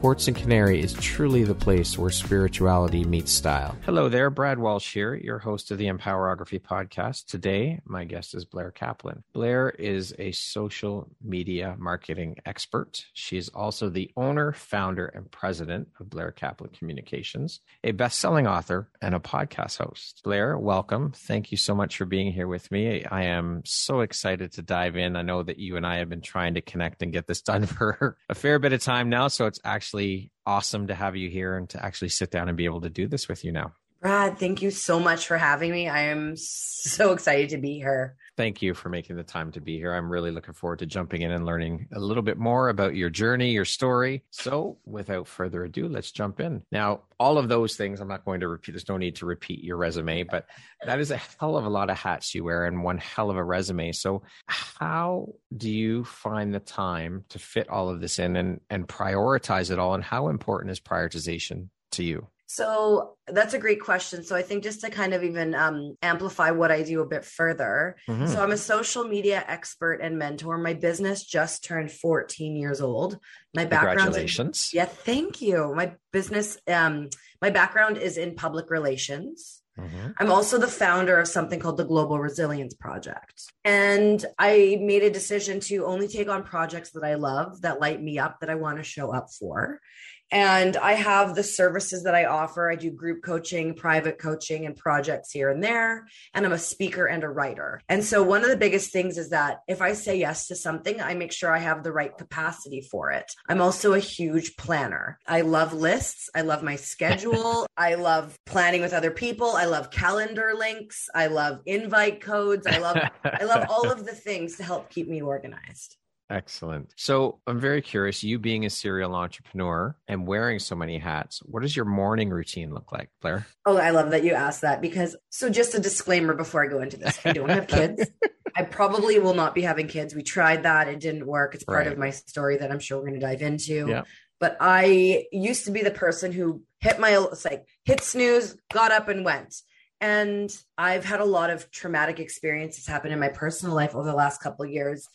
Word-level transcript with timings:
Quartz 0.00 0.28
and 0.28 0.36
Canary 0.36 0.80
is 0.80 0.94
truly 0.94 1.44
the 1.44 1.54
place 1.54 1.98
where 1.98 2.08
spirituality 2.08 3.04
meets 3.04 3.30
style. 3.30 3.76
Hello 3.84 4.08
there, 4.08 4.30
Brad 4.30 4.58
Walsh 4.58 4.94
here, 4.94 5.14
your 5.14 5.38
host 5.38 5.70
of 5.70 5.76
the 5.76 5.88
Empowerography 5.88 6.58
podcast. 6.58 7.26
Today, 7.26 7.80
my 7.84 8.04
guest 8.04 8.34
is 8.34 8.46
Blair 8.46 8.70
Kaplan. 8.70 9.22
Blair 9.34 9.68
is 9.68 10.14
a 10.18 10.32
social 10.32 11.06
media 11.22 11.76
marketing 11.78 12.36
expert. 12.46 13.04
She 13.12 13.36
is 13.36 13.50
also 13.50 13.90
the 13.90 14.10
owner, 14.16 14.52
founder, 14.52 15.04
and 15.04 15.30
president 15.30 15.88
of 16.00 16.08
Blair 16.08 16.32
Kaplan 16.32 16.70
Communications, 16.70 17.60
a 17.84 17.92
best-selling 17.92 18.46
author, 18.46 18.88
and 19.02 19.14
a 19.14 19.20
podcast 19.20 19.76
host. 19.84 20.22
Blair, 20.24 20.56
welcome. 20.56 21.12
Thank 21.14 21.50
you 21.50 21.58
so 21.58 21.74
much 21.74 21.98
for 21.98 22.06
being 22.06 22.32
here 22.32 22.48
with 22.48 22.70
me. 22.70 23.04
I 23.04 23.24
am 23.24 23.60
so 23.66 24.00
excited 24.00 24.52
to 24.52 24.62
dive 24.62 24.96
in. 24.96 25.14
I 25.14 25.20
know 25.20 25.42
that 25.42 25.58
you 25.58 25.76
and 25.76 25.86
I 25.86 25.96
have 25.96 26.08
been 26.08 26.22
trying 26.22 26.54
to 26.54 26.62
connect 26.62 27.02
and 27.02 27.12
get 27.12 27.26
this 27.26 27.42
done 27.42 27.66
for 27.66 28.16
a 28.30 28.34
fair 28.34 28.58
bit 28.58 28.72
of 28.72 28.82
time 28.82 29.10
now, 29.10 29.28
so 29.28 29.44
it's 29.44 29.60
actually 29.62 29.89
actually 29.90 30.30
awesome 30.46 30.86
to 30.86 30.94
have 30.94 31.16
you 31.16 31.28
here 31.28 31.56
and 31.56 31.68
to 31.68 31.84
actually 31.84 32.10
sit 32.10 32.30
down 32.30 32.48
and 32.48 32.56
be 32.56 32.64
able 32.64 32.80
to 32.80 32.90
do 32.90 33.08
this 33.08 33.28
with 33.28 33.44
you 33.44 33.50
now. 33.50 33.72
Brad, 34.00 34.38
thank 34.38 34.62
you 34.62 34.70
so 34.70 34.98
much 34.98 35.26
for 35.26 35.36
having 35.36 35.70
me. 35.70 35.88
I 35.88 36.04
am 36.04 36.34
so 36.36 37.12
excited 37.12 37.50
to 37.50 37.58
be 37.58 37.74
here 37.74 38.16
thank 38.40 38.62
you 38.62 38.72
for 38.72 38.88
making 38.88 39.16
the 39.16 39.22
time 39.22 39.52
to 39.52 39.60
be 39.60 39.76
here. 39.76 39.92
I'm 39.92 40.10
really 40.10 40.30
looking 40.30 40.54
forward 40.54 40.78
to 40.78 40.86
jumping 40.86 41.20
in 41.20 41.30
and 41.30 41.44
learning 41.44 41.88
a 41.92 42.00
little 42.00 42.22
bit 42.22 42.38
more 42.38 42.70
about 42.70 42.96
your 42.96 43.10
journey, 43.10 43.50
your 43.50 43.66
story. 43.66 44.24
So, 44.30 44.78
without 44.86 45.28
further 45.28 45.64
ado, 45.64 45.88
let's 45.88 46.10
jump 46.10 46.40
in. 46.40 46.62
Now, 46.72 47.02
all 47.18 47.36
of 47.36 47.50
those 47.50 47.76
things, 47.76 48.00
I'm 48.00 48.08
not 48.08 48.24
going 48.24 48.40
to 48.40 48.48
repeat, 48.48 48.72
there's 48.72 48.88
no 48.88 48.96
need 48.96 49.16
to 49.16 49.26
repeat 49.26 49.62
your 49.62 49.76
resume, 49.76 50.22
but 50.22 50.46
that 50.86 51.00
is 51.00 51.10
a 51.10 51.18
hell 51.18 51.58
of 51.58 51.66
a 51.66 51.68
lot 51.68 51.90
of 51.90 51.98
hats 51.98 52.34
you 52.34 52.44
wear 52.44 52.64
and 52.64 52.82
one 52.82 52.96
hell 52.96 53.28
of 53.28 53.36
a 53.36 53.44
resume. 53.44 53.92
So, 53.92 54.22
how 54.46 55.34
do 55.54 55.70
you 55.70 56.04
find 56.04 56.54
the 56.54 56.60
time 56.60 57.26
to 57.28 57.38
fit 57.38 57.68
all 57.68 57.90
of 57.90 58.00
this 58.00 58.18
in 58.18 58.36
and, 58.36 58.62
and 58.70 58.88
prioritize 58.88 59.70
it 59.70 59.78
all? 59.78 59.92
And 59.92 60.02
how 60.02 60.28
important 60.28 60.70
is 60.70 60.80
prioritization 60.80 61.68
to 61.90 62.04
you? 62.04 62.26
So 62.52 63.14
that's 63.28 63.54
a 63.54 63.60
great 63.60 63.80
question. 63.80 64.24
So 64.24 64.34
I 64.34 64.42
think 64.42 64.64
just 64.64 64.80
to 64.80 64.90
kind 64.90 65.14
of 65.14 65.22
even 65.22 65.54
um, 65.54 65.96
amplify 66.02 66.50
what 66.50 66.72
I 66.72 66.82
do 66.82 67.00
a 67.00 67.06
bit 67.06 67.24
further. 67.24 67.94
Mm-hmm. 68.08 68.26
So 68.26 68.42
I'm 68.42 68.50
a 68.50 68.56
social 68.56 69.04
media 69.04 69.44
expert 69.46 70.00
and 70.02 70.18
mentor. 70.18 70.58
My 70.58 70.74
business 70.74 71.24
just 71.24 71.62
turned 71.62 71.92
14 71.92 72.56
years 72.56 72.80
old. 72.80 73.20
My 73.54 73.66
background. 73.66 73.98
Congratulations. 73.98 74.72
yeah, 74.74 74.86
thank 74.86 75.40
you. 75.40 75.72
My 75.76 75.94
business, 76.12 76.58
um, 76.66 77.10
my 77.40 77.50
background 77.50 77.98
is 77.98 78.18
in 78.18 78.34
public 78.34 78.68
relations. 78.68 79.62
Mm-hmm. 79.78 80.10
I'm 80.18 80.32
also 80.32 80.58
the 80.58 80.66
founder 80.66 81.20
of 81.20 81.28
something 81.28 81.60
called 81.60 81.76
the 81.76 81.84
Global 81.84 82.18
Resilience 82.18 82.74
Project. 82.74 83.44
And 83.64 84.26
I 84.40 84.76
made 84.80 85.04
a 85.04 85.10
decision 85.10 85.60
to 85.60 85.86
only 85.86 86.08
take 86.08 86.28
on 86.28 86.42
projects 86.42 86.90
that 86.92 87.04
I 87.04 87.14
love, 87.14 87.62
that 87.62 87.80
light 87.80 88.02
me 88.02 88.18
up, 88.18 88.40
that 88.40 88.50
I 88.50 88.56
want 88.56 88.78
to 88.78 88.82
show 88.82 89.14
up 89.14 89.28
for. 89.30 89.80
And 90.30 90.76
I 90.76 90.92
have 90.92 91.34
the 91.34 91.42
services 91.42 92.04
that 92.04 92.14
I 92.14 92.26
offer. 92.26 92.70
I 92.70 92.76
do 92.76 92.90
group 92.90 93.22
coaching, 93.22 93.74
private 93.74 94.18
coaching, 94.18 94.66
and 94.66 94.76
projects 94.76 95.32
here 95.32 95.50
and 95.50 95.62
there. 95.62 96.06
And 96.34 96.46
I'm 96.46 96.52
a 96.52 96.58
speaker 96.58 97.06
and 97.06 97.24
a 97.24 97.28
writer. 97.28 97.80
And 97.88 98.04
so, 98.04 98.22
one 98.22 98.44
of 98.44 98.50
the 98.50 98.56
biggest 98.56 98.92
things 98.92 99.18
is 99.18 99.30
that 99.30 99.60
if 99.68 99.82
I 99.82 99.92
say 99.92 100.16
yes 100.16 100.46
to 100.48 100.56
something, 100.56 101.00
I 101.00 101.14
make 101.14 101.32
sure 101.32 101.52
I 101.52 101.58
have 101.58 101.82
the 101.82 101.92
right 101.92 102.16
capacity 102.16 102.80
for 102.80 103.10
it. 103.10 103.32
I'm 103.48 103.60
also 103.60 103.94
a 103.94 103.98
huge 103.98 104.56
planner. 104.56 105.18
I 105.26 105.40
love 105.40 105.72
lists. 105.72 106.30
I 106.34 106.42
love 106.42 106.62
my 106.62 106.76
schedule. 106.76 107.66
I 107.76 107.94
love 107.94 108.38
planning 108.46 108.82
with 108.82 108.92
other 108.92 109.10
people. 109.10 109.52
I 109.52 109.64
love 109.64 109.90
calendar 109.90 110.52
links. 110.56 111.08
I 111.14 111.26
love 111.26 111.60
invite 111.66 112.20
codes. 112.20 112.66
I 112.66 112.78
love, 112.78 112.98
I 113.24 113.44
love 113.44 113.66
all 113.68 113.90
of 113.90 114.04
the 114.04 114.14
things 114.14 114.56
to 114.56 114.62
help 114.62 114.90
keep 114.90 115.08
me 115.08 115.22
organized. 115.22 115.96
Excellent. 116.30 116.92
So 116.96 117.40
I'm 117.48 117.58
very 117.58 117.82
curious, 117.82 118.22
you 118.22 118.38
being 118.38 118.64
a 118.64 118.70
serial 118.70 119.16
entrepreneur 119.16 119.96
and 120.06 120.28
wearing 120.28 120.60
so 120.60 120.76
many 120.76 120.96
hats, 120.96 121.40
what 121.40 121.62
does 121.62 121.74
your 121.74 121.84
morning 121.84 122.30
routine 122.30 122.72
look 122.72 122.92
like, 122.92 123.10
Blair? 123.20 123.48
Oh, 123.66 123.76
I 123.76 123.90
love 123.90 124.12
that 124.12 124.22
you 124.22 124.32
asked 124.32 124.60
that 124.60 124.80
because 124.80 125.16
so 125.30 125.50
just 125.50 125.74
a 125.74 125.80
disclaimer 125.80 126.34
before 126.34 126.64
I 126.64 126.68
go 126.68 126.80
into 126.80 126.96
this. 126.96 127.18
I 127.24 127.32
don't 127.32 127.48
have 127.48 127.66
kids. 127.66 128.08
I 128.56 128.62
probably 128.62 129.18
will 129.18 129.34
not 129.34 129.56
be 129.56 129.62
having 129.62 129.88
kids. 129.88 130.14
We 130.14 130.22
tried 130.22 130.62
that. 130.62 130.86
It 130.86 131.00
didn't 131.00 131.26
work. 131.26 131.56
It's 131.56 131.64
part 131.64 131.78
right. 131.78 131.92
of 131.92 131.98
my 131.98 132.10
story 132.10 132.58
that 132.58 132.70
I'm 132.70 132.80
sure 132.80 132.98
we're 132.98 133.08
going 133.08 133.20
to 133.20 133.26
dive 133.26 133.42
into. 133.42 133.88
Yeah. 133.88 134.02
But 134.38 134.56
I 134.60 135.26
used 135.32 135.64
to 135.64 135.72
be 135.72 135.82
the 135.82 135.90
person 135.90 136.32
who 136.32 136.62
hit 136.78 137.00
my 137.00 137.10
it's 137.32 137.44
like 137.44 137.66
hit 137.84 138.02
snooze, 138.02 138.56
got 138.72 138.92
up 138.92 139.08
and 139.08 139.24
went. 139.24 139.62
And 140.00 140.50
I've 140.78 141.04
had 141.04 141.20
a 141.20 141.26
lot 141.26 141.50
of 141.50 141.70
traumatic 141.70 142.20
experiences 142.20 142.86
happen 142.86 143.12
in 143.12 143.18
my 143.18 143.28
personal 143.28 143.74
life 143.74 143.94
over 143.94 144.08
the 144.08 144.16
last 144.16 144.40
couple 144.40 144.64
of 144.64 144.70
years 144.70 145.06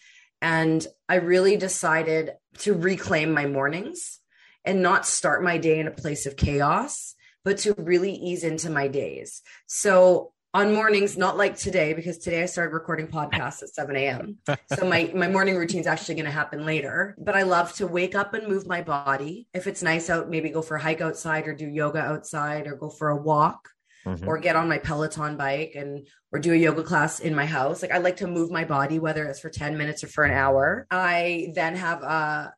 and 0.41 0.85
I 1.09 1.15
really 1.15 1.57
decided 1.57 2.33
to 2.59 2.73
reclaim 2.73 3.31
my 3.31 3.45
mornings 3.45 4.19
and 4.63 4.81
not 4.81 5.05
start 5.05 5.43
my 5.43 5.57
day 5.57 5.79
in 5.79 5.87
a 5.87 5.91
place 5.91 6.25
of 6.25 6.37
chaos, 6.37 7.15
but 7.43 7.59
to 7.59 7.73
really 7.73 8.13
ease 8.13 8.43
into 8.43 8.69
my 8.69 8.87
days. 8.87 9.41
So 9.67 10.33
on 10.53 10.73
mornings, 10.73 11.17
not 11.17 11.35
like 11.35 11.57
today, 11.57 11.93
because 11.93 12.17
today 12.17 12.41
I 12.41 12.45
started 12.45 12.73
recording 12.73 13.07
podcasts 13.07 13.61
at 13.61 13.69
7 13.69 13.95
a.m. 13.97 14.37
So 14.73 14.87
my, 14.87 15.11
my 15.13 15.27
morning 15.27 15.57
routine 15.57 15.81
is 15.81 15.87
actually 15.87 16.15
going 16.15 16.25
to 16.25 16.31
happen 16.31 16.65
later. 16.65 17.13
But 17.17 17.35
I 17.35 17.43
love 17.43 17.73
to 17.73 17.87
wake 17.87 18.15
up 18.15 18.33
and 18.33 18.47
move 18.47 18.65
my 18.65 18.81
body. 18.81 19.47
If 19.53 19.67
it's 19.67 19.83
nice 19.83 20.09
out, 20.09 20.29
maybe 20.29 20.49
go 20.49 20.61
for 20.61 20.77
a 20.77 20.81
hike 20.81 21.01
outside 21.01 21.47
or 21.47 21.53
do 21.53 21.67
yoga 21.67 21.99
outside 21.99 22.67
or 22.67 22.75
go 22.75 22.89
for 22.89 23.09
a 23.09 23.17
walk 23.17 23.69
mm-hmm. 24.05 24.27
or 24.27 24.37
get 24.37 24.55
on 24.55 24.69
my 24.69 24.77
Peloton 24.77 25.37
bike 25.37 25.73
and 25.75 26.07
or 26.31 26.39
do 26.39 26.53
a 26.53 26.55
yoga 26.55 26.83
class 26.83 27.19
in 27.19 27.35
my 27.35 27.45
house. 27.45 27.81
Like 27.81 27.91
I 27.91 27.97
like 27.97 28.17
to 28.17 28.27
move 28.27 28.51
my 28.51 28.65
body, 28.65 28.99
whether 28.99 29.25
it's 29.25 29.39
for 29.39 29.49
10 29.49 29.77
minutes 29.77 30.03
or 30.03 30.07
for 30.07 30.23
an 30.23 30.31
hour. 30.31 30.87
I 30.91 31.51
then 31.55 31.75
have 31.75 32.03
a 32.03 32.53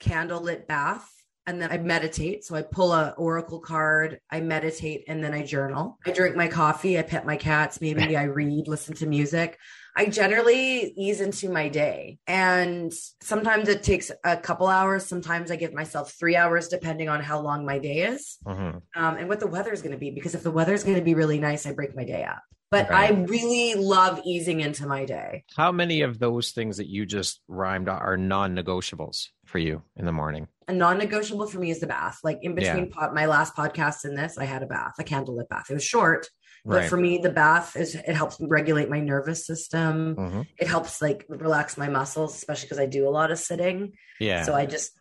candlelit 0.00 0.66
bath 0.66 1.08
and 1.48 1.62
then 1.62 1.72
I 1.72 1.78
meditate. 1.78 2.44
So 2.44 2.54
I 2.54 2.62
pull 2.62 2.92
a 2.92 3.14
oracle 3.16 3.58
card, 3.58 4.20
I 4.30 4.40
meditate, 4.40 5.04
and 5.08 5.24
then 5.24 5.32
I 5.32 5.42
journal. 5.42 5.98
I 6.04 6.10
drink 6.10 6.36
my 6.36 6.46
coffee, 6.46 6.98
I 6.98 7.02
pet 7.02 7.24
my 7.24 7.36
cats, 7.36 7.80
maybe 7.80 8.16
I 8.18 8.24
read, 8.24 8.68
listen 8.68 8.94
to 8.96 9.06
music. 9.06 9.58
I 9.98 10.06
generally 10.06 10.92
ease 10.96 11.20
into 11.20 11.48
my 11.48 11.68
day. 11.68 12.18
And 12.28 12.92
sometimes 13.20 13.68
it 13.68 13.82
takes 13.82 14.12
a 14.22 14.36
couple 14.36 14.68
hours. 14.68 15.04
Sometimes 15.04 15.50
I 15.50 15.56
give 15.56 15.74
myself 15.74 16.12
three 16.12 16.36
hours, 16.36 16.68
depending 16.68 17.08
on 17.08 17.20
how 17.20 17.40
long 17.40 17.66
my 17.66 17.80
day 17.80 18.02
is 18.02 18.38
mm-hmm. 18.46 18.78
um, 18.94 19.16
and 19.16 19.28
what 19.28 19.40
the 19.40 19.48
weather 19.48 19.72
is 19.72 19.82
going 19.82 19.92
to 19.92 19.98
be. 19.98 20.12
Because 20.12 20.36
if 20.36 20.44
the 20.44 20.52
weather 20.52 20.72
is 20.72 20.84
going 20.84 20.96
to 20.96 21.02
be 21.02 21.14
really 21.14 21.40
nice, 21.40 21.66
I 21.66 21.72
break 21.72 21.96
my 21.96 22.04
day 22.04 22.22
up. 22.22 22.44
But 22.70 22.92
I 22.92 23.10
really 23.10 23.74
love 23.74 24.20
easing 24.24 24.60
into 24.60 24.86
my 24.86 25.04
day. 25.04 25.44
How 25.56 25.72
many 25.72 26.02
of 26.02 26.20
those 26.20 26.52
things 26.52 26.76
that 26.76 26.86
you 26.86 27.04
just 27.06 27.40
rhymed 27.48 27.88
are 27.88 28.16
non 28.16 28.54
negotiables 28.54 29.28
for 29.46 29.58
you 29.58 29.82
in 29.96 30.04
the 30.04 30.12
morning? 30.12 30.46
A 30.68 30.72
non 30.72 30.98
negotiable 30.98 31.46
for 31.46 31.58
me 31.58 31.70
is 31.70 31.80
the 31.80 31.86
bath. 31.86 32.18
Like 32.22 32.38
in 32.42 32.54
between 32.54 32.84
yeah. 32.84 32.92
pod, 32.92 33.14
my 33.14 33.26
last 33.26 33.56
podcast 33.56 34.04
and 34.04 34.16
this, 34.16 34.36
I 34.36 34.44
had 34.44 34.62
a 34.62 34.66
bath, 34.66 34.92
a 35.00 35.04
candlelit 35.04 35.48
bath. 35.48 35.70
It 35.70 35.74
was 35.74 35.84
short, 35.84 36.28
Right. 36.68 36.82
But 36.82 36.90
for 36.90 36.98
me, 36.98 37.16
the 37.16 37.30
bath 37.30 37.76
is 37.76 37.94
it 37.94 38.14
helps 38.14 38.36
regulate 38.40 38.90
my 38.90 39.00
nervous 39.00 39.46
system. 39.46 40.16
Mm-hmm. 40.16 40.42
It 40.58 40.68
helps 40.68 41.00
like 41.00 41.24
relax 41.28 41.78
my 41.78 41.88
muscles, 41.88 42.36
especially 42.36 42.66
because 42.66 42.78
I 42.78 42.84
do 42.84 43.08
a 43.08 43.10
lot 43.10 43.30
of 43.30 43.38
sitting. 43.38 43.94
Yeah. 44.20 44.42
So 44.42 44.54
I 44.54 44.66
just 44.66 44.92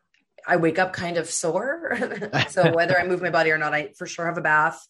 I 0.48 0.56
wake 0.56 0.80
up 0.80 0.94
kind 0.94 1.18
of 1.18 1.30
sore. 1.30 1.98
so 2.50 2.72
whether 2.74 2.98
I 2.98 3.06
move 3.06 3.22
my 3.22 3.32
body 3.32 3.52
or 3.52 3.58
not, 3.58 3.74
I 3.74 3.92
for 3.98 4.08
sure 4.08 4.28
have 4.28 4.38
a 4.38 4.42
bath. 4.42 4.82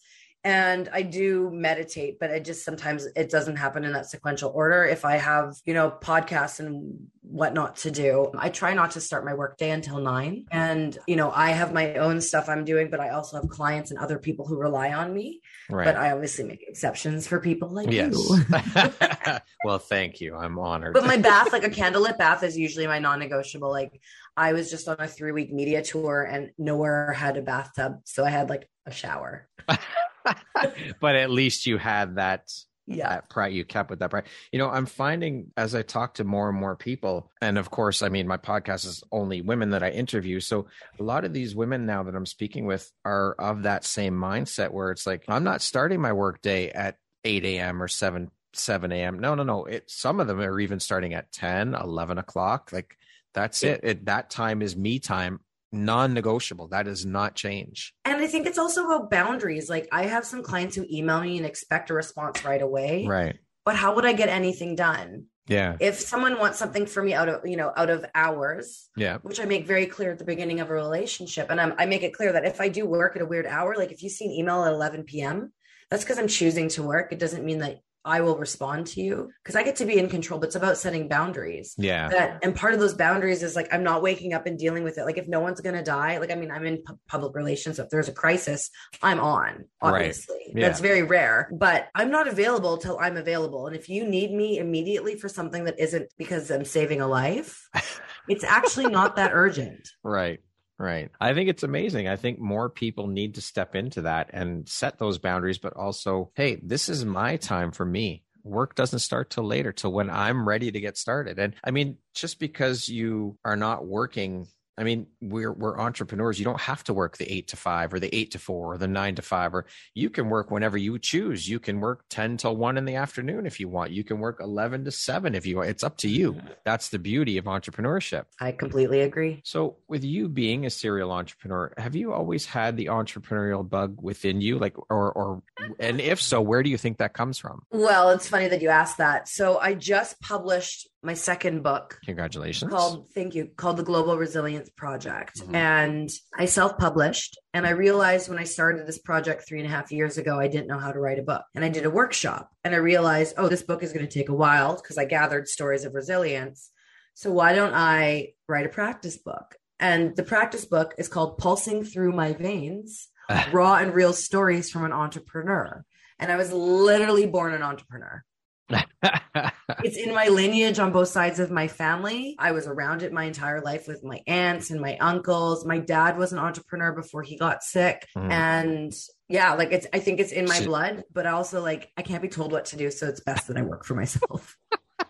And 0.48 0.88
I 0.94 1.02
do 1.02 1.50
meditate, 1.52 2.22
but 2.22 2.32
I 2.32 2.40
just 2.40 2.64
sometimes 2.64 3.06
it 3.18 3.30
doesn't 3.30 3.58
happen 3.58 3.84
in 3.84 3.92
that 3.92 4.06
sequential 4.06 4.50
order. 4.56 4.86
If 4.86 5.04
I 5.04 5.18
have, 5.18 5.58
you 5.66 5.74
know, 5.74 5.92
podcasts 5.92 6.62
and 6.62 7.10
what 7.22 7.54
not 7.54 7.76
to 7.76 7.92
do. 7.92 8.32
I 8.38 8.48
try 8.48 8.74
not 8.74 8.92
to 8.92 9.02
start 9.02 9.26
my 9.26 9.34
workday 9.34 9.72
until 9.72 10.00
nine. 10.00 10.46
And, 10.50 10.98
you 11.06 11.18
know, 11.18 11.30
I 11.30 11.52
have 11.52 11.74
my 11.74 11.96
own 11.96 12.22
stuff 12.22 12.48
I'm 12.48 12.64
doing, 12.64 12.90
but 12.90 13.02
I 13.02 13.10
also 13.10 13.36
have 13.36 13.50
clients 13.50 13.92
and 13.92 14.00
other 14.00 14.18
people 14.18 14.48
who 14.48 14.56
rely 14.56 14.94
on 14.94 15.14
me. 15.14 15.42
Right. 15.70 15.84
But 15.84 15.98
I 15.98 16.12
obviously 16.12 16.46
make 16.46 16.64
exceptions 16.66 17.28
for 17.28 17.42
people 17.42 17.68
like 17.68 17.92
yes. 17.92 18.14
you. 18.14 19.40
well, 19.66 19.80
thank 19.80 20.22
you. 20.22 20.38
I'm 20.38 20.58
honored. 20.58 20.94
But 20.94 21.06
my 21.06 21.18
bath, 21.30 21.52
like 21.52 21.66
a 21.66 21.70
candlelit 21.70 22.18
bath, 22.18 22.44
is 22.44 22.58
usually 22.58 22.88
my 22.88 23.00
non 23.00 23.20
negotiable. 23.20 23.70
Like 23.70 24.00
I 24.38 24.54
was 24.54 24.72
just 24.72 24.88
on 24.88 24.96
a 24.98 25.10
three 25.10 25.34
week 25.34 25.52
media 25.52 25.84
tour 25.84 26.24
and 26.24 26.52
nowhere 26.58 27.12
had 27.12 27.36
a 27.36 27.42
bathtub. 27.42 28.00
So 28.06 28.24
I 28.24 28.30
had 28.30 28.50
like 28.50 28.70
a 28.86 28.92
shower. 28.92 29.50
but 31.00 31.16
at 31.16 31.30
least 31.30 31.66
you 31.66 31.78
had 31.78 32.16
that 32.16 32.50
yeah. 32.90 33.10
that 33.10 33.30
pride 33.30 33.54
you 33.54 33.66
kept 33.66 33.90
with 33.90 34.00
that 34.00 34.10
pride 34.10 34.24
you 34.52 34.60
know 34.60 34.70
i'm 34.70 34.86
finding 34.86 35.52
as 35.58 35.76
i 35.76 35.82
talk 35.82 36.14
to 36.14 36.24
more 36.24 36.48
and 36.50 36.58
more 36.58 36.76
people 36.76 37.30
and 37.42 37.58
of 37.58 37.70
course 37.70 38.02
i 38.02 38.08
mean 38.08 38.28
my 38.28 38.38
podcast 38.38 38.86
is 38.86 39.04
only 39.12 39.42
women 39.42 39.72
that 39.72 39.84
i 39.84 39.90
interview 39.90 40.40
so 40.40 40.68
a 40.98 41.04
lot 41.04 41.26
of 41.26 41.34
these 41.34 41.54
women 41.54 41.86
now 41.86 42.04
that 42.04 42.16
i'm 42.16 42.26
speaking 42.26 42.66
with 42.66 42.90
are 43.04 43.36
of 43.40 43.64
that 43.64 43.84
same 43.84 44.14
mindset 44.14 44.72
where 44.72 44.92
it's 44.92 45.06
like 45.06 45.26
i'm 45.28 45.44
not 45.44 45.62
starting 45.62 46.00
my 46.00 46.14
work 46.14 46.42
day 46.42 46.72
at 46.72 46.96
8 47.26 47.44
a.m 47.44 47.84
or 47.84 47.90
7 47.90 48.32
7 48.54 48.92
a.m 48.92 49.20
no 49.20 49.36
no 49.36 49.44
no. 49.44 49.66
It 49.66 49.90
some 49.90 50.20
of 50.20 50.28
them 50.28 50.40
are 50.40 50.60
even 50.60 50.80
starting 50.80 51.14
at 51.14 51.32
10 51.32 51.76
11 51.76 52.18
o'clock. 52.18 52.72
Like 52.72 52.98
that's 53.34 53.64
it. 53.64 53.82
it 53.84 54.06
that 54.06 54.30
time 54.30 54.62
is 54.62 54.76
me 54.76 55.00
time 55.00 55.40
non-negotiable. 55.78 56.70
That 56.70 56.84
does 56.84 57.06
not 57.06 57.36
change. 57.36 57.94
And 58.06 58.22
i 58.22 58.28
think 58.28 58.48
it's 58.48 58.58
also 58.58 58.86
about 58.86 59.10
boundaries. 59.10 59.70
Like 59.70 59.88
i 59.92 60.04
have 60.04 60.26
some 60.26 60.44
clients 60.44 60.76
who 60.76 60.86
email 60.92 61.22
me 61.22 61.38
and 61.38 61.46
expect 61.46 61.90
a 61.90 61.94
response 61.94 62.44
right 62.44 62.62
away. 62.62 63.06
Right. 63.08 63.38
But 63.66 63.76
how 63.76 63.96
would 63.96 64.06
i 64.06 64.14
get 64.14 64.30
anything 64.30 64.76
done? 64.76 65.26
Yeah. 65.48 65.78
If 65.80 65.96
someone 65.96 66.40
wants 66.40 66.60
something 66.60 66.86
from 66.86 67.06
me 67.06 67.14
out 67.14 67.30
of 67.30 67.48
you 67.48 67.56
know 67.56 67.72
out 67.76 67.90
of 67.90 68.06
hours 68.14 68.90
yeah. 68.98 69.18
which 69.20 69.40
i 69.40 69.46
make 69.46 69.66
very 69.66 69.86
clear 69.86 70.12
at 70.12 70.20
the 70.20 70.26
beginning 70.26 70.60
of 70.60 70.70
a 70.70 70.74
relationship 70.74 71.50
and 71.50 71.62
I'm, 71.62 71.74
i 71.78 71.86
make 71.86 72.04
it 72.04 72.14
clear 72.14 72.34
that 72.34 72.46
if 72.46 72.60
i 72.60 72.68
do 72.68 72.86
work 72.86 73.16
at 73.16 73.22
a 73.22 73.26
weird 73.26 73.46
hour 73.46 73.76
like 73.78 73.92
if 73.92 74.04
you 74.04 74.10
see 74.10 74.26
an 74.26 74.32
email 74.32 74.66
at 74.66 74.74
11 74.74 75.04
p.m 75.04 75.54
that's 75.90 76.04
because 76.04 76.20
i'm 76.20 76.28
choosing 76.28 76.70
to 76.70 76.84
work. 76.84 77.12
It 77.12 77.20
doesn't 77.20 77.46
mean 77.46 77.60
that 77.60 77.80
I 78.08 78.22
will 78.22 78.38
respond 78.38 78.88
to 78.88 79.02
you 79.02 79.30
because 79.44 79.58
I 79.58 79.64
get 79.64 79.76
to 79.78 79.86
be 79.86 79.98
in 79.98 80.08
control, 80.08 80.40
but 80.40 80.48
it's 80.48 80.56
about 80.56 80.78
setting 80.78 81.10
boundaries. 81.10 81.76
Yeah. 81.78 82.08
That, 82.08 82.40
and 82.42 82.56
part 82.56 82.74
of 82.74 82.80
those 82.80 82.94
boundaries 82.94 83.44
is 83.44 83.56
like, 83.56 83.68
I'm 83.74 83.84
not 83.84 84.02
waking 84.02 84.34
up 84.34 84.46
and 84.46 84.58
dealing 84.58 84.86
with 84.86 84.98
it. 84.98 85.04
Like, 85.04 85.18
if 85.18 85.28
no 85.28 85.42
one's 85.42 85.60
going 85.60 85.76
to 85.76 85.84
die, 85.84 86.18
like, 86.18 86.32
I 86.32 86.36
mean, 86.36 86.50
I'm 86.50 86.66
in 86.66 86.78
pu- 86.78 86.98
public 87.08 87.36
relations. 87.36 87.76
So 87.76 87.84
if 87.84 87.90
there's 87.90 88.08
a 88.08 88.14
crisis, 88.14 88.70
I'm 89.04 89.20
on, 89.20 89.66
obviously. 89.82 90.36
Right. 90.36 90.56
Yeah. 90.56 90.68
That's 90.68 90.80
very 90.80 91.04
rare, 91.04 91.50
but 91.52 91.90
I'm 91.94 92.10
not 92.10 92.30
available 92.30 92.78
till 92.78 92.98
I'm 92.98 93.18
available. 93.18 93.68
And 93.68 93.76
if 93.76 93.90
you 93.90 94.08
need 94.08 94.32
me 94.32 94.58
immediately 94.58 95.18
for 95.18 95.28
something 95.28 95.66
that 95.66 95.78
isn't 95.78 96.10
because 96.18 96.50
I'm 96.50 96.66
saving 96.66 97.02
a 97.02 97.08
life, 97.08 97.68
it's 98.30 98.46
actually 98.46 98.88
not 98.88 99.18
that 99.18 99.32
urgent. 99.34 99.90
Right. 100.02 100.40
Right. 100.80 101.10
I 101.20 101.34
think 101.34 101.50
it's 101.50 101.64
amazing. 101.64 102.08
I 102.08 102.18
think 102.18 102.40
more 102.40 102.70
people 102.70 103.08
need 103.08 103.36
to 103.36 103.42
step 103.42 103.76
into 103.76 104.04
that 104.04 104.30
and 104.32 104.70
set 104.70 105.00
those 105.00 105.18
boundaries, 105.18 105.58
but 105.58 105.74
also, 105.76 106.32
hey, 106.36 106.60
this 106.62 106.88
is 106.88 107.04
my 107.04 107.38
time 107.38 107.72
for 107.72 107.84
me. 107.84 108.24
Work 108.44 108.76
doesn't 108.76 109.00
start 109.00 109.32
till 109.32 109.44
later, 109.44 109.72
till 109.72 109.92
when 109.92 110.10
I'm 110.10 110.48
ready 110.48 110.72
to 110.72 110.80
get 110.80 110.96
started. 110.96 111.40
And 111.40 111.56
I 111.64 111.72
mean, 111.72 111.98
just 112.14 112.40
because 112.40 112.88
you 112.88 113.40
are 113.44 113.56
not 113.56 113.88
working 113.88 114.48
I 114.78 114.84
mean, 114.84 115.08
we're 115.22 115.52
we're 115.52 115.80
entrepreneurs. 115.80 116.38
You 116.38 116.46
don't 116.46 116.62
have 116.62 116.84
to 116.84 116.94
work 116.94 117.18
the 117.18 117.32
eight 117.32 117.48
to 117.50 117.58
five 117.58 117.94
or 117.94 118.00
the 118.00 118.16
eight 118.16 118.32
to 118.32 118.40
four 118.40 118.74
or 118.74 118.78
the 118.78 118.88
nine 118.88 119.16
to 119.16 119.24
five, 119.24 119.56
or 119.56 119.66
you 119.96 120.10
can 120.12 120.30
work 120.30 120.52
whenever 120.52 120.78
you 120.78 121.00
choose. 121.00 121.50
You 121.50 121.60
can 121.60 121.80
work 121.80 122.06
10 122.10 122.38
till 122.38 122.56
one 122.56 122.78
in 122.78 122.86
the 122.86 122.96
afternoon 122.96 123.48
if 123.48 123.60
you 123.60 123.68
want. 123.68 123.92
You 123.92 124.04
can 124.04 124.20
work 124.20 124.40
11 124.40 124.86
to 124.86 124.92
seven 124.92 125.34
if 125.34 125.48
you 125.48 125.58
want. 125.58 125.70
It's 125.70 125.84
up 125.84 125.98
to 125.98 126.10
you. 126.10 126.40
That's 126.64 126.90
the 126.90 127.00
beauty 127.00 127.40
of 127.40 127.46
entrepreneurship. 127.46 128.26
I 128.40 128.52
completely 128.52 129.02
agree. 129.02 129.42
So, 129.44 129.78
with 129.88 130.04
you 130.04 130.30
being 130.30 130.66
a 130.68 130.70
serial 130.70 131.12
entrepreneur, 131.12 131.74
have 131.78 131.96
you 131.96 132.14
always 132.14 132.46
had 132.46 132.78
the 132.78 132.86
entrepreneurial 132.88 133.68
bug 133.68 133.98
within 134.00 134.42
you? 134.42 134.60
Like, 134.60 134.78
or, 134.92 135.12
or, 135.12 135.42
and 135.80 136.00
if 136.00 136.22
so, 136.22 136.40
where 136.40 136.62
do 136.62 136.70
you 136.70 136.78
think 136.78 137.00
that 137.00 137.14
comes 137.14 137.40
from? 137.40 137.64
Well, 137.72 138.12
it's 138.12 138.28
funny 138.30 138.48
that 138.50 138.62
you 138.62 138.70
asked 138.70 138.98
that. 139.00 139.28
So, 139.28 139.58
I 139.58 139.74
just 139.74 140.22
published 140.22 140.88
my 141.02 141.14
second 141.14 141.64
book. 141.64 142.00
Congratulations. 142.06 142.72
Called, 142.72 143.10
thank 143.14 143.34
you, 143.34 143.50
called 143.56 143.78
The 143.78 143.84
Global 143.84 144.18
Resilience 144.18 144.67
Project. 144.76 145.40
Mm-hmm. 145.40 145.56
And 145.56 146.10
I 146.36 146.46
self 146.46 146.78
published. 146.78 147.40
And 147.54 147.66
I 147.66 147.72
realized 147.72 148.30
when 148.30 148.40
I 148.40 148.44
started 148.44 148.86
this 148.86 149.00
project 149.00 149.48
three 149.48 149.60
and 149.60 149.68
a 149.68 149.72
half 149.72 149.92
years 149.92 150.18
ago, 150.18 150.40
I 150.40 150.48
didn't 150.48 150.68
know 150.68 150.80
how 150.80 150.92
to 150.92 151.00
write 151.00 151.20
a 151.20 151.24
book. 151.24 151.44
And 151.56 151.64
I 151.64 151.70
did 151.70 151.86
a 151.86 151.90
workshop 151.90 152.50
and 152.64 152.76
I 152.76 152.78
realized, 152.78 153.36
oh, 153.38 153.48
this 153.48 153.64
book 153.64 153.84
is 153.84 153.94
going 153.94 154.06
to 154.06 154.12
take 154.12 154.30
a 154.30 154.36
while 154.36 154.76
because 154.76 154.98
I 154.98 155.06
gathered 155.06 155.48
stories 155.48 155.86
of 155.86 155.94
resilience. 155.94 156.70
So 157.14 157.32
why 157.32 157.54
don't 157.54 157.74
I 157.74 158.34
write 158.48 158.66
a 158.66 158.70
practice 158.70 159.18
book? 159.18 159.56
And 159.80 160.16
the 160.16 160.24
practice 160.24 160.66
book 160.66 160.96
is 160.98 161.08
called 161.08 161.38
Pulsing 161.38 161.84
Through 161.84 162.12
My 162.14 162.34
Veins 162.34 163.10
Raw 163.52 163.76
and 163.76 163.94
Real 163.94 164.14
Stories 164.14 164.70
from 164.70 164.86
an 164.86 164.94
Entrepreneur. 164.94 165.84
And 166.20 166.32
I 166.32 166.36
was 166.36 166.52
literally 166.52 167.28
born 167.28 167.54
an 167.54 167.64
entrepreneur. 167.64 168.24
it's 169.84 169.98
in 169.98 170.14
my 170.14 170.28
lineage 170.28 170.80
on 170.80 170.92
both 170.92 171.10
sides 171.10 171.40
of 171.40 171.52
my 171.52 171.68
family. 171.68 172.36
I 172.40 172.52
was 172.52 172.68
around 172.68 173.04
it 173.04 173.12
my 173.12 173.26
entire 173.26 173.62
life 173.62 173.88
with 173.88 174.04
my 174.04 174.22
aunts 174.26 174.72
and 174.72 174.80
my 174.80 174.98
uncles. 174.98 175.66
My 175.66 175.80
dad 175.80 176.18
was 176.18 176.32
an 176.32 176.40
entrepreneur 176.40 176.94
before 176.94 177.24
he 177.24 177.38
got 177.38 177.64
sick. 177.64 178.08
Mm. 178.18 178.32
And 178.32 178.94
yeah, 179.28 179.54
like 179.54 179.72
it's, 179.72 179.88
I 179.94 180.00
think 180.00 180.20
it's 180.20 180.32
in 180.32 180.46
my 180.46 180.64
blood, 180.64 181.04
but 181.14 181.26
also 181.26 181.62
like 181.62 181.92
I 181.98 182.02
can't 182.02 182.22
be 182.22 182.30
told 182.30 182.52
what 182.52 182.66
to 182.66 182.78
do. 182.78 182.92
So 182.92 183.08
it's 183.08 183.20
best 183.20 183.48
that 183.48 183.58
I 183.58 183.62
work 183.62 183.84
for 183.84 183.96
myself. 183.96 184.58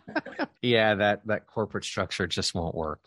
yeah, 0.62 0.96
that, 0.96 1.28
that 1.28 1.46
corporate 1.48 1.86
structure 1.86 2.26
just 2.26 2.56
won't 2.56 2.76
work. 2.76 3.02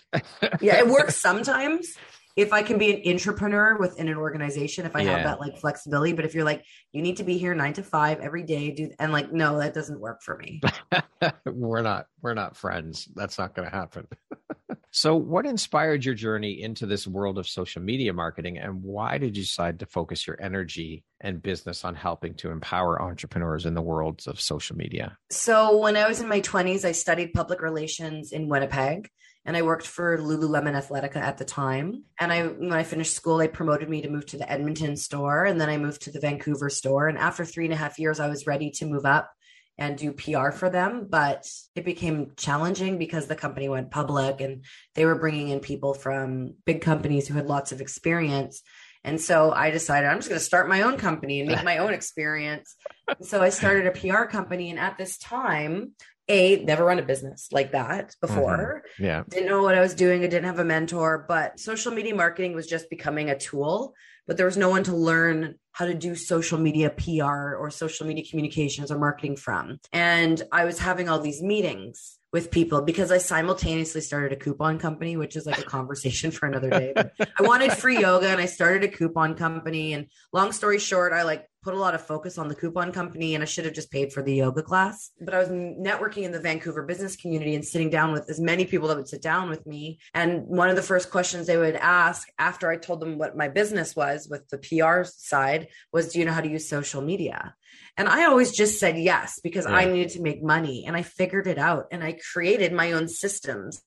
yeah, 0.60 0.78
it 0.78 0.86
works 0.86 1.16
sometimes 1.16 1.96
if 2.36 2.52
I 2.52 2.62
can 2.62 2.78
be 2.78 2.94
an 2.94 3.12
entrepreneur 3.12 3.76
within 3.78 4.08
an 4.08 4.16
organization, 4.16 4.86
if 4.86 4.94
I 4.94 5.00
yeah. 5.00 5.16
have 5.16 5.24
that 5.24 5.40
like 5.40 5.58
flexibility, 5.58 6.12
but 6.12 6.24
if 6.24 6.34
you're 6.34 6.44
like, 6.44 6.64
you 6.92 7.02
need 7.02 7.16
to 7.18 7.24
be 7.24 7.38
here 7.38 7.54
nine 7.54 7.72
to 7.74 7.82
five 7.82 8.20
every 8.20 8.44
day, 8.44 8.70
do 8.70 8.90
and 8.98 9.12
like, 9.12 9.32
no, 9.32 9.58
that 9.58 9.74
doesn't 9.74 10.00
work 10.00 10.22
for 10.22 10.38
me. 10.38 10.60
we're 11.46 11.82
not, 11.82 12.06
we're 12.22 12.34
not 12.34 12.56
friends. 12.56 13.08
That's 13.14 13.38
not 13.38 13.54
going 13.54 13.68
to 13.68 13.76
happen. 13.76 14.06
so, 14.90 15.16
what 15.16 15.46
inspired 15.46 16.04
your 16.04 16.14
journey 16.14 16.62
into 16.62 16.86
this 16.86 17.06
world 17.06 17.38
of 17.38 17.48
social 17.48 17.82
media 17.82 18.12
marketing, 18.12 18.58
and 18.58 18.82
why 18.82 19.18
did 19.18 19.36
you 19.36 19.42
decide 19.42 19.80
to 19.80 19.86
focus 19.86 20.26
your 20.26 20.40
energy 20.40 21.04
and 21.20 21.42
business 21.42 21.84
on 21.84 21.94
helping 21.94 22.34
to 22.34 22.50
empower 22.50 23.00
entrepreneurs 23.02 23.66
in 23.66 23.74
the 23.74 23.82
worlds 23.82 24.26
of 24.26 24.40
social 24.40 24.76
media? 24.76 25.16
So, 25.30 25.78
when 25.78 25.96
I 25.96 26.08
was 26.08 26.20
in 26.20 26.28
my 26.28 26.40
20s, 26.40 26.84
I 26.84 26.92
studied 26.92 27.32
public 27.32 27.60
relations 27.60 28.32
in 28.32 28.48
Winnipeg 28.48 29.10
and 29.44 29.56
I 29.56 29.62
worked 29.62 29.86
for 29.86 30.18
Lululemon 30.18 30.74
Athletica 30.74 31.16
at 31.16 31.38
the 31.38 31.44
time. 31.44 32.04
And 32.18 32.32
I, 32.32 32.46
when 32.46 32.72
I 32.72 32.82
finished 32.82 33.14
school, 33.14 33.38
they 33.38 33.48
promoted 33.48 33.88
me 33.88 34.02
to 34.02 34.10
move 34.10 34.26
to 34.26 34.38
the 34.38 34.50
Edmonton 34.50 34.96
store, 34.96 35.44
and 35.44 35.60
then 35.60 35.68
I 35.68 35.78
moved 35.78 36.02
to 36.02 36.10
the 36.10 36.20
Vancouver 36.20 36.68
store. 36.68 37.08
And 37.08 37.18
after 37.18 37.44
three 37.44 37.64
and 37.64 37.74
a 37.74 37.78
half 37.78 37.98
years, 37.98 38.20
I 38.20 38.28
was 38.28 38.46
ready 38.46 38.70
to 38.72 38.86
move 38.86 39.06
up 39.06 39.30
and 39.78 39.96
do 39.96 40.12
PR 40.12 40.50
for 40.50 40.68
them, 40.68 41.06
but 41.08 41.50
it 41.74 41.86
became 41.86 42.32
challenging 42.36 42.98
because 42.98 43.26
the 43.26 43.34
company 43.34 43.68
went 43.68 43.90
public 43.90 44.42
and 44.42 44.64
they 44.94 45.06
were 45.06 45.14
bringing 45.14 45.48
in 45.48 45.60
people 45.60 45.94
from 45.94 46.54
big 46.66 46.82
companies 46.82 47.26
who 47.26 47.34
had 47.34 47.46
lots 47.46 47.72
of 47.72 47.80
experience. 47.80 48.62
And 49.04 49.18
so 49.18 49.52
I 49.52 49.70
decided 49.70 50.08
I'm 50.08 50.18
just 50.18 50.28
going 50.28 50.38
to 50.38 50.44
start 50.44 50.68
my 50.68 50.82
own 50.82 50.98
company 50.98 51.40
and 51.40 51.48
make 51.48 51.64
my 51.64 51.78
own 51.84 51.94
experience. 51.94 52.76
so 53.22 53.40
I 53.40 53.48
started 53.48 53.86
a 53.86 53.92
PR 53.92 54.24
company. 54.24 54.68
And 54.68 54.78
at 54.78 54.98
this 54.98 55.16
time, 55.16 55.92
a 56.30 56.62
never 56.64 56.84
run 56.84 56.98
a 56.98 57.02
business 57.02 57.48
like 57.50 57.72
that 57.72 58.14
before 58.20 58.82
mm-hmm. 58.94 59.04
yeah 59.04 59.22
didn't 59.28 59.48
know 59.48 59.62
what 59.62 59.74
i 59.74 59.80
was 59.80 59.94
doing 59.94 60.22
i 60.22 60.26
didn't 60.26 60.44
have 60.44 60.58
a 60.60 60.64
mentor 60.64 61.24
but 61.28 61.58
social 61.58 61.92
media 61.92 62.14
marketing 62.14 62.54
was 62.54 62.66
just 62.66 62.88
becoming 62.88 63.28
a 63.28 63.38
tool 63.38 63.94
but 64.26 64.36
there 64.36 64.46
was 64.46 64.56
no 64.56 64.68
one 64.68 64.84
to 64.84 64.94
learn 64.94 65.56
how 65.72 65.86
to 65.86 65.94
do 65.94 66.14
social 66.14 66.58
media 66.58 66.90
pr 66.90 67.56
or 67.56 67.70
social 67.70 68.06
media 68.06 68.24
communications 68.28 68.90
or 68.90 68.98
marketing 68.98 69.36
from 69.36 69.78
and 69.92 70.42
i 70.52 70.64
was 70.64 70.78
having 70.78 71.08
all 71.08 71.18
these 71.18 71.42
meetings 71.42 72.20
with 72.32 72.50
people 72.50 72.80
because 72.80 73.10
I 73.10 73.18
simultaneously 73.18 74.00
started 74.00 74.32
a 74.32 74.36
coupon 74.36 74.78
company, 74.78 75.16
which 75.16 75.34
is 75.34 75.46
like 75.46 75.58
a 75.58 75.64
conversation 75.64 76.30
for 76.36 76.46
another 76.46 76.70
day. 76.70 76.92
But 76.94 77.12
I 77.18 77.42
wanted 77.42 77.72
free 77.72 77.98
yoga 78.00 78.28
and 78.28 78.40
I 78.40 78.46
started 78.46 78.84
a 78.84 78.88
coupon 78.88 79.34
company. 79.34 79.94
And 79.94 80.06
long 80.32 80.52
story 80.52 80.78
short, 80.78 81.12
I 81.12 81.24
like 81.24 81.49
put 81.62 81.74
a 81.74 81.78
lot 81.78 81.94
of 81.94 82.06
focus 82.06 82.38
on 82.38 82.48
the 82.48 82.54
coupon 82.54 82.92
company 82.92 83.34
and 83.34 83.42
I 83.42 83.46
should 83.46 83.64
have 83.64 83.74
just 83.74 83.90
paid 83.90 84.12
for 84.12 84.22
the 84.22 84.34
yoga 84.34 84.62
class. 84.62 85.10
But 85.20 85.34
I 85.34 85.38
was 85.38 85.48
networking 85.48 86.22
in 86.22 86.32
the 86.32 86.40
Vancouver 86.40 86.82
business 86.82 87.16
community 87.16 87.54
and 87.54 87.64
sitting 87.64 87.90
down 87.90 88.12
with 88.12 88.28
as 88.30 88.40
many 88.40 88.64
people 88.64 88.88
that 88.88 88.96
would 88.96 89.08
sit 89.08 89.22
down 89.22 89.50
with 89.50 89.66
me. 89.66 89.98
And 90.14 90.46
one 90.46 90.70
of 90.70 90.76
the 90.76 90.82
first 90.82 91.10
questions 91.10 91.46
they 91.46 91.56
would 91.56 91.76
ask 91.76 92.28
after 92.38 92.70
I 92.70 92.76
told 92.76 93.00
them 93.00 93.18
what 93.18 93.36
my 93.36 93.48
business 93.48 93.94
was 93.94 94.28
with 94.28 94.48
the 94.48 94.58
PR 94.58 95.04
side 95.04 95.68
was, 95.92 96.12
Do 96.12 96.18
you 96.18 96.24
know 96.24 96.32
how 96.32 96.40
to 96.40 96.50
use 96.50 96.68
social 96.68 97.02
media? 97.02 97.54
And 97.96 98.08
I 98.08 98.24
always 98.26 98.52
just 98.52 98.78
said 98.78 98.98
yes 98.98 99.40
because 99.42 99.66
yeah. 99.66 99.74
I 99.74 99.84
needed 99.86 100.10
to 100.10 100.22
make 100.22 100.42
money 100.42 100.84
and 100.86 100.96
I 100.96 101.02
figured 101.02 101.46
it 101.46 101.58
out 101.58 101.86
and 101.90 102.02
I 102.02 102.18
created 102.32 102.72
my 102.72 102.92
own 102.92 103.08
systems 103.08 103.82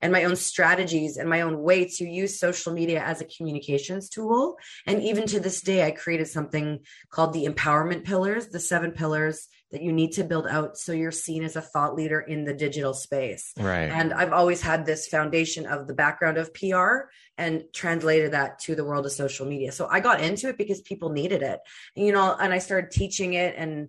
and 0.00 0.12
my 0.12 0.24
own 0.24 0.36
strategies 0.36 1.16
and 1.16 1.28
my 1.28 1.40
own 1.40 1.60
way 1.60 1.84
to 1.84 2.08
use 2.08 2.38
social 2.38 2.72
media 2.72 3.02
as 3.02 3.20
a 3.20 3.24
communications 3.24 4.08
tool. 4.08 4.56
And 4.86 5.02
even 5.02 5.26
to 5.26 5.40
this 5.40 5.60
day, 5.60 5.84
I 5.84 5.90
created 5.90 6.28
something 6.28 6.80
called 7.10 7.32
the 7.32 7.46
empowerment 7.46 8.04
pillars, 8.04 8.48
the 8.48 8.60
seven 8.60 8.92
pillars 8.92 9.48
that 9.72 9.82
you 9.82 9.92
need 9.92 10.12
to 10.12 10.24
build 10.24 10.46
out 10.46 10.76
so 10.76 10.92
you're 10.92 11.12
seen 11.12 11.44
as 11.44 11.56
a 11.56 11.60
thought 11.60 11.94
leader 11.94 12.20
in 12.20 12.44
the 12.44 12.54
digital 12.54 12.92
space. 12.92 13.52
Right. 13.56 13.88
And 13.88 14.12
I've 14.12 14.32
always 14.32 14.60
had 14.60 14.84
this 14.84 15.06
foundation 15.06 15.66
of 15.66 15.86
the 15.86 15.94
background 15.94 16.38
of 16.38 16.52
PR 16.54 17.08
and 17.38 17.64
translated 17.72 18.32
that 18.32 18.58
to 18.60 18.74
the 18.74 18.84
world 18.84 19.06
of 19.06 19.12
social 19.12 19.46
media. 19.46 19.72
So 19.72 19.86
I 19.86 20.00
got 20.00 20.20
into 20.20 20.48
it 20.48 20.58
because 20.58 20.80
people 20.80 21.10
needed 21.10 21.42
it. 21.42 21.60
And, 21.96 22.04
you 22.04 22.12
know, 22.12 22.36
and 22.38 22.52
I 22.52 22.58
started 22.58 22.90
teaching 22.90 23.34
it 23.34 23.54
and 23.56 23.88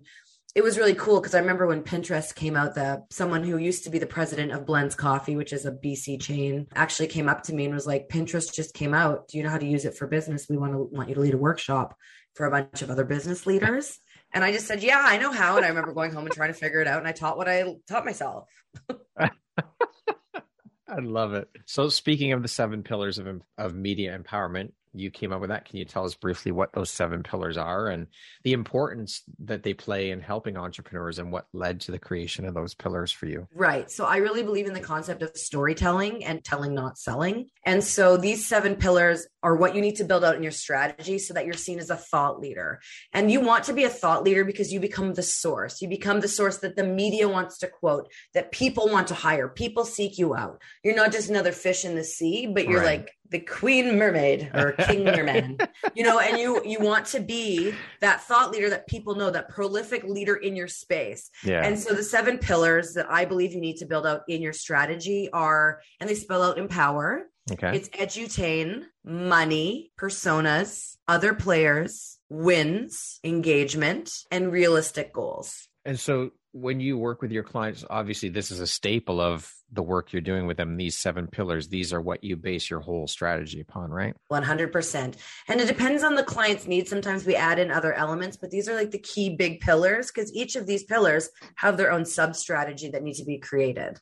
it 0.54 0.62
was 0.62 0.76
really 0.76 0.94
cool 0.94 1.18
because 1.18 1.34
I 1.34 1.40
remember 1.40 1.66
when 1.66 1.82
Pinterest 1.82 2.34
came 2.34 2.56
out, 2.56 2.74
that 2.74 3.04
someone 3.10 3.42
who 3.42 3.56
used 3.56 3.84
to 3.84 3.90
be 3.90 3.98
the 3.98 4.06
president 4.06 4.52
of 4.52 4.66
Blenz 4.66 4.94
Coffee, 4.96 5.34
which 5.34 5.52
is 5.52 5.64
a 5.64 5.72
BC 5.72 6.20
chain, 6.20 6.66
actually 6.74 7.08
came 7.08 7.28
up 7.28 7.44
to 7.44 7.54
me 7.54 7.64
and 7.64 7.74
was 7.74 7.86
like, 7.86 8.08
Pinterest 8.08 8.52
just 8.52 8.74
came 8.74 8.92
out. 8.92 9.28
Do 9.28 9.38
you 9.38 9.44
know 9.44 9.50
how 9.50 9.58
to 9.58 9.66
use 9.66 9.86
it 9.86 9.96
for 9.96 10.06
business? 10.06 10.46
We 10.50 10.58
want 10.58 10.74
to 10.74 10.78
want 10.78 11.08
you 11.08 11.14
to 11.14 11.22
lead 11.22 11.34
a 11.34 11.38
workshop 11.38 11.96
for 12.34 12.46
a 12.46 12.50
bunch 12.50 12.82
of 12.82 12.90
other 12.90 13.04
business 13.04 13.46
leaders. 13.46 13.98
And 14.34 14.44
I 14.44 14.52
just 14.52 14.66
said, 14.66 14.82
Yeah, 14.82 15.02
I 15.04 15.18
know 15.18 15.32
how. 15.32 15.56
And 15.56 15.64
I 15.64 15.68
remember 15.68 15.92
going 15.92 16.12
home 16.12 16.24
and 16.24 16.34
trying 16.34 16.52
to 16.52 16.58
figure 16.58 16.80
it 16.80 16.88
out. 16.88 16.98
And 16.98 17.08
I 17.08 17.12
taught 17.12 17.36
what 17.36 17.48
I 17.48 17.76
taught 17.88 18.04
myself. 18.04 18.48
I 19.18 20.98
love 20.98 21.32
it. 21.34 21.48
So 21.66 21.88
speaking 21.88 22.32
of 22.32 22.42
the 22.42 22.48
seven 22.48 22.82
pillars 22.82 23.18
of 23.18 23.26
of 23.56 23.74
media 23.74 24.18
empowerment, 24.18 24.72
you 24.94 25.10
came 25.10 25.32
up 25.32 25.40
with 25.40 25.50
that. 25.50 25.64
Can 25.64 25.78
you 25.78 25.84
tell 25.84 26.04
us 26.04 26.14
briefly 26.14 26.52
what 26.52 26.72
those 26.72 26.90
seven 26.90 27.22
pillars 27.22 27.56
are 27.56 27.88
and 27.88 28.06
the 28.44 28.52
importance 28.52 29.22
that 29.40 29.62
they 29.62 29.74
play 29.74 30.10
in 30.10 30.20
helping 30.20 30.56
entrepreneurs 30.56 31.18
and 31.18 31.32
what 31.32 31.46
led 31.52 31.80
to 31.82 31.92
the 31.92 31.98
creation 31.98 32.44
of 32.44 32.54
those 32.54 32.74
pillars 32.74 33.10
for 33.10 33.26
you? 33.26 33.48
Right. 33.54 33.90
So 33.90 34.04
I 34.04 34.18
really 34.18 34.42
believe 34.42 34.66
in 34.66 34.74
the 34.74 34.80
concept 34.80 35.22
of 35.22 35.36
storytelling 35.36 36.24
and 36.24 36.44
telling, 36.44 36.74
not 36.74 36.98
selling. 36.98 37.48
And 37.64 37.82
so 37.82 38.16
these 38.16 38.46
seven 38.46 38.76
pillars 38.76 39.26
are 39.42 39.56
what 39.56 39.74
you 39.74 39.80
need 39.80 39.96
to 39.96 40.04
build 40.04 40.24
out 40.24 40.36
in 40.36 40.42
your 40.42 40.52
strategy 40.52 41.18
so 41.18 41.34
that 41.34 41.46
you're 41.46 41.54
seen 41.54 41.78
as 41.78 41.90
a 41.90 41.96
thought 41.96 42.40
leader. 42.40 42.80
And 43.12 43.30
you 43.30 43.40
want 43.40 43.64
to 43.64 43.72
be 43.72 43.84
a 43.84 43.90
thought 43.90 44.24
leader 44.24 44.44
because 44.44 44.72
you 44.72 44.80
become 44.80 45.14
the 45.14 45.22
source. 45.22 45.80
You 45.80 45.88
become 45.88 46.20
the 46.20 46.28
source 46.28 46.58
that 46.58 46.76
the 46.76 46.84
media 46.84 47.28
wants 47.28 47.58
to 47.58 47.68
quote, 47.68 48.10
that 48.34 48.52
people 48.52 48.88
want 48.88 49.08
to 49.08 49.14
hire. 49.14 49.48
People 49.48 49.84
seek 49.84 50.18
you 50.18 50.34
out. 50.34 50.60
You're 50.84 50.96
not 50.96 51.12
just 51.12 51.30
another 51.30 51.52
fish 51.52 51.84
in 51.84 51.94
the 51.94 52.04
sea, 52.04 52.46
but 52.46 52.68
you're 52.68 52.80
right. 52.80 53.00
like 53.00 53.16
the 53.32 53.40
queen 53.40 53.98
mermaid 53.98 54.50
or 54.54 54.72
king 54.72 55.04
merman. 55.04 55.58
You 55.94 56.04
know 56.04 56.20
and 56.20 56.38
you 56.38 56.62
you 56.64 56.80
want 56.80 57.06
to 57.06 57.20
be 57.20 57.74
that 58.00 58.22
thought 58.22 58.50
leader 58.50 58.70
that 58.70 58.86
people 58.86 59.14
know 59.14 59.30
that 59.30 59.48
prolific 59.48 60.04
leader 60.04 60.36
in 60.36 60.56
your 60.56 60.68
space. 60.68 61.30
Yeah. 61.44 61.64
and 61.64 61.78
so 61.78 61.92
the 61.92 62.02
seven 62.02 62.38
pillars 62.38 62.94
that 62.94 63.10
i 63.10 63.24
believe 63.24 63.52
you 63.52 63.60
need 63.60 63.78
to 63.78 63.86
build 63.86 64.06
out 64.06 64.22
in 64.28 64.40
your 64.40 64.52
strategy 64.52 65.28
are 65.32 65.80
and 66.00 66.08
they 66.08 66.14
spell 66.14 66.42
out 66.42 66.58
empower 66.58 67.24
okay. 67.50 67.76
It's 67.76 67.88
edutain 67.90 68.84
money 69.04 69.90
personas 69.98 70.96
other 71.08 71.34
players 71.34 72.18
wins 72.28 73.20
engagement 73.24 74.10
and 74.30 74.50
realistic 74.50 75.12
goals. 75.12 75.68
And 75.84 75.98
so 75.98 76.30
when 76.52 76.80
you 76.80 76.98
work 76.98 77.22
with 77.22 77.32
your 77.32 77.42
clients 77.42 77.84
obviously 77.88 78.28
this 78.28 78.50
is 78.50 78.60
a 78.60 78.66
staple 78.66 79.20
of 79.20 79.50
the 79.72 79.82
work 79.82 80.12
you're 80.12 80.22
doing 80.22 80.46
with 80.46 80.58
them 80.58 80.76
these 80.76 80.98
seven 80.98 81.26
pillars. 81.26 81.68
These 81.68 81.92
are 81.92 82.00
what 82.00 82.22
you 82.22 82.36
base 82.36 82.68
your 82.68 82.80
whole 82.80 83.06
strategy 83.06 83.60
upon 83.60 83.90
right? 83.90 84.14
100% 84.30 85.14
and 85.48 85.60
it 85.60 85.66
depends 85.66 86.02
on 86.02 86.14
the 86.14 86.22
client's 86.22 86.66
needs. 86.66 86.90
Sometimes 86.90 87.24
we 87.24 87.34
add 87.34 87.58
in 87.58 87.70
other 87.70 87.94
elements 87.94 88.36
but 88.36 88.50
these 88.50 88.68
are 88.68 88.74
like 88.74 88.90
the 88.90 88.98
key 88.98 89.34
big 89.34 89.60
pillars 89.60 90.10
because 90.12 90.32
each 90.34 90.56
of 90.56 90.66
these 90.66 90.84
pillars 90.84 91.30
have 91.56 91.76
their 91.76 91.90
own 91.90 92.04
sub 92.04 92.36
strategy 92.36 92.90
that 92.90 93.02
needs 93.02 93.18
to 93.18 93.24
be 93.24 93.38
created. 93.38 93.98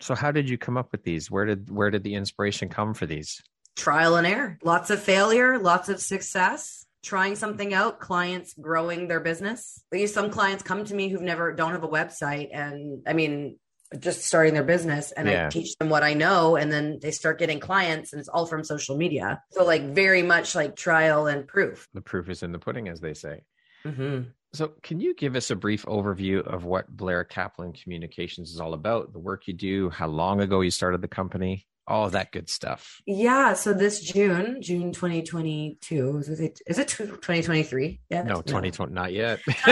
So 0.00 0.14
how 0.14 0.30
did 0.30 0.48
you 0.48 0.58
come 0.58 0.76
up 0.76 0.92
with 0.92 1.04
these? 1.04 1.30
Where 1.30 1.46
did 1.46 1.70
where 1.70 1.90
did 1.90 2.04
the 2.04 2.14
inspiration 2.14 2.68
come 2.68 2.92
for 2.92 3.06
these? 3.06 3.40
Trial 3.76 4.16
and 4.16 4.26
error. 4.26 4.58
Lots 4.62 4.90
of 4.90 5.02
failure 5.02 5.58
lots 5.58 5.88
of 5.88 6.00
success 6.00 6.84
trying 7.04 7.36
something 7.36 7.72
out, 7.72 8.00
clients 8.00 8.54
growing 8.54 9.06
their 9.06 9.20
business. 9.20 9.84
Some 10.06 10.30
clients 10.30 10.62
come 10.62 10.84
to 10.86 10.94
me 10.94 11.08
who've 11.08 11.22
never 11.22 11.52
don't 11.52 11.72
have 11.72 11.84
a 11.84 11.88
website 11.88 12.48
and 12.52 13.02
I 13.06 13.12
mean 13.12 13.58
just 13.98 14.24
starting 14.24 14.54
their 14.54 14.64
business 14.64 15.12
and 15.12 15.28
yeah. 15.28 15.46
I 15.46 15.50
teach 15.50 15.76
them 15.76 15.88
what 15.88 16.02
I 16.02 16.14
know 16.14 16.56
and 16.56 16.72
then 16.72 16.98
they 17.00 17.12
start 17.12 17.38
getting 17.38 17.60
clients 17.60 18.12
and 18.12 18.18
it's 18.18 18.28
all 18.28 18.46
from 18.46 18.64
social 18.64 18.96
media. 18.96 19.42
So 19.52 19.64
like 19.64 19.94
very 19.94 20.22
much 20.22 20.54
like 20.56 20.74
trial 20.74 21.28
and 21.28 21.46
proof. 21.46 21.86
The 21.94 22.00
proof 22.00 22.28
is 22.28 22.42
in 22.42 22.50
the 22.50 22.58
pudding 22.58 22.88
as 22.88 23.00
they 23.00 23.14
say. 23.14 23.44
Mm-hmm. 23.84 24.30
So 24.54 24.72
can 24.82 25.00
you 25.00 25.14
give 25.14 25.36
us 25.36 25.50
a 25.50 25.56
brief 25.56 25.84
overview 25.84 26.40
of 26.40 26.64
what 26.64 26.88
Blair 26.88 27.22
Kaplan 27.24 27.72
Communications 27.72 28.50
is 28.50 28.60
all 28.60 28.72
about, 28.72 29.12
the 29.12 29.18
work 29.18 29.46
you 29.46 29.52
do, 29.52 29.90
how 29.90 30.06
long 30.08 30.40
ago 30.40 30.60
you 30.60 30.70
started 30.70 31.02
the 31.02 31.08
company? 31.08 31.66
All 31.86 32.06
of 32.06 32.12
that 32.12 32.32
good 32.32 32.48
stuff. 32.48 33.00
Yeah. 33.06 33.54
So 33.54 33.72
this 33.72 34.00
June, 34.00 34.62
June 34.62 34.92
2022, 34.92 36.18
is 36.18 36.40
it, 36.40 36.60
is 36.66 36.78
it 36.78 36.88
2023? 36.88 38.00
Yeah. 38.10 38.22
No, 38.22 38.42
2020, 38.42 38.92
no. 38.92 39.02
not 39.02 39.12
yet. 39.12 39.40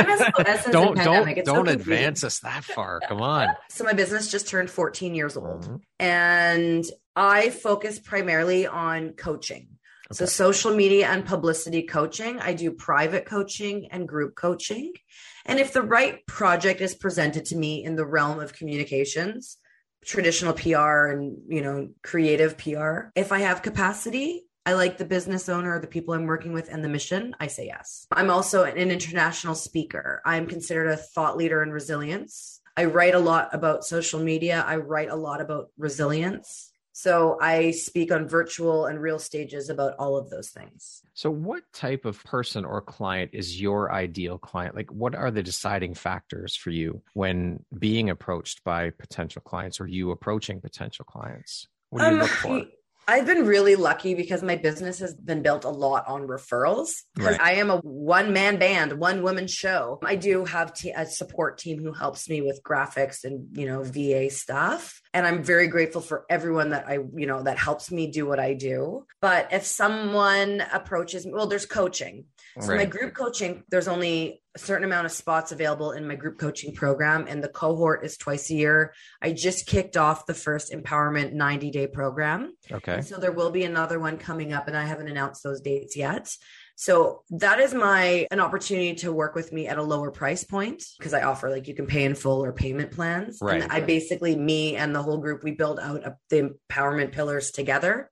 don't, 0.71 0.97
don't, 0.97 1.45
don't 1.45 1.69
advance 1.69 2.23
us 2.25 2.41
that 2.41 2.65
far. 2.65 3.01
Come 3.09 3.23
on. 3.23 3.49
So 3.71 3.85
my 3.85 3.95
business 3.95 4.31
just 4.31 4.49
turned 4.49 4.71
14 4.71 5.15
years 5.15 5.37
old 5.37 5.63
mm-hmm. 5.63 5.77
and 5.99 6.85
I 7.17 7.51
focus 7.51 7.99
primarily 7.99 8.67
on 8.67 9.13
coaching. 9.13 9.69
Okay. 10.11 10.19
So 10.19 10.27
social 10.27 10.75
media 10.75 11.09
and 11.09 11.25
publicity 11.25 11.85
coaching. 11.85 12.39
I 12.39 12.53
do 12.53 12.73
private 12.73 13.25
coaching 13.25 13.89
and 13.91 14.07
group 14.07 14.35
coaching. 14.35 14.93
And 15.47 15.59
if 15.59 15.73
the 15.73 15.83
right 15.83 16.25
project 16.27 16.81
is 16.81 16.95
presented 16.95 17.47
to 17.47 17.57
me 17.57 17.83
in 17.85 17.97
the 17.97 18.07
realm 18.07 18.39
of 18.39 18.53
communications, 18.53 19.57
traditional 20.05 20.53
PR 20.53 21.07
and, 21.07 21.39
you 21.49 21.63
know, 21.63 21.89
creative 22.03 22.59
PR. 22.59 23.11
If 23.15 23.33
I 23.33 23.41
have 23.41 23.63
capacity, 23.63 24.47
I 24.65 24.75
like 24.75 24.97
the 24.97 25.05
business 25.05 25.49
owner, 25.49 25.81
the 25.81 25.87
people 25.87 26.15
I'm 26.15 26.27
working 26.27 26.53
with, 26.53 26.69
and 26.69 26.85
the 26.85 26.89
mission. 26.89 27.35
I 27.41 27.49
say 27.49 27.67
yes. 27.67 28.07
I'm 28.13 28.31
also 28.31 28.65
an 28.65 28.77
international 28.77 29.55
speaker. 29.55 30.23
I'm 30.25 30.47
considered 30.47 30.89
a 30.89 30.97
thought 30.97 31.37
leader 31.37 31.63
in 31.63 31.71
resilience. 31.71 32.61
I 32.77 32.85
write 32.87 33.15
a 33.15 33.19
lot 33.19 33.51
about 33.53 33.85
social 33.85 34.21
media. 34.21 34.65
I 34.67 34.77
write 34.77 35.11
a 35.11 35.17
lot 35.17 35.41
about 35.41 35.71
resilience. 35.77 36.72
So 37.03 37.37
I 37.41 37.73
speak 37.73 38.13
on 38.13 38.29
virtual 38.29 38.87
and 38.87 39.03
real 39.03 39.19
stages 39.19 39.69
about 39.69 39.97
all 39.99 40.17
of 40.17 40.31
those 40.31 40.51
things. 40.51 41.03
So, 41.15 41.33
what 41.33 41.65
type 41.73 42.05
of 42.05 42.23
person 42.23 42.65
or 42.65 42.81
client 42.81 43.31
is 43.33 43.61
your 43.61 43.93
ideal 43.93 44.39
client? 44.39 44.77
Like, 44.77 44.89
what 44.93 45.17
are 45.17 45.33
the 45.33 45.43
deciding 45.43 45.95
factors 45.95 46.55
for 46.55 46.71
you 46.71 47.03
when 47.15 47.65
being 47.77 48.09
approached 48.09 48.63
by 48.63 48.91
potential 48.91 49.43
clients 49.43 49.81
or 49.81 49.89
you 49.89 50.13
approaching 50.13 50.61
potential 50.61 51.05
clients? 51.05 51.67
What 51.91 52.03
do 52.03 52.05
you 52.05 52.13
um, 52.13 52.19
look 52.21 52.31
for? 52.31 52.63
I've 53.09 53.27
been 53.27 53.47
really 53.47 53.75
lucky 53.75 54.15
because 54.15 54.43
my 54.43 54.57
business 54.57 54.99
has 55.01 55.15
been 55.15 55.43
built 55.43 55.65
a 55.65 55.71
lot 55.71 56.07
on 56.07 56.27
referrals. 56.27 56.91
Right. 57.17 57.41
I 57.41 57.55
am 57.55 57.71
a 57.71 57.79
one 57.79 58.33
man 58.33 58.59
band, 58.59 58.93
one 58.93 59.23
woman 59.23 59.47
show. 59.49 59.99
I 60.05 60.17
do 60.17 60.45
have 60.45 60.73
t- 60.73 60.91
a 60.91 61.07
support 61.07 61.59
team 61.59 61.83
who 61.83 61.93
helps 61.93 62.29
me 62.29 62.43
with 62.43 62.61
graphics 62.63 63.25
and, 63.25 63.57
you 63.57 63.67
know, 63.67 63.83
VA 63.83 64.31
stuff. 64.31 65.01
And 65.13 65.27
I'm 65.27 65.43
very 65.43 65.67
grateful 65.67 66.01
for 66.01 66.25
everyone 66.31 66.71
that 66.71 66.87
I, 66.89 66.99
you 67.15 67.27
know, 67.27 67.43
that 67.43 67.59
helps 67.59 67.91
me 67.91 68.11
do 68.11 68.27
what 68.27 68.39
I 68.39 68.55
do. 68.55 69.05
But 69.21 69.53
if 69.53 69.65
someone 69.67 70.63
approaches 70.73 71.27
me, 71.27 71.33
well, 71.33 71.47
there's 71.47 71.67
coaching. 71.67 72.27
So 72.61 72.69
right. 72.69 72.79
my 72.79 72.85
group 72.85 73.15
coaching, 73.15 73.65
there's 73.71 73.89
only 73.89 74.43
a 74.55 74.59
certain 74.59 74.85
amount 74.85 75.07
of 75.07 75.13
spots 75.13 75.53
available 75.53 75.93
in 75.93 76.07
my 76.07 76.15
group 76.15 76.39
coaching 76.39 76.75
program, 76.75 77.27
and 77.29 77.43
the 77.43 77.49
cohort 77.49 78.05
is 78.05 78.17
twice 78.17 78.51
a 78.51 78.55
year. 78.55 78.95
I 79.23 79.33
just 79.33 79.67
kicked 79.67 79.97
off 79.97 80.27
the 80.27 80.35
first 80.35 80.73
empowerment 80.73 81.33
90 81.33 81.71
day 81.71 81.87
program. 81.87 82.53
Okay. 82.71 82.95
And 82.95 83.07
so 83.07 83.17
there 83.17 83.33
will 83.33 83.51
be 83.51 83.65
another 83.65 83.99
one 83.99 84.19
coming 84.19 84.53
up, 84.53 84.69
and 84.69 84.77
I 84.77 84.85
haven't 84.85 85.09
announced 85.09 85.43
those 85.43 85.61
dates 85.61 85.97
yet. 85.97 86.29
So 86.75 87.23
that 87.31 87.61
is 87.61 87.75
my 87.75 88.27
an 88.31 88.41
opportunity 88.41 88.95
to 88.97 89.13
work 89.13 89.35
with 89.35 89.53
me 89.53 89.69
at 89.69 89.79
a 89.79 89.83
lower 89.83 90.11
price 90.11 90.45
point 90.45 90.83
because 90.99 91.15
I 91.15 91.23
offer 91.23 91.51
like 91.51 91.69
you 91.69 91.75
can 91.75 91.87
pay 91.87 92.05
in 92.05 92.15
full 92.15 92.45
or 92.45 92.53
payment 92.53 92.93
plans. 92.93 93.39
Right. 93.41 93.63
And 93.63 93.73
I 93.73 93.81
basically 93.81 94.37
me 94.37 94.77
and 94.77 94.95
the 94.95 95.03
whole 95.03 95.19
group 95.19 95.45
we 95.45 95.53
build 95.53 95.79
out 95.79 96.03
the 96.31 96.57
empowerment 96.71 97.13
pillars 97.13 97.51
together 97.51 98.11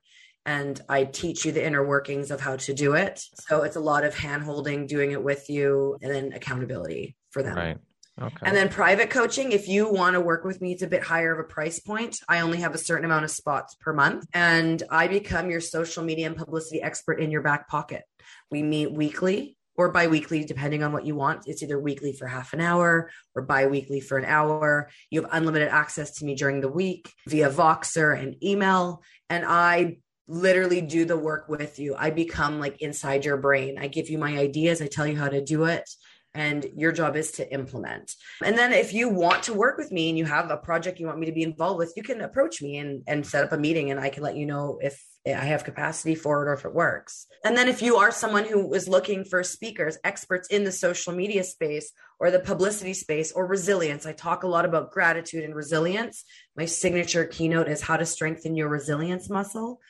and 0.51 0.81
I 0.89 1.05
teach 1.05 1.45
you 1.45 1.53
the 1.53 1.65
inner 1.65 1.87
workings 1.87 2.33
of 2.33 2.41
how 2.41 2.57
to 2.57 2.75
do 2.75 2.95
it. 2.95 3.23
So 3.35 3.63
it's 3.63 3.77
a 3.77 3.81
lot 3.81 4.05
of 4.05 4.19
hand 4.19 4.43
holding, 4.43 4.85
doing 4.89 5.13
it 5.13 5.23
with 5.23 5.49
you, 5.49 5.97
and 6.03 6.13
then 6.13 6.33
accountability 6.33 7.15
for 7.31 7.45
them. 7.45 7.57
Right. 7.57 7.79
Okay. 8.21 8.37
And 8.43 8.57
then 8.57 8.69
private 8.69 9.11
coaching, 9.11 9.53
if 9.53 9.69
you 9.69 9.89
want 9.89 10.15
to 10.15 10.21
work 10.21 10.45
with 10.45 10.61
me, 10.61 10.73
it's 10.73 10.83
a 10.83 10.89
bit 10.89 11.05
higher 11.05 11.33
of 11.33 11.39
a 11.39 11.49
price 11.49 11.79
point. 11.79 12.19
I 12.29 12.41
only 12.41 12.59
have 12.59 12.75
a 12.75 12.79
certain 12.79 13.05
amount 13.05 13.25
of 13.25 13.31
spots 13.31 13.77
per 13.77 13.93
month, 13.93 14.27
and 14.35 14.83
I 14.91 15.07
become 15.07 15.51
your 15.51 15.61
social 15.61 16.03
media 16.03 16.27
and 16.27 16.37
publicity 16.37 16.83
expert 16.83 17.21
in 17.21 17.31
your 17.31 17.43
back 17.43 17.69
pocket. 17.69 18.03
We 18.51 18.65
meet 18.65 18.91
weekly 18.91 19.57
or 19.77 19.93
bi-weekly 19.93 20.45
depending 20.45 20.83
on 20.83 20.93
what 20.93 21.07
you 21.07 21.15
want 21.15 21.47
it's 21.47 21.63
either 21.63 21.79
weekly 21.79 22.13
for 22.13 22.27
half 22.27 22.53
an 22.53 22.61
hour 22.61 23.09
or 23.35 23.43
bi-weekly 23.43 24.01
for 24.01 24.19
an 24.19 24.27
hour 24.27 24.91
you 25.11 25.23
have 25.23 25.31
unlimited 25.33 25.69
access 25.69 26.11
to 26.11 26.25
me 26.27 26.35
during 26.35 26.61
the 26.61 26.69
week 26.69 27.11
via 27.27 27.49
voxer 27.49 28.21
and 28.21 28.37
email 28.45 29.01
and 29.31 29.45
i 29.47 29.97
literally 30.31 30.81
do 30.81 31.05
the 31.05 31.17
work 31.17 31.49
with 31.49 31.79
you. 31.79 31.97
I 31.99 32.11
become 32.11 32.61
like 32.61 32.81
inside 32.81 33.25
your 33.25 33.37
brain. 33.37 33.79
I 33.79 33.89
give 33.89 34.09
you 34.09 34.17
my 34.17 34.39
ideas, 34.39 34.81
I 34.81 34.87
tell 34.87 35.07
you 35.07 35.17
how 35.17 35.29
to 35.29 35.45
do 35.45 35.65
it, 35.65 35.91
and 36.35 36.65
your 36.77 36.93
job 36.93 37.17
is 37.17 37.33
to 37.33 37.53
implement. 37.53 38.15
And 38.45 38.57
then 38.57 38.73
if 38.73 38.95
you 38.95 39.09
want 39.09 39.43
to 39.45 39.55
work 39.55 39.77
with 39.77 39.91
me 39.91 40.09
and 40.09 40.17
you 40.17 40.25
have 40.25 40.49
a 40.49 40.57
project 40.57 41.01
you 41.01 41.07
want 41.07 41.19
me 41.19 41.27
to 41.27 41.33
be 41.33 41.43
involved 41.43 41.79
with, 41.79 41.95
you 41.97 42.05
can 42.05 42.21
approach 42.21 42.63
me 42.63 42.79
and, 42.79 43.03
and 43.09 43.27
set 43.27 43.43
up 43.43 43.53
a 43.53 43.59
meeting 43.59 43.91
and 43.91 43.99
I 43.99 44.09
can 44.09 44.23
let 44.23 44.37
you 44.37 44.47
know 44.47 44.79
if 44.81 45.05
I 45.27 45.31
have 45.31 45.65
capacity 45.65 46.15
for 46.15 46.43
it 46.43 46.49
or 46.49 46.55
if 46.55 46.65
it 46.65 46.73
works. 46.73 47.27
And 47.45 47.57
then 47.57 47.69
if 47.69 47.83
you 47.83 47.97
are 47.97 48.11
someone 48.13 48.45
who 48.45 48.73
is 48.73 48.89
looking 48.89 49.25
for 49.25 49.43
speakers, 49.43 49.99
experts 50.05 50.49
in 50.49 50.65
the 50.65 50.73
social 50.73 51.13
media 51.13 51.45
space 51.45 51.93
or 52.21 52.31
the 52.31 52.41
publicity 52.41 52.95
space 52.95 53.33
or 53.33 53.47
resilience, 53.47 54.07
I 54.07 54.13
talk 54.13 54.45
a 54.45 54.49
lot 54.49 54.65
about 54.65 54.93
gratitude 54.93 55.45
and 55.45 55.55
resilience. 55.55 56.25
My 56.57 56.65
signature 56.65 57.25
keynote 57.25 57.69
is 57.69 57.83
how 57.83 57.97
to 57.97 58.07
strengthen 58.07 58.57
your 58.57 58.69
resilience 58.69 59.29
muscle 59.29 59.81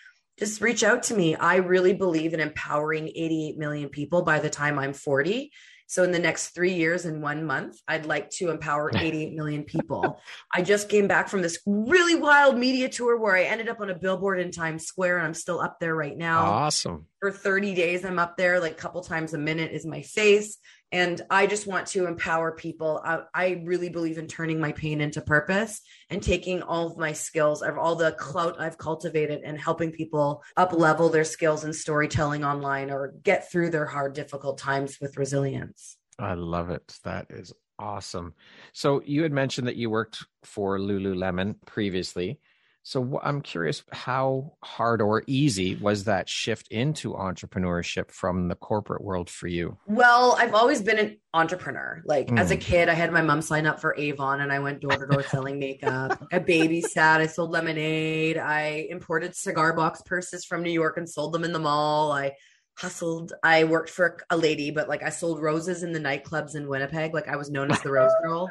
just 0.41 0.61
reach 0.63 0.83
out 0.83 1.05
to 1.05 1.15
me. 1.15 1.37
I 1.37 1.57
really 1.57 1.93
believe 1.93 2.35
in 2.35 2.41
empowering 2.41 3.09
88 3.09 3.59
million 3.59 3.89
people 3.91 4.23
by 4.23 4.39
the 4.39 4.51
time 4.51 4.79
I'm 4.79 4.95
40. 4.95 5.53
So 5.87 6.03
in 6.03 6.13
the 6.13 6.19
next 6.19 6.51
three 6.55 6.73
years 6.73 7.05
and 7.05 7.21
one 7.21 7.45
month, 7.45 7.79
I'd 7.87 8.07
like 8.07 8.31
to 8.31 8.51
empower 8.51 8.91
88 8.97 9.35
million 9.35 9.65
people. 9.65 10.19
I 10.55 10.63
just 10.63 10.89
came 10.89 11.07
back 11.09 11.29
from 11.29 11.43
this 11.43 11.61
really 11.67 12.15
wild 12.15 12.57
media 12.57 12.89
tour 12.89 13.19
where 13.19 13.37
I 13.37 13.43
ended 13.43 13.69
up 13.69 13.81
on 13.81 13.91
a 13.91 13.95
billboard 13.95 14.41
in 14.41 14.51
Times 14.51 14.87
Square 14.87 15.19
and 15.19 15.27
I'm 15.27 15.35
still 15.35 15.61
up 15.61 15.79
there 15.79 15.95
right 15.95 16.17
now. 16.17 16.47
Awesome. 16.47 17.07
For 17.21 17.31
30 17.31 17.75
days, 17.75 18.05
I'm 18.05 18.19
up 18.19 18.39
there 18.39 18.61
like 18.61 18.73
a 18.73 18.77
couple 18.77 19.03
times 19.03 19.35
a 19.35 19.39
minute 19.39 19.73
is 19.73 19.85
my 19.85 20.01
face. 20.01 20.57
And 20.93 21.23
I 21.31 21.47
just 21.47 21.67
want 21.67 21.87
to 21.89 22.07
empower 22.07 22.53
people. 22.53 23.01
I, 23.05 23.21
I, 23.33 23.63
really 23.65 23.89
believe 23.89 24.19
in 24.19 24.27
turning 24.27 24.59
my 24.59 24.73
pain 24.73 25.01
into 25.01 25.21
purpose 25.21 25.83
and 26.09 26.21
taking 26.21 26.63
all 26.63 26.89
of 26.89 26.99
my 26.99 27.13
skills, 27.13 27.63
of 27.63 27.79
all 27.79 27.95
the 27.95 28.13
clout 28.13 28.61
I've 28.61 28.77
cultivated, 28.77 29.43
and 29.45 29.61
helping 29.61 29.93
people 29.93 30.43
up 30.57 30.73
level 30.73 31.09
their 31.09 31.25
skills 31.25 31.65
in 31.65 31.73
storytelling 31.73 32.45
online 32.45 32.91
or 32.91 33.15
get 33.23 33.51
through 33.51 33.71
their 33.71 33.87
hard, 33.87 34.15
difficult 34.15 34.59
times 34.59 34.99
with 35.01 35.17
resilience. 35.17 35.97
I 36.19 36.35
love 36.35 36.71
it. 36.71 36.99
That 37.05 37.27
is 37.31 37.53
awesome. 37.79 38.35
So 38.73 39.03
you 39.05 39.23
had 39.23 39.33
mentioned 39.33 39.67
that 39.69 39.77
you 39.77 39.91
worked 39.91 40.25
for 40.45 40.79
Lululemon 40.79 41.55
previously. 41.67 42.39
So 42.91 43.21
I'm 43.23 43.41
curious 43.41 43.85
how 43.93 44.55
hard 44.65 45.01
or 45.01 45.23
easy 45.29 45.77
was 45.77 46.03
that 46.07 46.29
shift 46.29 46.67
into 46.73 47.13
entrepreneurship 47.13 48.11
from 48.11 48.49
the 48.49 48.57
corporate 48.57 49.05
world 49.05 49.31
for 49.31 49.47
you? 49.47 49.79
Well, 49.87 50.35
I've 50.37 50.55
always 50.55 50.83
been 50.83 50.99
an 50.99 51.17
entrepreneur. 51.33 52.03
Like 52.05 52.27
mm. 52.27 52.41
as 52.41 52.51
a 52.51 52.57
hmm. 52.57 52.63
kid, 52.63 52.89
I 52.89 52.95
had 52.95 53.13
my 53.13 53.23
mom 53.23 53.43
sign 53.43 53.65
up 53.65 53.81
for 53.81 53.95
Avon 53.97 54.41
and 54.41 54.53
I 54.53 54.59
went 54.59 54.81
door 54.81 54.91
to 54.91 55.07
door 55.07 55.23
selling 55.23 55.61
makeup. 55.61 56.21
I 56.33 56.41
babysat, 56.41 57.21
I 57.21 57.27
sold 57.27 57.53
lemonade, 57.53 58.39
I 58.39 58.89
imported 58.91 59.37
cigar 59.37 59.73
box 59.73 60.03
purses 60.05 60.45
from 60.45 60.65
New 60.65 60.73
York 60.73 60.97
and 60.97 61.09
sold 61.09 61.33
them 61.33 61.45
in 61.45 61.53
the 61.53 61.61
mall. 61.61 62.11
I 62.11 62.33
hustled. 62.81 63.33
I 63.43 63.65
worked 63.65 63.91
for 63.91 64.17
a 64.31 64.37
lady, 64.37 64.71
but 64.71 64.89
like 64.89 65.03
I 65.03 65.11
sold 65.11 65.41
roses 65.43 65.83
in 65.83 65.93
the 65.93 66.01
nightclubs 66.01 66.55
in 66.55 66.69
Winnipeg. 66.69 67.13
Like 67.15 67.29
I 67.29 67.37
was 67.37 67.51
known 67.51 67.71
as 67.71 67.81
the 67.83 67.91
Rose 67.91 68.13
Girl. 68.23 68.51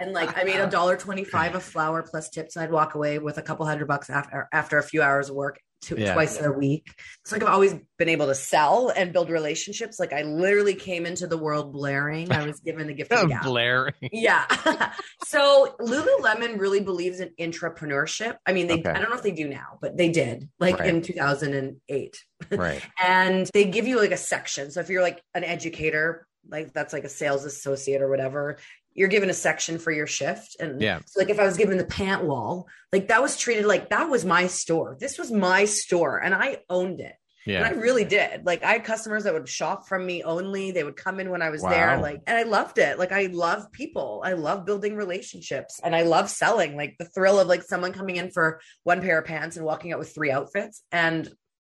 and 0.00 0.12
like 0.12 0.36
I 0.36 0.44
made 0.44 0.60
a 0.60 0.68
dollar 0.68 0.96
twenty 0.96 1.24
five 1.24 1.54
a 1.54 1.60
flower 1.60 2.02
plus 2.02 2.28
tips. 2.28 2.56
I'd 2.56 2.72
walk 2.72 2.94
away 2.94 3.18
with 3.18 3.38
a 3.38 3.42
couple 3.42 3.64
hundred 3.66 3.86
bucks 3.86 4.10
after 4.10 4.48
after 4.52 4.78
a 4.78 4.82
few 4.82 5.02
hours 5.02 5.28
of 5.30 5.36
work 5.36 5.58
two, 5.82 5.96
yeah. 5.98 6.14
twice 6.14 6.40
a 6.40 6.50
week. 6.50 6.94
So 7.26 7.36
like 7.36 7.42
I've 7.42 7.52
always 7.52 7.74
been 7.98 8.08
able 8.08 8.26
to 8.28 8.34
sell 8.34 8.90
and 8.90 9.12
build 9.12 9.28
relationships. 9.28 10.00
Like 10.00 10.12
I 10.12 10.22
literally 10.22 10.74
came 10.74 11.04
into 11.04 11.26
the 11.26 11.36
world 11.36 11.72
blaring. 11.72 12.32
I 12.32 12.46
was 12.46 12.60
given 12.60 12.86
the 12.86 12.94
gift 12.94 13.12
of 13.12 13.30
blaring. 13.42 13.92
Yeah. 14.00 14.46
so 15.24 15.74
Lululemon 15.80 16.58
really 16.58 16.80
believes 16.80 17.20
in 17.20 17.30
entrepreneurship. 17.38 18.36
I 18.46 18.52
mean, 18.52 18.68
they 18.68 18.78
okay. 18.78 18.90
I 18.90 18.98
don't 18.98 19.10
know 19.10 19.16
if 19.16 19.22
they 19.22 19.32
do 19.32 19.48
now, 19.48 19.78
but 19.80 19.96
they 19.96 20.08
did 20.08 20.48
like 20.58 20.78
right. 20.78 20.88
in 20.88 21.02
2008. 21.02 22.24
Right. 22.50 22.82
and 23.00 23.48
they 23.54 23.66
give 23.66 23.86
you 23.86 24.00
like 24.00 24.10
a 24.10 24.16
section. 24.16 24.72
So 24.72 24.80
if 24.80 24.90
you're 24.90 25.00
like 25.00 25.22
an 25.32 25.44
educator, 25.44 26.26
like 26.48 26.72
that's 26.72 26.92
like 26.92 27.04
a 27.04 27.08
sales 27.08 27.44
associate 27.44 28.02
or 28.02 28.08
whatever 28.10 28.58
you're 28.94 29.08
given 29.08 29.30
a 29.30 29.34
section 29.34 29.78
for 29.78 29.90
your 29.90 30.06
shift. 30.06 30.56
And 30.60 30.80
yeah. 30.80 31.00
So 31.06 31.20
like 31.20 31.30
if 31.30 31.40
I 31.40 31.44
was 31.44 31.56
given 31.56 31.78
the 31.78 31.84
pant 31.84 32.24
wall, 32.24 32.66
like 32.92 33.08
that 33.08 33.22
was 33.22 33.36
treated 33.36 33.66
like 33.66 33.90
that 33.90 34.08
was 34.10 34.24
my 34.24 34.46
store. 34.46 34.96
This 34.98 35.18
was 35.18 35.30
my 35.30 35.64
store 35.64 36.18
and 36.18 36.34
I 36.34 36.58
owned 36.68 37.00
it. 37.00 37.14
Yeah. 37.44 37.64
And 37.64 37.66
I 37.66 37.80
really 37.80 38.04
did. 38.04 38.46
Like 38.46 38.62
I 38.62 38.74
had 38.74 38.84
customers 38.84 39.24
that 39.24 39.34
would 39.34 39.48
shop 39.48 39.88
from 39.88 40.06
me 40.06 40.22
only. 40.22 40.70
They 40.70 40.84
would 40.84 40.96
come 40.96 41.18
in 41.18 41.30
when 41.30 41.42
I 41.42 41.50
was 41.50 41.62
wow. 41.62 41.70
there. 41.70 41.98
Like, 42.00 42.22
and 42.26 42.38
I 42.38 42.44
loved 42.44 42.78
it. 42.78 42.98
Like 42.98 43.10
I 43.10 43.26
love 43.26 43.72
people. 43.72 44.22
I 44.24 44.34
love 44.34 44.64
building 44.64 44.94
relationships 44.94 45.80
and 45.82 45.96
I 45.96 46.02
love 46.02 46.30
selling. 46.30 46.76
Like 46.76 46.96
the 46.98 47.04
thrill 47.04 47.40
of 47.40 47.48
like 47.48 47.62
someone 47.62 47.92
coming 47.92 48.16
in 48.16 48.30
for 48.30 48.60
one 48.84 49.00
pair 49.00 49.18
of 49.18 49.24
pants 49.24 49.56
and 49.56 49.66
walking 49.66 49.92
out 49.92 49.98
with 49.98 50.14
three 50.14 50.30
outfits. 50.30 50.82
And 50.92 51.28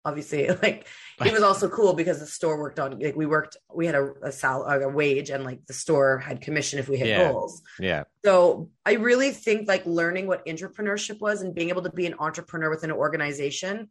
obviously 0.08 0.48
like 0.62 0.86
it 1.24 1.32
was 1.32 1.42
also 1.42 1.68
cool 1.68 1.92
because 1.92 2.20
the 2.20 2.26
store 2.26 2.58
worked 2.58 2.78
on 2.78 2.98
like 2.98 3.16
we 3.16 3.26
worked 3.26 3.56
we 3.72 3.86
had 3.86 3.94
a, 3.94 4.12
a 4.22 4.32
sal 4.32 4.64
a 4.64 4.88
wage 4.88 5.30
and 5.30 5.44
like 5.44 5.64
the 5.66 5.72
store 5.72 6.18
had 6.18 6.40
commission 6.40 6.78
if 6.78 6.88
we 6.88 6.96
hit 6.96 7.08
yeah. 7.08 7.30
goals. 7.30 7.62
Yeah. 7.78 8.04
So 8.24 8.70
i 8.84 8.94
really 8.94 9.30
think 9.30 9.68
like 9.68 9.84
learning 9.86 10.26
what 10.26 10.46
entrepreneurship 10.46 11.20
was 11.20 11.42
and 11.42 11.54
being 11.54 11.68
able 11.68 11.82
to 11.82 11.90
be 11.90 12.06
an 12.06 12.14
entrepreneur 12.18 12.70
within 12.70 12.90
an 12.90 12.96
organization 12.96 13.88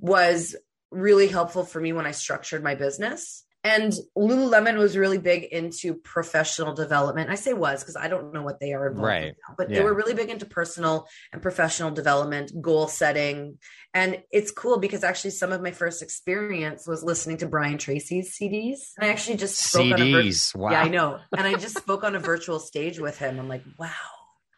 was 0.00 0.56
really 0.90 1.28
helpful 1.28 1.64
for 1.64 1.80
me 1.80 1.92
when 1.92 2.06
i 2.06 2.12
structured 2.12 2.62
my 2.62 2.74
business 2.74 3.44
and 3.64 3.92
Lululemon 4.16 4.78
was 4.78 4.96
really 4.96 5.18
big 5.18 5.44
into 5.44 5.94
professional 5.94 6.74
development. 6.74 7.28
I 7.28 7.34
say 7.34 7.52
was 7.52 7.82
because 7.82 7.96
I 7.96 8.06
don't 8.06 8.32
know 8.32 8.42
what 8.42 8.60
they 8.60 8.72
are 8.72 8.86
involved 8.86 9.06
right. 9.06 9.34
now, 9.48 9.54
but 9.56 9.68
yeah. 9.68 9.78
they 9.78 9.84
were 9.84 9.94
really 9.94 10.14
big 10.14 10.30
into 10.30 10.46
personal 10.46 11.08
and 11.32 11.42
professional 11.42 11.90
development, 11.90 12.52
goal 12.62 12.86
setting. 12.86 13.58
And 13.92 14.22
it's 14.30 14.52
cool 14.52 14.78
because 14.78 15.02
actually 15.02 15.30
some 15.30 15.50
of 15.50 15.60
my 15.60 15.72
first 15.72 16.02
experience 16.02 16.86
was 16.86 17.02
listening 17.02 17.38
to 17.38 17.46
Brian 17.46 17.78
Tracy's 17.78 18.38
CDs. 18.38 18.92
And 18.96 19.08
I 19.08 19.12
actually 19.12 19.38
just 19.38 19.56
spoke 19.56 19.86
CDs. 19.86 20.54
on 20.54 20.60
a 20.60 20.64
wow. 20.64 20.70
Yeah, 20.70 20.82
I 20.82 20.88
know. 20.88 21.18
And 21.36 21.46
I 21.46 21.54
just 21.54 21.78
spoke 21.78 22.04
on 22.04 22.14
a 22.14 22.20
virtual 22.20 22.60
stage 22.60 23.00
with 23.00 23.18
him. 23.18 23.40
I'm 23.40 23.48
like, 23.48 23.64
wow. 23.76 23.90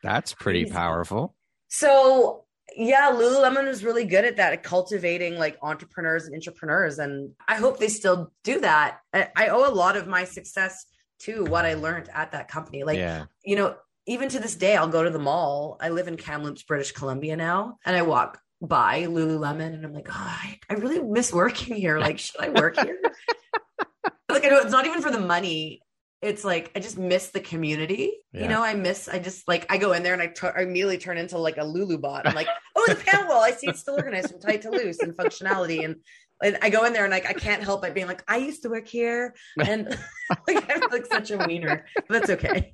That's 0.02 0.34
pretty 0.34 0.64
crazy. 0.64 0.74
powerful. 0.74 1.34
So 1.68 2.44
yeah, 2.76 3.11
Lululemon 3.12 3.66
was 3.66 3.85
really 3.85 4.04
good 4.04 4.24
at 4.24 4.37
that, 4.37 4.52
at 4.52 4.62
cultivating 4.62 5.37
like 5.37 5.59
entrepreneurs 5.62 6.26
and 6.26 6.35
entrepreneurs. 6.35 6.98
And 6.98 7.33
I 7.46 7.56
hope 7.56 7.78
they 7.78 7.88
still 7.88 8.33
do 8.44 8.61
that. 8.61 8.98
I, 9.12 9.28
I 9.37 9.48
owe 9.48 9.68
a 9.68 9.74
lot 9.74 9.96
of 9.96 10.06
my 10.06 10.24
success 10.24 10.87
to 11.20 11.44
what 11.44 11.66
I 11.66 11.74
learned 11.74 12.09
at 12.12 12.33
that 12.33 12.48
company. 12.48 12.85
Like, 12.85 12.98
yeah. 12.98 13.24
you 13.44 13.56
know, 13.56 13.76
even 14.06 14.28
to 14.30 14.40
this 14.40 14.56
day, 14.56 14.76
I'll 14.76 14.88
go 14.88 15.04
to 15.04 15.11
the 15.11 15.18
mall. 15.18 15.76
I 15.80 15.90
live 15.90 16.09
in 16.09 16.16
Kamloops, 16.16 16.62
British 16.62 16.92
Columbia 16.92 17.37
now, 17.37 17.78
and 17.85 17.94
I 17.94 18.02
walk 18.02 18.40
by 18.62 19.04
Lululemon 19.04 19.74
and 19.74 19.85
I'm 19.85 19.92
like, 19.92 20.09
oh, 20.11 20.14
I, 20.14 20.59
I 20.68 20.74
really 20.74 21.02
miss 21.02 21.33
working 21.33 21.76
here. 21.76 21.98
Like, 21.98 22.18
should 22.18 22.40
I 22.40 22.48
work 22.50 22.78
here? 22.78 22.98
like, 24.28 24.44
I 24.44 24.48
know 24.48 24.59
it's 24.59 24.72
not 24.72 24.87
even 24.87 25.02
for 25.02 25.11
the 25.11 25.20
money 25.20 25.83
it's 26.22 26.44
like 26.44 26.70
I 26.76 26.80
just 26.80 26.98
miss 26.98 27.30
the 27.30 27.40
community. 27.40 28.18
Yeah. 28.33 28.42
You 28.42 28.48
know, 28.48 28.62
I 28.62 28.74
miss. 28.74 29.09
I 29.09 29.18
just 29.18 29.48
like 29.48 29.66
I 29.70 29.78
go 29.78 29.92
in 29.92 30.02
there 30.02 30.12
and 30.12 30.22
I, 30.22 30.62
immediately 30.62 30.98
turn 30.98 31.16
into 31.16 31.38
like 31.38 31.56
a 31.56 31.64
Lulu 31.64 31.98
bot. 31.98 32.26
I'm 32.26 32.35
like, 32.35 32.48
oh, 32.76 32.85
the 32.88 32.94
panel 33.06 33.28
wall. 33.28 33.42
I 33.42 33.52
see 33.52 33.68
it's 33.68 33.80
still 33.80 33.94
organized 33.94 34.30
from 34.30 34.40
tight 34.40 34.62
to 34.62 34.70
loose 34.70 34.98
and 35.00 35.16
functionality. 35.16 35.85
And 35.85 35.96
and 36.42 36.59
I 36.62 36.70
go 36.70 36.85
in 36.85 36.92
there 36.92 37.04
and 37.04 37.11
like 37.11 37.26
I 37.26 37.33
can't 37.33 37.62
help 37.62 37.83
but 37.83 37.94
being 37.94 38.06
like, 38.06 38.22
I 38.28 38.37
used 38.37 38.62
to 38.62 38.68
work 38.68 38.87
here, 38.87 39.35
and 39.59 39.88
like 40.46 40.70
I'm 40.70 40.90
like 40.90 41.06
such 41.06 41.30
a 41.30 41.38
wiener. 41.38 41.87
But 42.09 42.09
that's 42.09 42.30
okay. 42.30 42.70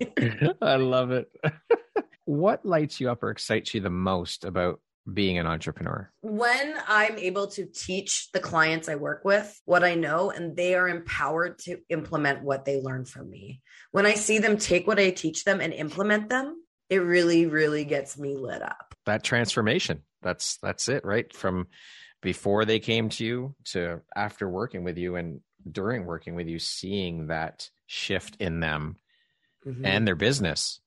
I 0.62 0.76
love 0.76 1.12
it. 1.12 1.28
what 2.24 2.66
lights 2.66 3.00
you 3.00 3.11
up 3.11 3.22
or 3.22 3.30
excites 3.30 3.74
you 3.74 3.80
the 3.80 3.90
most 3.90 4.44
about 4.44 4.80
being 5.12 5.38
an 5.38 5.46
entrepreneur? 5.46 6.10
When 6.22 6.74
I'm 6.88 7.18
able 7.18 7.48
to 7.48 7.66
teach 7.66 8.30
the 8.32 8.40
clients 8.40 8.88
I 8.88 8.96
work 8.96 9.24
with 9.24 9.60
what 9.64 9.84
I 9.84 9.94
know 9.94 10.30
and 10.30 10.56
they 10.56 10.74
are 10.74 10.88
empowered 10.88 11.58
to 11.60 11.78
implement 11.88 12.42
what 12.42 12.64
they 12.64 12.80
learn 12.80 13.04
from 13.04 13.30
me. 13.30 13.62
When 13.92 14.06
I 14.06 14.14
see 14.14 14.38
them 14.38 14.58
take 14.58 14.86
what 14.86 14.98
I 14.98 15.10
teach 15.10 15.44
them 15.44 15.60
and 15.60 15.72
implement 15.72 16.28
them, 16.28 16.62
it 16.88 16.98
really 16.98 17.46
really 17.46 17.84
gets 17.84 18.18
me 18.18 18.36
lit 18.36 18.62
up. 18.62 18.94
That 19.06 19.24
transformation. 19.24 20.02
That's 20.22 20.58
that's 20.62 20.88
it, 20.88 21.04
right? 21.04 21.32
From 21.34 21.68
before 22.22 22.64
they 22.64 22.80
came 22.80 23.08
to 23.10 23.24
you 23.24 23.54
to 23.66 24.00
after 24.14 24.48
working 24.48 24.84
with 24.84 24.98
you 24.98 25.16
and 25.16 25.40
during 25.70 26.06
working 26.06 26.34
with 26.34 26.48
you 26.48 26.58
seeing 26.58 27.28
that 27.28 27.70
shift 27.86 28.36
in 28.40 28.60
them 28.60 28.96
mm-hmm. 29.66 29.84
and 29.84 30.06
their 30.06 30.16
business. 30.16 30.80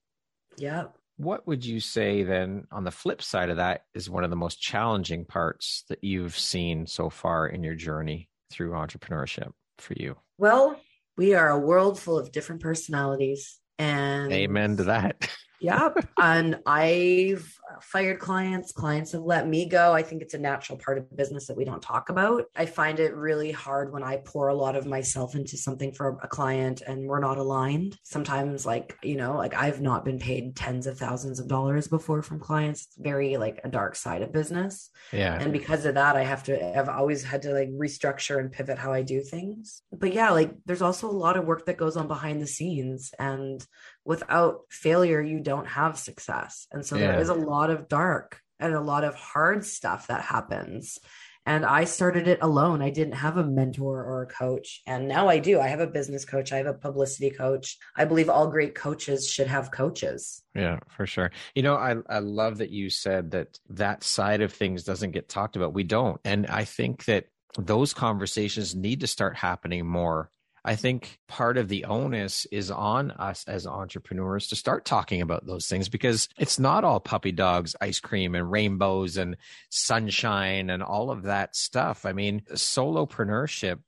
Yeah. 0.58 0.86
What 1.20 1.46
would 1.46 1.66
you 1.66 1.82
say 1.82 2.24
then 2.24 2.66
on 2.72 2.86
the 2.86 2.92
flip 2.92 3.22
side 3.22 3.50
of 3.50 3.58
that 3.58 3.82
is 3.94 4.10
one 4.10 4.24
of 4.24 4.30
the 4.30 4.38
most 4.38 4.62
challenging 4.62 5.26
parts 5.26 5.84
that 5.90 6.02
you've 6.02 6.40
seen 6.40 6.88
so 6.88 7.10
far 7.10 7.46
in 7.46 7.62
your 7.62 7.76
journey 7.76 8.30
through 8.50 8.72
entrepreneurship 8.72 9.52
for 9.80 9.96
you? 9.98 10.16
Well, 10.38 10.80
we 11.18 11.34
are 11.34 11.50
a 11.50 11.60
world 11.60 12.00
full 12.00 12.18
of 12.18 12.32
different 12.32 12.62
personalities 12.62 13.60
and 13.78 14.32
Amen 14.32 14.78
to 14.78 14.86
that. 14.86 15.30
Yep. 15.62 16.08
and 16.18 16.60
I've 16.66 17.52
fired 17.82 18.20
clients. 18.20 18.72
Clients 18.72 19.12
have 19.14 19.22
let 19.22 19.48
me 19.48 19.68
go. 19.68 19.94
I 19.94 20.02
think 20.02 20.22
it's 20.22 20.34
a 20.34 20.40
natural 20.40 20.78
part 20.78 20.98
of 20.98 21.16
business 21.16 21.48
that 21.48 21.58
we 21.58 21.66
don't 21.66 21.82
talk 21.82 22.10
about. 22.10 22.46
I 22.56 22.66
find 22.66 23.00
it 23.00 23.16
really 23.16 23.52
hard 23.52 23.92
when 23.92 24.04
I 24.04 24.18
pour 24.18 24.50
a 24.50 24.56
lot 24.56 24.76
of 24.76 24.86
myself 24.86 25.36
into 25.36 25.58
something 25.58 25.92
for 25.92 26.18
a 26.22 26.28
client 26.28 26.82
and 26.82 27.08
we're 27.08 27.20
not 27.20 27.38
aligned. 27.38 27.98
Sometimes, 28.04 28.66
like, 28.66 28.98
you 29.04 29.16
know, 29.16 29.36
like 29.36 29.54
I've 29.54 29.82
not 29.82 30.06
been 30.06 30.20
paid 30.20 30.56
tens 30.56 30.88
of 30.88 30.98
thousands 30.98 31.40
of 31.40 31.48
dollars 31.48 31.88
before 31.88 32.22
from 32.22 32.40
clients. 32.40 32.86
It's 32.86 32.98
very 32.98 33.38
like 33.38 33.62
a 33.64 33.70
dark 33.70 33.96
side 33.96 34.22
of 34.22 34.32
business. 34.34 34.90
Yeah. 35.12 35.40
And 35.40 35.54
because 35.54 35.86
of 35.86 35.96
that, 35.96 36.16
I 36.16 36.24
have 36.24 36.44
to, 36.44 36.78
I've 36.78 36.90
always 36.90 37.24
had 37.24 37.42
to 37.44 37.54
like 37.54 37.70
restructure 37.70 38.40
and 38.40 38.52
pivot 38.52 38.78
how 38.78 38.94
I 38.94 39.02
do 39.02 39.22
things. 39.22 39.82
But 39.92 40.14
yeah, 40.14 40.32
like 40.32 40.52
there's 40.66 40.82
also 40.82 41.10
a 41.10 41.12
lot 41.12 41.38
of 41.38 41.46
work 41.46 41.66
that 41.66 41.78
goes 41.78 41.98
on 41.98 42.08
behind 42.08 42.42
the 42.42 42.48
scenes. 42.48 43.12
And 43.20 43.66
without 44.06 44.62
failure, 44.70 45.22
you 45.22 45.40
don't 45.40 45.68
have 45.68 45.98
success. 45.98 46.68
And 46.72 46.86
so 46.86 46.96
yeah. 46.96 47.12
there 47.12 47.22
is 47.22 47.30
a 47.30 47.34
lot 47.34 47.70
of 47.70 47.88
dark 47.88 48.42
and 48.60 48.74
a 48.74 48.82
lot 48.82 49.04
of 49.04 49.16
hard 49.16 49.66
stuff 49.66 50.08
that 50.08 50.22
happens. 50.22 51.00
And 51.46 51.66
I 51.66 51.86
started 51.86 52.28
it 52.28 52.40
alone. 52.44 52.82
I 52.82 52.92
didn't 52.92 53.14
have 53.14 53.38
a 53.38 53.44
mentor 53.44 54.04
or 54.04 54.22
a 54.22 54.28
coach. 54.28 54.82
And 54.86 55.08
now 55.08 55.30
I 55.30 55.40
do. 55.40 55.60
I 55.60 55.68
have 55.68 55.80
a 55.80 55.88
business 55.88 56.24
coach. 56.24 56.52
I 56.52 56.58
have 56.58 56.68
a 56.68 56.74
publicity 56.74 57.32
coach. 57.32 57.78
I 57.96 58.06
believe 58.06 58.30
all 58.30 58.48
great 58.52 58.76
coaches 58.76 59.28
should 59.28 59.48
have 59.48 59.72
coaches. 59.72 60.44
Yeah, 60.54 60.80
for 60.96 61.08
sure. 61.08 61.32
You 61.56 61.64
know, 61.64 61.76
I, 61.76 61.96
I 62.08 62.20
love 62.20 62.60
that 62.60 62.70
you 62.70 62.92
said 62.92 63.32
that 63.32 63.58
that 63.70 64.04
side 64.04 64.42
of 64.42 64.54
things 64.54 64.84
doesn't 64.84 65.12
get 65.12 65.30
talked 65.30 65.56
about. 65.56 65.74
We 65.74 65.84
don't. 65.84 66.22
And 66.24 66.46
I 66.46 66.66
think 66.66 67.06
that 67.06 67.26
those 67.58 67.94
conversations 67.94 68.76
need 68.76 69.00
to 69.00 69.08
start 69.08 69.36
happening 69.36 69.88
more 69.88 70.30
I 70.64 70.76
think 70.76 71.20
part 71.28 71.58
of 71.58 71.68
the 71.68 71.86
onus 71.86 72.46
is 72.52 72.72
on 72.72 73.12
us 73.12 73.44
as 73.48 73.66
entrepreneurs 73.66 74.48
to 74.48 74.56
start 74.56 74.86
talking 74.86 75.22
about 75.22 75.46
those 75.46 75.68
things 75.68 75.90
because 75.90 76.30
it's 76.38 76.60
not 76.60 76.84
all 76.84 77.00
puppy 77.00 77.32
dogs, 77.32 77.76
ice 77.82 78.00
cream, 78.00 78.36
and 78.36 78.52
rainbows 78.52 79.18
and 79.18 79.38
sunshine 79.70 80.70
and 80.70 80.84
all 80.84 81.12
of 81.12 81.24
that 81.24 81.56
stuff. 81.56 82.06
I 82.06 82.14
mean, 82.14 82.42
solopreneurship 82.54 83.80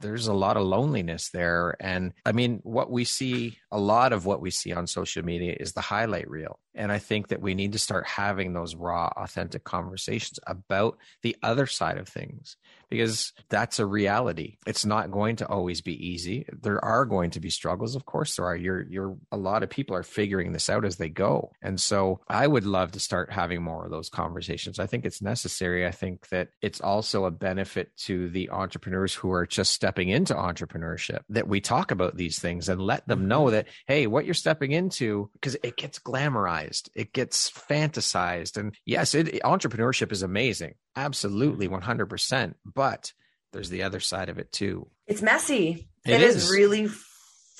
there's 0.00 0.26
a 0.26 0.34
lot 0.34 0.56
of 0.56 0.64
loneliness 0.64 1.30
there. 1.30 1.76
And 1.80 2.12
I 2.24 2.32
mean, 2.32 2.60
what 2.62 2.90
we 2.90 3.04
see, 3.04 3.58
a 3.70 3.78
lot 3.78 4.12
of 4.12 4.26
what 4.26 4.40
we 4.40 4.50
see 4.50 4.72
on 4.72 4.86
social 4.86 5.24
media 5.24 5.56
is 5.58 5.72
the 5.72 5.80
highlight 5.80 6.28
reel. 6.28 6.58
And 6.80 6.90
I 6.90 6.98
think 6.98 7.28
that 7.28 7.42
we 7.42 7.54
need 7.54 7.72
to 7.72 7.78
start 7.78 8.06
having 8.06 8.54
those 8.54 8.74
raw, 8.74 9.10
authentic 9.14 9.64
conversations 9.64 10.40
about 10.46 10.96
the 11.20 11.36
other 11.42 11.66
side 11.66 11.98
of 11.98 12.08
things 12.08 12.56
because 12.88 13.32
that's 13.48 13.78
a 13.78 13.86
reality. 13.86 14.56
It's 14.66 14.84
not 14.84 15.10
going 15.10 15.36
to 15.36 15.46
always 15.46 15.80
be 15.80 16.08
easy. 16.08 16.46
There 16.60 16.84
are 16.84 17.04
going 17.04 17.30
to 17.30 17.40
be 17.40 17.50
struggles, 17.50 17.94
of 17.94 18.04
course. 18.04 18.34
There 18.34 18.46
are. 18.46 18.56
You're, 18.56 18.82
you're, 18.88 19.16
a 19.30 19.36
lot 19.36 19.62
of 19.62 19.70
people 19.70 19.94
are 19.94 20.02
figuring 20.02 20.52
this 20.52 20.68
out 20.68 20.84
as 20.84 20.96
they 20.96 21.08
go. 21.08 21.52
And 21.62 21.80
so 21.80 22.20
I 22.28 22.46
would 22.46 22.64
love 22.64 22.92
to 22.92 23.00
start 23.00 23.30
having 23.30 23.62
more 23.62 23.84
of 23.84 23.90
those 23.90 24.08
conversations. 24.08 24.78
I 24.78 24.86
think 24.86 25.04
it's 25.04 25.22
necessary. 25.22 25.86
I 25.86 25.92
think 25.92 26.28
that 26.30 26.48
it's 26.60 26.80
also 26.80 27.26
a 27.26 27.30
benefit 27.30 27.96
to 28.04 28.28
the 28.28 28.50
entrepreneurs 28.50 29.14
who 29.14 29.30
are 29.30 29.46
just 29.46 29.72
stepping 29.72 30.08
into 30.08 30.34
entrepreneurship 30.34 31.20
that 31.28 31.46
we 31.46 31.60
talk 31.60 31.90
about 31.90 32.16
these 32.16 32.40
things 32.40 32.68
and 32.68 32.80
let 32.80 33.06
them 33.06 33.28
know 33.28 33.44
mm-hmm. 33.44 33.52
that, 33.52 33.66
hey, 33.86 34.06
what 34.06 34.24
you're 34.24 34.34
stepping 34.34 34.72
into, 34.72 35.30
because 35.34 35.56
it 35.62 35.76
gets 35.76 35.98
glamorized, 36.00 36.69
it 36.94 37.12
gets 37.12 37.50
fantasized. 37.50 38.56
And 38.56 38.74
yes, 38.84 39.14
it, 39.14 39.42
entrepreneurship 39.42 40.12
is 40.12 40.22
amazing. 40.22 40.74
Absolutely, 40.96 41.68
100%. 41.68 42.08
Mm-hmm. 42.08 42.50
But 42.74 43.12
there's 43.52 43.70
the 43.70 43.82
other 43.82 44.00
side 44.00 44.28
of 44.28 44.38
it 44.38 44.52
too. 44.52 44.88
It's 45.06 45.22
messy. 45.22 45.88
it, 46.04 46.14
it 46.14 46.22
is. 46.22 46.36
is. 46.44 46.50
really 46.50 46.88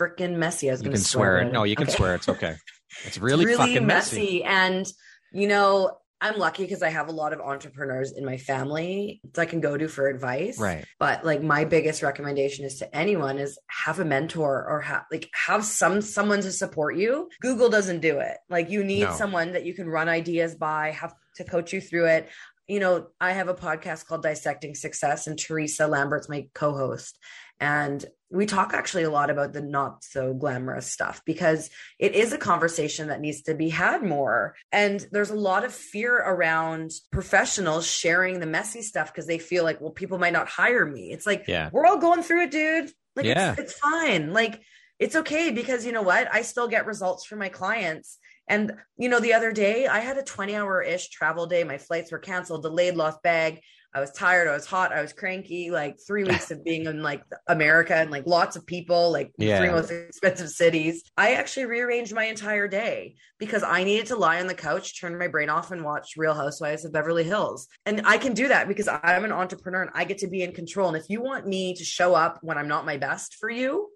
freaking 0.00 0.36
messy. 0.36 0.68
I 0.68 0.72
was 0.72 0.82
going 0.82 0.96
to 0.96 1.02
swear. 1.02 1.38
it. 1.38 1.52
No, 1.52 1.64
you 1.64 1.76
can 1.76 1.88
okay. 1.88 1.96
swear. 1.96 2.14
It's 2.14 2.28
okay. 2.28 2.56
It's 3.04 3.18
really, 3.18 3.44
it's 3.44 3.58
really 3.58 3.74
fucking 3.74 3.86
messy. 3.86 4.16
messy. 4.16 4.44
And, 4.44 4.92
you 5.32 5.46
know, 5.46 5.98
I'm 6.20 6.38
lucky 6.38 6.64
because 6.64 6.82
I 6.82 6.90
have 6.90 7.08
a 7.08 7.12
lot 7.12 7.32
of 7.32 7.40
entrepreneurs 7.40 8.12
in 8.12 8.24
my 8.24 8.36
family 8.36 9.20
that 9.32 9.40
I 9.40 9.46
can 9.46 9.60
go 9.60 9.78
to 9.78 9.88
for 9.88 10.08
advice. 10.08 10.58
Right. 10.58 10.84
But 10.98 11.24
like 11.24 11.42
my 11.42 11.64
biggest 11.64 12.02
recommendation 12.02 12.66
is 12.66 12.78
to 12.78 12.96
anyone 12.96 13.38
is 13.38 13.58
have 13.68 14.00
a 14.00 14.04
mentor 14.04 14.66
or 14.68 14.80
have 14.82 15.04
like 15.10 15.30
have 15.34 15.64
some 15.64 16.02
someone 16.02 16.42
to 16.42 16.52
support 16.52 16.96
you. 16.96 17.28
Google 17.40 17.70
doesn't 17.70 18.00
do 18.00 18.18
it. 18.18 18.36
Like 18.50 18.70
you 18.70 18.84
need 18.84 19.04
no. 19.04 19.12
someone 19.12 19.52
that 19.52 19.64
you 19.64 19.72
can 19.72 19.88
run 19.88 20.08
ideas 20.08 20.54
by, 20.54 20.90
have 20.90 21.14
to 21.36 21.44
coach 21.44 21.72
you 21.72 21.80
through 21.80 22.06
it. 22.06 22.28
You 22.68 22.80
know, 22.80 23.08
I 23.20 23.32
have 23.32 23.48
a 23.48 23.54
podcast 23.54 24.06
called 24.06 24.22
Dissecting 24.22 24.74
Success 24.74 25.26
and 25.26 25.38
Teresa 25.38 25.86
Lambert's 25.86 26.28
my 26.28 26.48
co-host. 26.54 27.18
And 27.58 28.04
we 28.30 28.46
talk 28.46 28.72
actually 28.72 29.02
a 29.02 29.10
lot 29.10 29.28
about 29.28 29.52
the 29.52 29.60
not 29.60 30.04
so 30.04 30.32
glamorous 30.32 30.86
stuff 30.86 31.20
because 31.24 31.68
it 31.98 32.14
is 32.14 32.32
a 32.32 32.38
conversation 32.38 33.08
that 33.08 33.20
needs 33.20 33.42
to 33.42 33.54
be 33.54 33.68
had 33.68 34.02
more. 34.02 34.54
And 34.70 35.04
there's 35.10 35.30
a 35.30 35.34
lot 35.34 35.64
of 35.64 35.74
fear 35.74 36.16
around 36.16 36.92
professionals 37.10 37.86
sharing 37.86 38.38
the 38.38 38.46
messy 38.46 38.82
stuff 38.82 39.12
because 39.12 39.26
they 39.26 39.38
feel 39.38 39.64
like, 39.64 39.80
well, 39.80 39.90
people 39.90 40.18
might 40.18 40.32
not 40.32 40.48
hire 40.48 40.86
me. 40.86 41.10
It's 41.10 41.26
like, 41.26 41.46
yeah. 41.48 41.70
we're 41.72 41.86
all 41.86 41.98
going 41.98 42.22
through 42.22 42.44
it, 42.44 42.50
dude. 42.52 42.92
Like, 43.16 43.26
yeah. 43.26 43.52
it's, 43.52 43.60
it's 43.60 43.72
fine. 43.74 44.32
Like, 44.32 44.60
it's 45.00 45.16
okay 45.16 45.50
because 45.50 45.84
you 45.84 45.92
know 45.92 46.02
what? 46.02 46.32
I 46.32 46.42
still 46.42 46.68
get 46.68 46.86
results 46.86 47.24
from 47.24 47.40
my 47.40 47.48
clients. 47.48 48.18
And, 48.46 48.74
you 48.96 49.08
know, 49.08 49.18
the 49.18 49.32
other 49.32 49.50
day 49.50 49.86
I 49.86 50.00
had 50.00 50.18
a 50.18 50.22
20 50.22 50.54
hour 50.54 50.82
ish 50.82 51.08
travel 51.08 51.46
day. 51.46 51.64
My 51.64 51.78
flights 51.78 52.12
were 52.12 52.18
canceled, 52.18 52.62
delayed, 52.62 52.96
lost 52.96 53.22
bag. 53.22 53.60
I 53.92 54.00
was 54.00 54.12
tired. 54.12 54.46
I 54.46 54.52
was 54.52 54.66
hot. 54.66 54.92
I 54.92 55.02
was 55.02 55.12
cranky. 55.12 55.70
Like 55.70 55.98
three 56.06 56.22
weeks 56.22 56.50
of 56.50 56.64
being 56.64 56.86
in 56.86 57.02
like 57.02 57.22
America 57.48 57.94
and 57.94 58.10
like 58.10 58.24
lots 58.26 58.54
of 58.54 58.64
people, 58.64 59.10
like 59.10 59.32
yeah. 59.36 59.58
three 59.58 59.70
most 59.70 59.90
expensive 59.90 60.50
cities. 60.50 61.02
I 61.16 61.34
actually 61.34 61.66
rearranged 61.66 62.14
my 62.14 62.24
entire 62.24 62.68
day 62.68 63.16
because 63.38 63.64
I 63.64 63.82
needed 63.82 64.06
to 64.06 64.16
lie 64.16 64.40
on 64.40 64.46
the 64.46 64.54
couch, 64.54 65.00
turn 65.00 65.18
my 65.18 65.26
brain 65.26 65.48
off, 65.48 65.72
and 65.72 65.84
watch 65.84 66.14
Real 66.16 66.34
Housewives 66.34 66.84
of 66.84 66.92
Beverly 66.92 67.24
Hills. 67.24 67.66
And 67.84 68.02
I 68.04 68.18
can 68.18 68.32
do 68.32 68.48
that 68.48 68.68
because 68.68 68.88
I'm 68.88 69.24
an 69.24 69.32
entrepreneur 69.32 69.82
and 69.82 69.90
I 69.92 70.04
get 70.04 70.18
to 70.18 70.28
be 70.28 70.42
in 70.42 70.52
control. 70.52 70.88
And 70.88 70.96
if 70.96 71.08
you 71.08 71.20
want 71.20 71.46
me 71.46 71.74
to 71.74 71.84
show 71.84 72.14
up 72.14 72.38
when 72.42 72.58
I'm 72.58 72.68
not 72.68 72.86
my 72.86 72.96
best 72.96 73.36
for 73.40 73.50
you, 73.50 73.88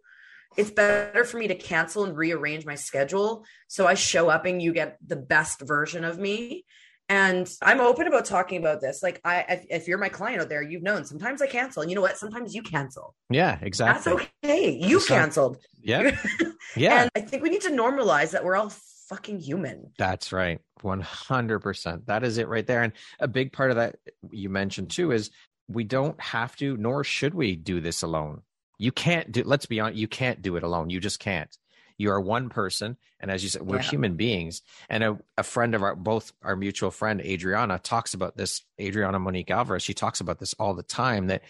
it's 0.57 0.71
better 0.71 1.25
for 1.25 1.39
me 1.39 1.49
to 1.49 1.55
cancel 1.55 2.05
and 2.05 2.17
rearrange 2.17 2.65
my 2.65 2.77
schedule 2.77 3.45
so 3.67 3.87
I 3.87 3.95
show 3.95 4.29
up 4.29 4.45
and 4.45 4.63
you 4.63 4.73
get 4.73 4.99
the 5.05 5.17
best 5.17 5.61
version 5.61 6.05
of 6.05 6.19
me 6.19 6.65
and 7.09 7.51
I'm 7.61 7.81
open 7.81 8.07
about 8.07 8.25
talking 8.25 8.59
about 8.59 8.81
this. 8.81 9.03
Like, 9.03 9.21
I, 9.25 9.45
if, 9.49 9.67
if, 9.69 9.89
you're 9.89 9.99
my 9.99 10.09
client 10.09 10.41
out 10.41 10.49
there, 10.49 10.63
you've 10.63 10.83
known 10.83 11.05
sometimes 11.05 11.43
I 11.43 11.47
cancel. 11.47 11.83
And 11.83 11.91
you 11.91 11.95
know 11.95 12.01
what? 12.01 12.17
Sometimes 12.17 12.55
you 12.55 12.63
cancel. 12.63 13.15
Yeah, 13.29 13.59
exactly. 13.61 14.13
That's 14.15 14.29
okay. 14.43 14.71
You 14.71 15.01
canceled. 15.01 15.59
Yeah. 15.83 16.17
yeah. 16.77 17.03
and 17.03 17.11
I 17.15 17.21
think 17.21 17.43
we 17.43 17.51
need 17.51 17.61
to 17.63 17.71
normalize 17.71 18.31
that 18.31 18.43
we're 18.43 18.57
all 18.57 18.73
fucking 19.09 19.41
human. 19.41 19.91
That's 19.99 20.33
right. 20.33 20.61
100%. 20.83 22.07
That 22.07 22.25
is 22.25 22.39
it 22.39 22.49
right 22.49 22.67
there. 22.67 22.83
And 22.83 22.93
a 23.21 23.29
big 23.29 23.53
part 23.53 23.71
of 23.71 23.77
that 23.77 23.97
you 24.31 24.49
mentioned 24.49 24.91
too 24.91 25.13
is 25.13 25.31
we 25.69 25.85
don't 25.85 26.19
have 26.21 26.57
to, 26.57 26.77
nor 26.77 27.05
should 27.05 27.35
we 27.35 27.57
do 27.57 27.81
this 27.81 28.03
alone. 28.03 28.43
You 28.79 28.93
can't 28.93 29.31
do, 29.31 29.43
let's 29.45 29.67
be 29.67 29.81
honest, 29.81 29.99
you 29.99 30.09
can't 30.09 30.43
do 30.43 30.57
it 30.57 30.63
alone. 30.63 30.91
You 30.91 31.01
just 31.01 31.21
can't. 31.21 31.55
You 31.99 32.11
are 32.11 32.21
one 32.21 32.49
person. 32.49 32.97
And 33.21 33.31
as 33.31 33.43
you 33.43 33.49
said, 33.49 33.63
we're 33.63 33.77
yeah. 33.77 33.83
human 33.83 34.17
beings. 34.17 34.63
And 34.89 35.05
a, 35.05 35.19
a, 35.39 35.43
friend 35.43 35.75
of 35.75 35.83
our, 35.83 35.95
both 35.95 36.33
our 36.43 36.57
mutual 36.57 36.91
friend, 36.91 37.21
Adriana, 37.21 37.79
talks 37.79 38.15
about 38.15 38.37
this. 38.37 38.63
Adriana 38.81 39.19
Monique 39.19 39.51
Alvarez, 39.51 39.83
she 39.83 39.95
talks 39.95 40.21
about 40.21 40.39
this 40.39 40.55
all 40.59 40.75
the 40.75 40.83
time 40.83 41.29
that 41.29 41.43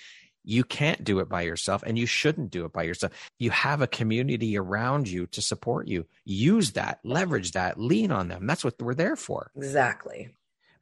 you 0.44 0.62
can't 0.62 1.02
do 1.02 1.20
it 1.20 1.28
by 1.28 1.42
yourself 1.42 1.82
and 1.86 1.98
you 1.98 2.06
shouldn't 2.06 2.50
do 2.50 2.64
it 2.66 2.72
by 2.72 2.82
yourself. 2.82 3.12
You 3.38 3.50
have 3.50 3.80
a 3.80 3.86
community 3.86 4.58
around 4.58 5.08
you 5.08 5.26
to 5.28 5.40
support 5.40 5.88
you. 5.88 6.06
Use 6.24 6.72
that, 6.72 7.00
leverage 7.02 7.52
that, 7.52 7.80
lean 7.80 8.12
on 8.12 8.28
them. 8.28 8.46
That's 8.46 8.62
what 8.62 8.80
we're 8.80 8.94
there 8.94 9.16
for. 9.16 9.50
Exactly. 9.56 10.34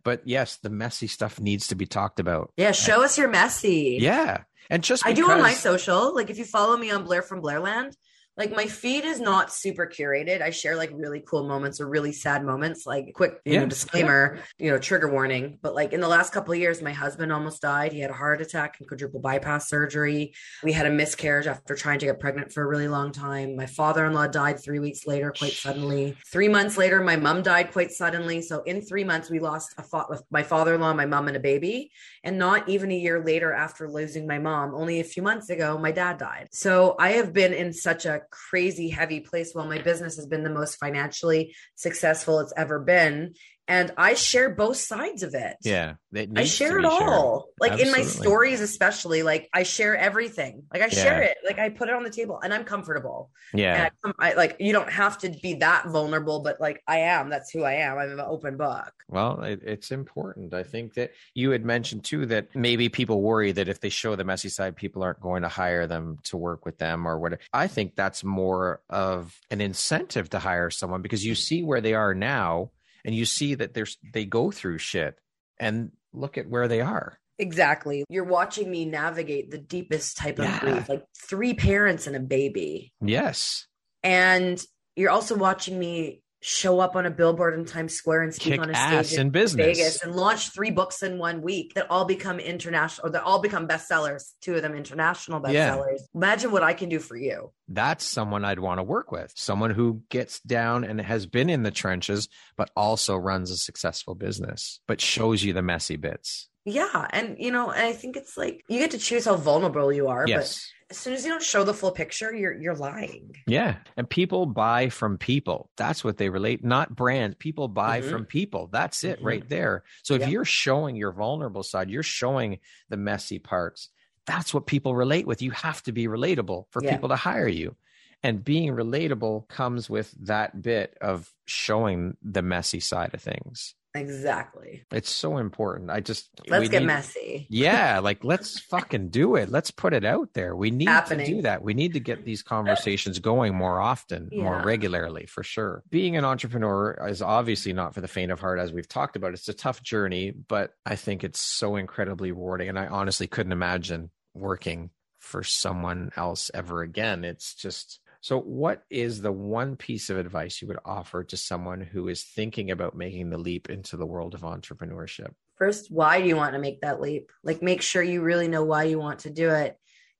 But 0.05 0.23
yes, 0.25 0.57
the 0.57 0.71
messy 0.71 1.07
stuff 1.07 1.39
needs 1.39 1.69
to 1.69 1.77
be 1.77 1.87
talked 1.87 2.19
about. 2.19 2.53
Yeah, 2.57 2.73
show 2.73 2.97
and, 2.97 3.05
us 3.05 3.17
your 3.17 3.29
messy. 3.29 3.99
Yeah. 4.01 4.43
And 4.69 4.83
just 4.83 5.05
because, 5.05 5.13
I 5.13 5.23
do 5.23 5.31
on 5.31 5.41
my 5.41 5.55
social, 5.55 6.13
like 6.15 6.29
if 6.29 6.39
you 6.39 6.45
follow 6.45 6.77
me 6.77 6.91
on 6.91 7.05
Blair 7.05 7.23
from 7.23 7.41
Blairland, 7.41 7.97
like 8.37 8.51
my 8.51 8.67
feed 8.67 9.05
is 9.05 9.21
not 9.21 9.53
super 9.53 9.87
curated. 9.87 10.41
I 10.41 10.51
share 10.51 10.77
like 10.77 10.91
really 10.95 11.21
cool 11.21 11.47
moments 11.47 11.81
or 11.81 11.89
really 11.89 12.13
sad 12.13 12.45
moments. 12.45 12.87
Like 12.87 13.13
quick 13.15 13.41
you 13.45 13.55
yeah. 13.55 13.61
know, 13.61 13.67
disclaimer, 13.67 14.37
yeah. 14.37 14.43
you 14.65 14.71
know, 14.71 14.79
trigger 14.79 15.09
warning. 15.09 15.59
But 15.61 15.75
like 15.75 15.93
in 15.93 16.01
the 16.01 16.09
last 16.09 16.33
couple 16.33 16.55
of 16.55 16.59
years, 16.59 16.81
my 16.81 16.93
husband 16.93 17.31
almost 17.31 17.61
died. 17.61 17.93
He 17.93 18.01
had 18.01 18.11
a 18.11 18.15
heart 18.15 18.41
attack 18.41 18.77
and 18.79 18.89
quadruple 18.89 19.21
bypass 19.21 19.69
surgery. 19.69 20.35
We 20.63 20.73
had 20.73 20.87
a 20.87 20.91
miscarriage 20.91 21.47
after 21.47 21.75
trying 21.75 21.99
to 21.99 22.07
get 22.07 22.21
pregnant 22.21 22.53
for 22.53 22.63
a 22.63 22.67
really 22.67 22.89
long 22.89 23.13
time. 23.13 23.55
My 23.55 23.67
father-in-law 23.67 24.29
died 24.29 24.63
three 24.63 24.79
weeks 24.79 25.07
later, 25.07 25.33
quite 25.37 25.53
suddenly. 25.53 26.17
Three 26.27 26.49
months 26.49 26.79
later, 26.79 27.03
my 27.03 27.17
mom 27.17 27.43
died 27.43 27.71
quite 27.71 27.91
suddenly. 27.91 28.41
So 28.41 28.63
in 28.63 28.81
three 28.81 29.05
months, 29.05 29.29
we 29.29 29.41
lost 29.41 29.75
a 29.77 29.85
my 30.31 30.43
father-in-law, 30.43 30.95
my 30.95 31.07
mom, 31.07 31.29
and 31.29 31.37
a 31.37 31.41
baby. 31.41 31.91
And 32.25 32.39
not 32.39 32.69
even 32.69 32.91
a 32.91 32.97
year 32.97 33.23
later, 33.23 33.53
after 33.53 33.91
losing 33.91 34.27
my 34.27 34.39
mom, 34.39 34.75
only 34.75 35.01
a 35.01 35.05
few 35.05 35.23
months 35.23 35.51
ago, 35.51 35.77
my 35.77 35.93
dad 35.93 36.17
died. 36.17 36.49
So 36.53 36.97
I 36.99 37.13
have 37.13 37.33
been 37.33 37.53
in 37.53 37.73
such 37.73 38.07
a 38.07 38.22
crazy 38.31 38.89
heavy 38.89 39.21
place. 39.21 39.55
While 39.55 39.67
my 39.67 39.79
business 39.79 40.17
has 40.17 40.27
been 40.27 40.43
the 40.43 40.51
most 40.51 40.77
financially 40.77 41.55
successful 41.75 42.41
it's 42.41 42.53
ever 42.57 42.79
been 42.79 43.35
and 43.69 43.93
I 43.97 44.15
share 44.15 44.51
both 44.51 44.77
sides 44.77 45.23
of 45.23 45.35
it. 45.35 45.57
Yeah, 45.63 45.95
it 46.13 46.31
I 46.35 46.45
share 46.45 46.79
it 46.79 46.85
all. 46.85 46.99
Shared. 46.99 47.43
Like 47.61 47.73
Absolutely. 47.73 48.01
in 48.01 48.07
my 48.07 48.11
stories, 48.11 48.61
especially. 48.61 49.23
Like 49.23 49.49
I 49.53 49.63
share 49.63 49.97
everything. 49.97 50.65
Like 50.73 50.83
I 50.83 50.89
share 50.89 51.23
it. 51.23 51.37
Like 51.45 51.59
I 51.59 51.69
put 51.69 51.89
it 51.89 51.95
on 51.95 52.03
the 52.03 52.11
table, 52.11 52.41
and 52.43 52.53
I'm 52.53 52.65
comfortable. 52.65 53.31
Yeah, 53.55 53.89
I, 54.05 54.13
I, 54.19 54.33
like 54.35 54.57
you 54.59 54.73
don't 54.73 54.91
have 54.91 55.19
to 55.19 55.31
be 55.43 55.55
that 55.55 55.87
vulnerable, 55.87 56.41
but 56.41 56.61
like 56.61 56.83
I 56.87 56.99
am. 56.99 57.31
That's 57.31 57.51
who 57.51 57.63
I 57.63 57.75
am. 57.75 57.99
I'm 57.99 58.11
an 58.11 58.21
open 58.21 58.57
book. 58.57 58.93
Well, 59.09 59.43
it, 59.43 59.61
it's 59.63 59.91
important. 59.91 60.55
I 60.55 60.65
think 60.65 60.95
that 60.95 61.13
you 61.35 61.51
had 61.51 61.65
mentioned 61.65 62.05
too 62.05 62.27
that 62.27 62.55
maybe 62.57 62.89
people 62.89 63.23
worry 63.23 63.53
that 63.53 63.69
if 63.69 63.81
they 63.81 63.91
show 63.91 64.17
the 64.17 64.25
messy 64.25 64.49
side, 64.49 64.75
people 64.75 65.03
aren't 65.03 65.21
going 65.21 65.43
to 65.43 65.49
hire 65.49 65.87
them 65.87 66.19
to 66.25 66.37
work 66.37 66.65
with 66.65 66.79
them 66.79 67.07
or 67.07 67.19
whatever. 67.19 67.43
I 67.53 67.69
think 67.69 67.95
that's 67.95 68.25
more 68.25 68.81
of 68.91 69.39
an 69.51 69.61
incentive 69.61 70.31
to 70.31 70.39
hire 70.39 70.71
someone 70.71 71.03
because 71.03 71.25
you 71.25 71.35
see 71.35 71.63
where 71.63 71.81
they 71.81 71.95
are 71.95 72.15
now 72.15 72.71
and 73.05 73.15
you 73.15 73.25
see 73.25 73.55
that 73.55 73.75
there's 73.75 73.99
they 74.13 74.25
go 74.25 74.51
through 74.51 74.79
shit 74.79 75.19
and 75.59 75.93
look 76.13 76.39
at 76.39 76.49
where 76.49 76.69
they 76.69 76.81
are. 76.81 77.19
Exactly. 77.39 78.05
You're 78.09 78.25
watching 78.25 78.71
me 78.71 78.85
navigate 78.85 79.51
the 79.51 79.59
deepest 79.59 80.17
type 80.17 80.39
of 80.39 80.45
yeah. 80.45 80.61
grief 80.61 80.89
like 80.89 81.05
three 81.29 81.55
parents 81.55 82.07
and 82.07 82.15
a 82.15 82.21
baby. 82.21 82.93
Yes. 83.01 83.67
And 84.03 84.63
you're 84.97 85.11
also 85.11 85.37
watching 85.37 85.79
me 85.79 86.23
show 86.43 86.81
up 86.81 86.97
on 86.97 87.07
a 87.07 87.11
billboard 87.11 87.55
in 87.55 87.65
Times 87.65 87.95
Square 87.95 88.23
and 88.23 88.35
speak 88.35 88.55
Kick 88.55 88.61
on 88.61 88.71
a 88.71 88.75
stage 88.75 89.17
in, 89.17 89.27
in 89.27 89.31
business. 89.31 89.79
Vegas 89.79 90.03
and 90.03 90.15
launch 90.15 90.51
three 90.51 90.73
books 90.73 91.03
in 91.03 91.17
one 91.17 91.41
week 91.41 91.73
that 91.75 91.87
all 91.89 92.05
become 92.05 92.41
international 92.41 93.07
or 93.07 93.11
that 93.11 93.23
all 93.23 93.41
become 93.41 93.69
bestsellers, 93.69 94.33
two 94.41 94.57
of 94.57 94.63
them 94.63 94.75
international 94.75 95.41
bestsellers. 95.41 95.99
Yeah. 95.99 96.07
Imagine 96.15 96.51
what 96.51 96.65
I 96.65 96.75
can 96.75 96.89
do 96.89 96.99
for 96.99 97.17
you. 97.17 97.53
That's 97.69 98.05
someone 98.05 98.45
I'd 98.45 98.59
want 98.59 98.81
to 98.81 98.83
work 98.83 99.13
with. 99.13 99.33
Someone 99.37 99.71
who 99.71 100.03
gets 100.11 100.41
down 100.41 100.85
and 100.85 101.01
has 101.01 101.27
been 101.27 101.49
in 101.49 101.63
the 101.63 101.71
trenches, 101.71 102.29
but 102.57 102.71
also 102.77 103.17
runs 103.17 103.51
a 103.51 103.57
successful 103.57 104.17
business, 104.17 104.81
but 104.89 105.01
shows 105.01 105.45
you 105.45 105.53
the 105.53 105.63
messy 105.63 105.97
bits. 105.97 106.49
Yeah. 106.65 107.07
And, 107.11 107.37
you 107.39 107.51
know, 107.51 107.71
and 107.71 107.87
I 107.87 107.93
think 107.93 108.17
it's 108.17 108.37
like 108.37 108.65
you 108.69 108.79
get 108.79 108.93
to 108.93 108.99
choose 108.99 109.25
how 109.25 109.37
vulnerable 109.37 109.93
you 109.93 110.09
are. 110.09 110.25
Yes. 110.27 110.71
But 110.89 110.93
as 110.93 110.99
soon 110.99 111.15
as 111.15 111.25
you 111.25 111.31
don't 111.31 111.43
show 111.43 111.65
the 111.65 111.75
full 111.75 111.91
picture, 111.91 112.35
you're 112.35 112.53
you're 112.53 112.77
lying. 112.77 113.35
Yeah. 113.47 113.77
And 113.97 114.09
people 114.09 114.47
buy 114.47 114.91
from 114.91 115.19
people. 115.19 115.71
That's 115.77 116.05
what 116.05 116.19
they 116.19 116.29
relate, 116.29 116.63
not 116.63 116.95
brands. 116.95 117.37
People 117.39 117.69
buy 117.69 118.01
mm-hmm. 118.01 118.11
from 118.11 118.25
people. 118.27 118.69
That's 118.71 119.03
it 119.03 119.19
mm-hmm. 119.19 119.27
right 119.27 119.49
there. 119.49 119.85
So 120.03 120.15
if 120.15 120.21
yep. 120.21 120.31
you're 120.31 120.45
showing 120.45 120.97
your 120.97 121.13
vulnerable 121.13 121.63
side, 121.63 121.91
you're 121.91 122.03
showing 122.03 122.59
the 122.91 122.97
messy 122.97 123.39
parts. 123.39 123.89
That's 124.27 124.55
what 124.55 124.67
people 124.67 124.95
relate 124.95 125.27
with. 125.27 125.43
You 125.43 125.51
have 125.53 125.83
to 125.85 125.93
be 125.93 126.07
relatable 126.07 126.67
for 126.71 126.85
yeah. 126.85 126.93
people 126.93 127.09
to 127.09 127.17
hire 127.17 127.49
you. 127.49 127.75
And 128.23 128.45
being 128.45 128.71
relatable 128.71 129.49
comes 129.49 129.91
with 129.91 130.15
that 130.27 130.63
bit 130.63 130.97
of 131.01 131.29
showing 131.45 132.17
the 132.23 132.43
messy 132.43 132.79
side 132.79 133.15
of 133.15 133.21
things. 133.21 133.75
Exactly. 133.95 134.85
It's 134.91 135.11
so 135.11 135.37
important. 135.37 135.91
I 135.91 136.01
just 136.01 136.31
let's 136.49 136.69
get 136.69 136.81
need, 136.81 136.87
messy. 136.87 137.47
Yeah, 137.51 137.99
like 137.99 138.25
let's 138.25 138.59
fucking 138.71 139.11
do 139.11 139.37
it. 139.37 139.51
Let's 139.51 139.71
put 139.71 139.93
it 139.93 140.05
out 140.05 140.33
there. 140.33 140.57
We 140.57 140.71
need 140.71 140.89
Happening. 140.89 141.27
to 141.27 141.35
do 141.35 141.43
that. 141.43 141.63
We 141.63 141.75
need 141.75 141.93
to 141.95 142.01
get 142.01 142.25
these 142.25 142.43
conversations 142.43 143.19
going 143.19 143.55
more 143.55 143.81
often, 143.81 144.31
yeah. 144.33 144.45
more 144.45 144.63
regularly, 144.63 145.27
for 145.27 145.43
sure. 145.43 145.83
Being 145.91 146.17
an 146.17 146.25
entrepreneur 146.25 147.07
is 147.07 147.21
obviously 147.21 147.73
not 147.75 147.95
for 147.95 148.01
the 148.01 148.09
faint 148.09 148.33
of 148.33 148.41
heart, 148.41 148.59
as 148.59 148.73
we've 148.73 148.89
talked 148.89 149.17
about. 149.17 149.35
It's 149.35 149.49
a 149.49 149.55
tough 149.55 149.83
journey, 149.83 150.31
but 150.31 150.75
I 150.87 150.97
think 150.97 151.23
it's 151.23 151.41
so 151.41 151.77
incredibly 151.77 152.33
rewarding. 152.33 152.71
And 152.71 152.79
I 152.79 152.87
honestly 152.87 153.27
couldn't 153.27 153.53
imagine 153.53 154.11
working 154.35 154.91
for 155.21 155.43
someone 155.43 156.11
else 156.17 156.51
ever 156.53 156.83
again. 156.83 157.25
It's 157.25 157.55
just 157.55 158.01
so, 158.23 158.39
what 158.39 158.85
is 158.89 159.21
the 159.21 159.33
one 159.33 159.75
piece 159.75 160.09
of 160.09 160.17
advice 160.17 160.63
you 160.63 160.69
would 160.69 160.79
offer 160.85 161.25
to 161.25 161.37
someone 161.37 161.81
who 161.81 162.07
is 162.07 162.23
thinking 162.23 162.71
about 162.71 162.97
making 162.97 163.31
the 163.31 163.37
leap 163.37 163.69
into 163.69 163.97
the 163.97 164.07
world 164.07 164.35
of 164.35 164.43
entrepreneurship? 164.43 165.33
First, 165.57 165.91
why 165.91 166.21
do 166.23 166.29
you 166.29 166.37
want 166.37 166.53
to 166.53 166.61
make 166.61 166.83
that 166.83 167.01
leap? 167.01 167.33
Like, 167.43 167.63
make 167.63 167.83
sure 167.83 168.01
you 168.01 168.23
really 168.23 168.47
know 168.47 168.63
why 168.63 168.85
you 168.85 169.01
want 169.01 169.21
to 169.21 169.31
do 169.31 169.51
it. 169.51 169.77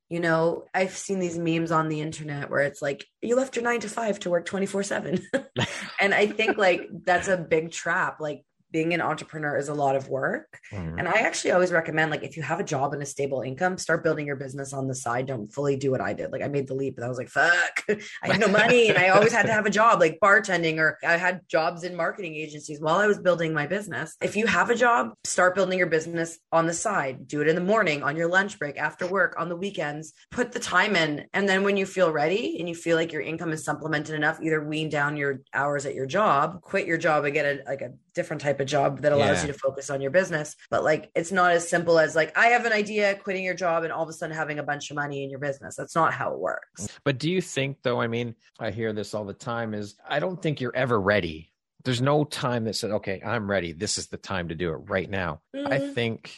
You 0.09 0.19
know, 0.19 0.65
I've 0.73 0.91
seen 0.91 1.19
these 1.19 1.37
memes 1.37 1.71
on 1.71 1.87
the 1.87 2.01
internet 2.01 2.49
where 2.49 2.63
it's 2.63 2.81
like, 2.81 3.05
you 3.21 3.37
left 3.37 3.55
your 3.55 3.63
nine 3.63 3.79
to 3.79 3.89
five 3.89 4.19
to 4.19 4.29
work 4.29 4.45
24 4.45 4.83
7. 4.83 5.25
and 6.01 6.13
I 6.13 6.27
think 6.27 6.57
like 6.57 6.89
that's 7.05 7.29
a 7.29 7.37
big 7.37 7.71
trap. 7.71 8.19
Like, 8.19 8.43
being 8.73 8.93
an 8.93 9.01
entrepreneur 9.01 9.55
is 9.55 9.69
a 9.69 9.73
lot 9.73 9.95
of 9.95 10.09
work. 10.09 10.59
Mm-hmm. 10.71 10.99
And 10.99 11.07
I 11.07 11.19
actually 11.19 11.51
always 11.51 11.71
recommend 11.71 12.09
like 12.11 12.23
if 12.23 12.35
you 12.35 12.43
have 12.43 12.59
a 12.59 12.63
job 12.63 12.91
and 12.93 13.01
a 13.01 13.05
stable 13.05 13.41
income, 13.41 13.77
start 13.77 14.03
building 14.03 14.25
your 14.25 14.35
business 14.35 14.73
on 14.73 14.87
the 14.87 14.95
side. 14.95 15.27
Don't 15.27 15.47
fully 15.47 15.77
do 15.77 15.91
what 15.91 16.01
I 16.01 16.13
did. 16.13 16.31
Like 16.31 16.41
I 16.41 16.47
made 16.47 16.67
the 16.67 16.73
leap 16.73 16.97
and 16.97 17.05
I 17.05 17.07
was 17.07 17.19
like, 17.19 17.29
fuck, 17.29 17.85
I 18.23 18.33
had 18.33 18.39
no 18.39 18.47
money 18.63 18.89
and 18.89 18.97
I 18.97 19.09
always 19.09 19.31
had 19.31 19.45
to 19.45 19.53
have 19.53 19.67
a 19.67 19.69
job 19.69 19.99
like 19.99 20.19
bartending 20.19 20.79
or 20.79 20.97
I 21.05 21.17
had 21.17 21.41
jobs 21.47 21.83
in 21.83 21.95
marketing 21.95 22.35
agencies 22.35 22.81
while 22.81 22.97
I 22.97 23.07
was 23.07 23.19
building 23.19 23.53
my 23.53 23.67
business. 23.67 24.17
If 24.21 24.35
you 24.35 24.47
have 24.47 24.71
a 24.71 24.75
job, 24.75 25.13
start 25.23 25.53
building 25.53 25.77
your 25.77 25.87
business 25.87 26.39
on 26.51 26.65
the 26.65 26.73
side. 26.73 27.27
Do 27.27 27.41
it 27.41 27.47
in 27.47 27.55
the 27.55 27.61
morning, 27.61 28.01
on 28.01 28.15
your 28.15 28.27
lunch 28.27 28.57
break, 28.57 28.77
after 28.77 29.05
work, 29.05 29.35
on 29.37 29.49
the 29.49 29.55
weekends. 29.55 30.13
Put 30.31 30.51
the 30.51 30.59
time 30.59 30.95
in. 30.95 31.25
And 31.33 31.47
then 31.47 31.63
when 31.63 31.77
you 31.77 31.85
feel 31.85 32.11
ready 32.11 32.57
and 32.59 32.67
you 32.67 32.73
feel 32.73 32.97
like 32.97 33.11
your 33.11 33.21
income 33.21 33.51
is 33.51 33.63
supplemented 33.63 34.15
enough, 34.15 34.39
either 34.41 34.63
wean 34.63 34.89
down 34.89 35.15
your 35.15 35.41
hours 35.53 35.85
at 35.85 35.93
your 35.93 36.07
job, 36.07 36.61
quit 36.61 36.87
your 36.87 36.97
job 36.97 37.25
and 37.25 37.33
get 37.33 37.45
a 37.45 37.63
like 37.67 37.81
a 37.81 37.91
different 38.13 38.41
type 38.41 38.59
of 38.59 38.67
job 38.67 39.01
that 39.01 39.11
allows 39.11 39.37
yeah. 39.37 39.47
you 39.47 39.53
to 39.53 39.59
focus 39.59 39.89
on 39.89 40.01
your 40.01 40.11
business. 40.11 40.55
But 40.69 40.83
like, 40.83 41.11
it's 41.15 41.31
not 41.31 41.51
as 41.51 41.67
simple 41.67 41.99
as 41.99 42.15
like, 42.15 42.37
I 42.37 42.47
have 42.47 42.65
an 42.65 42.71
idea, 42.71 43.15
quitting 43.15 43.43
your 43.43 43.53
job, 43.53 43.83
and 43.83 43.91
all 43.91 44.03
of 44.03 44.09
a 44.09 44.13
sudden 44.13 44.35
having 44.35 44.59
a 44.59 44.63
bunch 44.63 44.89
of 44.91 44.95
money 44.95 45.23
in 45.23 45.29
your 45.29 45.39
business. 45.39 45.75
That's 45.75 45.95
not 45.95 46.13
how 46.13 46.33
it 46.33 46.39
works. 46.39 46.87
But 47.03 47.17
do 47.17 47.29
you 47.29 47.41
think, 47.41 47.77
though? 47.83 47.99
I 47.99 48.07
mean, 48.07 48.35
I 48.59 48.71
hear 48.71 48.93
this 48.93 49.13
all 49.13 49.25
the 49.25 49.33
time 49.33 49.73
is 49.73 49.95
I 50.07 50.19
don't 50.19 50.41
think 50.41 50.61
you're 50.61 50.75
ever 50.75 50.99
ready. 50.99 51.51
There's 51.83 52.01
no 52.01 52.23
time 52.23 52.63
that 52.65 52.75
said, 52.75 52.91
okay, 52.91 53.21
I'm 53.25 53.49
ready. 53.49 53.73
This 53.73 53.97
is 53.97 54.07
the 54.07 54.17
time 54.17 54.49
to 54.49 54.55
do 54.55 54.71
it 54.71 54.77
right 54.89 55.09
now. 55.09 55.41
Mm-hmm. 55.55 55.71
I 55.71 55.79
think. 55.79 56.33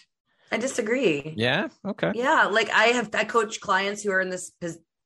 I 0.52 0.58
disagree. 0.58 1.34
Yeah. 1.36 1.68
Okay. 1.86 2.12
Yeah. 2.16 2.46
Like 2.46 2.70
I 2.72 2.86
have, 2.86 3.14
I 3.14 3.26
coach 3.26 3.60
clients 3.62 4.02
who 4.02 4.12
are 4.12 4.22
in 4.22 4.30
this 4.30 4.52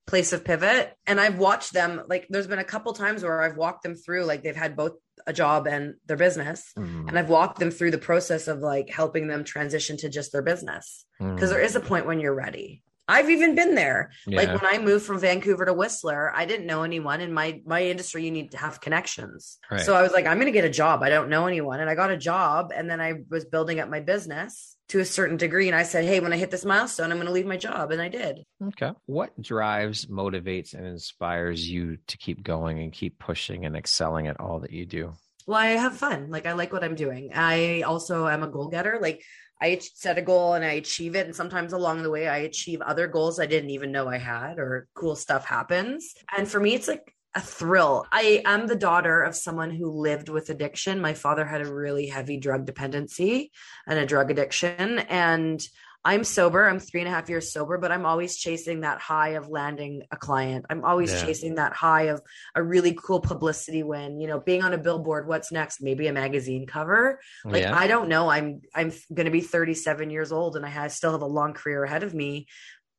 place 0.08 0.34
of 0.34 0.44
pivot 0.44 0.92
and 1.06 1.22
I've 1.22 1.38
watched 1.38 1.72
them 1.72 2.02
like 2.08 2.26
there's 2.32 2.48
been 2.48 2.58
a 2.58 2.64
couple 2.64 2.92
times 2.94 3.22
where 3.22 3.44
I've 3.44 3.58
walked 3.58 3.84
them 3.84 3.94
through 3.94 4.26
like 4.26 4.42
they've 4.42 4.56
had 4.56 4.76
both 4.76 4.94
a 5.30 5.34
job 5.34 5.68
and 5.68 5.94
their 6.08 6.18
business 6.18 6.74
mm. 6.76 7.08
and 7.08 7.18
I've 7.18 7.30
walked 7.30 7.60
them 7.60 7.70
through 7.70 7.92
the 7.92 8.00
process 8.00 8.48
of 8.48 8.60
like 8.60 8.90
helping 8.90 9.28
them 9.28 9.44
transition 9.44 9.96
to 9.98 10.10
just 10.10 10.32
their 10.32 10.42
business 10.42 11.06
because 11.20 11.50
mm. 11.50 11.54
there 11.54 11.62
is 11.62 11.76
a 11.76 11.80
point 11.80 12.08
when 12.08 12.20
you're 12.20 12.34
ready. 12.34 12.82
I've 13.10 13.30
even 13.30 13.56
been 13.56 13.76
there. 13.76 14.12
Yeah. 14.28 14.38
Like 14.38 14.62
when 14.62 14.74
I 14.74 14.78
moved 14.78 15.06
from 15.06 15.20
Vancouver 15.20 15.66
to 15.66 15.74
Whistler, 15.74 16.32
I 16.34 16.46
didn't 16.46 16.68
know 16.68 16.84
anyone 16.84 17.22
in 17.22 17.34
my 17.34 17.62
my 17.66 17.84
industry 17.84 18.24
you 18.24 18.32
need 18.32 18.52
to 18.52 18.58
have 18.58 18.80
connections. 18.80 19.58
Right. 19.70 19.82
So 19.82 19.96
I 19.96 20.02
was 20.02 20.12
like 20.12 20.26
I'm 20.26 20.38
going 20.38 20.46
to 20.46 20.52
get 20.52 20.66
a 20.66 20.70
job. 20.70 21.04
I 21.04 21.10
don't 21.10 21.30
know 21.30 21.48
anyone 21.48 21.80
and 21.80 21.90
I 21.90 21.96
got 21.96 22.12
a 22.12 22.18
job 22.18 22.72
and 22.76 22.90
then 22.90 23.02
I 23.02 23.16
was 23.30 23.46
building 23.46 23.80
up 23.80 23.90
my 23.90 24.00
business 24.00 24.78
to 24.90 25.00
a 25.00 25.06
certain 25.06 25.38
degree. 25.38 25.68
And 25.68 25.76
I 25.76 25.84
said, 25.84 26.04
Hey, 26.04 26.20
when 26.20 26.34
I 26.34 26.38
hit 26.38 26.52
this 26.52 26.66
milestone, 26.66 27.12
I'm 27.12 27.18
going 27.18 27.28
to 27.28 27.34
leave 27.34 27.46
my 27.46 27.58
job. 27.58 27.92
And 27.92 28.02
I 28.02 28.10
did. 28.10 28.44
Okay. 28.70 28.92
What 29.06 29.40
drives, 29.42 30.08
motivates, 30.08 30.74
and 30.74 30.86
inspires 30.86 31.68
you 31.68 31.98
to 32.08 32.18
keep 32.18 32.44
going 32.44 32.80
and 32.80 32.92
keep 32.92 33.18
pushing 33.20 33.66
and 33.66 33.76
excelling 33.76 34.28
at 34.28 34.40
all 34.40 34.60
that 34.60 34.72
you 34.72 34.86
do? 34.86 35.14
Well, 35.48 35.58
I 35.58 35.68
have 35.68 35.98
fun. 35.98 36.30
Like, 36.30 36.46
I 36.46 36.54
like 36.54 36.72
what 36.74 36.84
I'm 36.84 36.96
doing. 36.96 37.32
I 37.34 37.82
also 37.82 38.28
am 38.28 38.44
a 38.44 38.48
goal 38.48 38.68
getter. 38.68 39.00
Like, 39.02 39.24
I 39.62 39.80
set 39.94 40.18
a 40.18 40.22
goal 40.22 40.54
and 40.54 40.64
I 40.64 40.74
achieve 40.74 41.16
it. 41.16 41.26
And 41.26 41.36
sometimes 41.36 41.74
along 41.74 42.04
the 42.04 42.10
way, 42.10 42.28
I 42.28 42.38
achieve 42.40 42.82
other 42.82 43.08
goals 43.08 43.40
I 43.40 43.46
didn't 43.46 43.72
even 43.72 43.92
know 43.92 44.08
I 44.08 44.18
had, 44.18 44.58
or 44.58 44.88
cool 44.94 45.16
stuff 45.16 45.46
happens. 45.46 46.14
And 46.36 46.48
for 46.48 46.60
me, 46.60 46.76
it's 46.76 46.88
like 46.88 47.14
a 47.36 47.42
thrill. 47.42 48.06
I 48.12 48.42
am 48.46 48.68
the 48.68 48.76
daughter 48.76 49.22
of 49.22 49.36
someone 49.36 49.72
who 49.72 49.92
lived 49.92 50.30
with 50.30 50.50
addiction. 50.50 51.00
My 51.00 51.14
father 51.14 51.46
had 51.46 51.62
a 51.62 51.72
really 51.72 52.08
heavy 52.08 52.38
drug 52.38 52.66
dependency 52.66 53.52
and 53.86 54.00
a 54.00 54.06
drug 54.06 54.32
addiction. 54.32 55.00
And 55.00 55.62
I'm 56.06 56.24
sober. 56.24 56.68
I'm 56.68 56.80
three 56.80 57.02
and 57.02 57.10
a 57.10 57.12
half 57.12 57.30
years 57.30 57.52
sober, 57.52 57.78
but 57.78 57.92
I'm 57.92 58.06
always 58.06 58.38
chasing 58.38 58.82
that 58.82 59.00
high 59.00 59.30
of 59.30 59.50
landing 59.50 60.04
a 60.12 60.18
client. 60.18 60.66
I'm 60.70 60.86
always 60.86 61.12
yeah. 61.12 61.26
chasing 61.26 61.56
that 61.56 61.74
high 61.74 62.04
of 62.04 62.22
a 62.56 62.64
really 62.64 62.94
cool 62.94 63.20
publicity 63.20 63.84
win, 63.84 64.20
you 64.20 64.28
know, 64.28 64.40
being 64.40 64.64
on 64.64 64.74
a 64.74 64.78
billboard. 64.78 65.28
What's 65.28 65.52
next? 65.52 65.82
Maybe 65.82 66.08
a 66.08 66.14
magazine 66.14 66.68
cover. 66.68 67.20
Like, 67.44 67.64
yeah. 67.64 67.78
I 67.78 67.88
don't 67.88 68.08
know. 68.08 68.30
I'm, 68.30 68.62
I'm 68.74 68.94
going 69.14 69.26
to 69.26 69.32
be 69.32 69.42
37 69.42 70.10
years 70.10 70.32
old 70.32 70.56
and 70.56 70.66
I 70.66 70.70
have, 70.70 70.92
still 70.94 71.12
have 71.12 71.22
a 71.22 71.28
long 71.28 71.54
career 71.54 71.84
ahead 71.84 72.04
of 72.04 72.14
me 72.14 72.48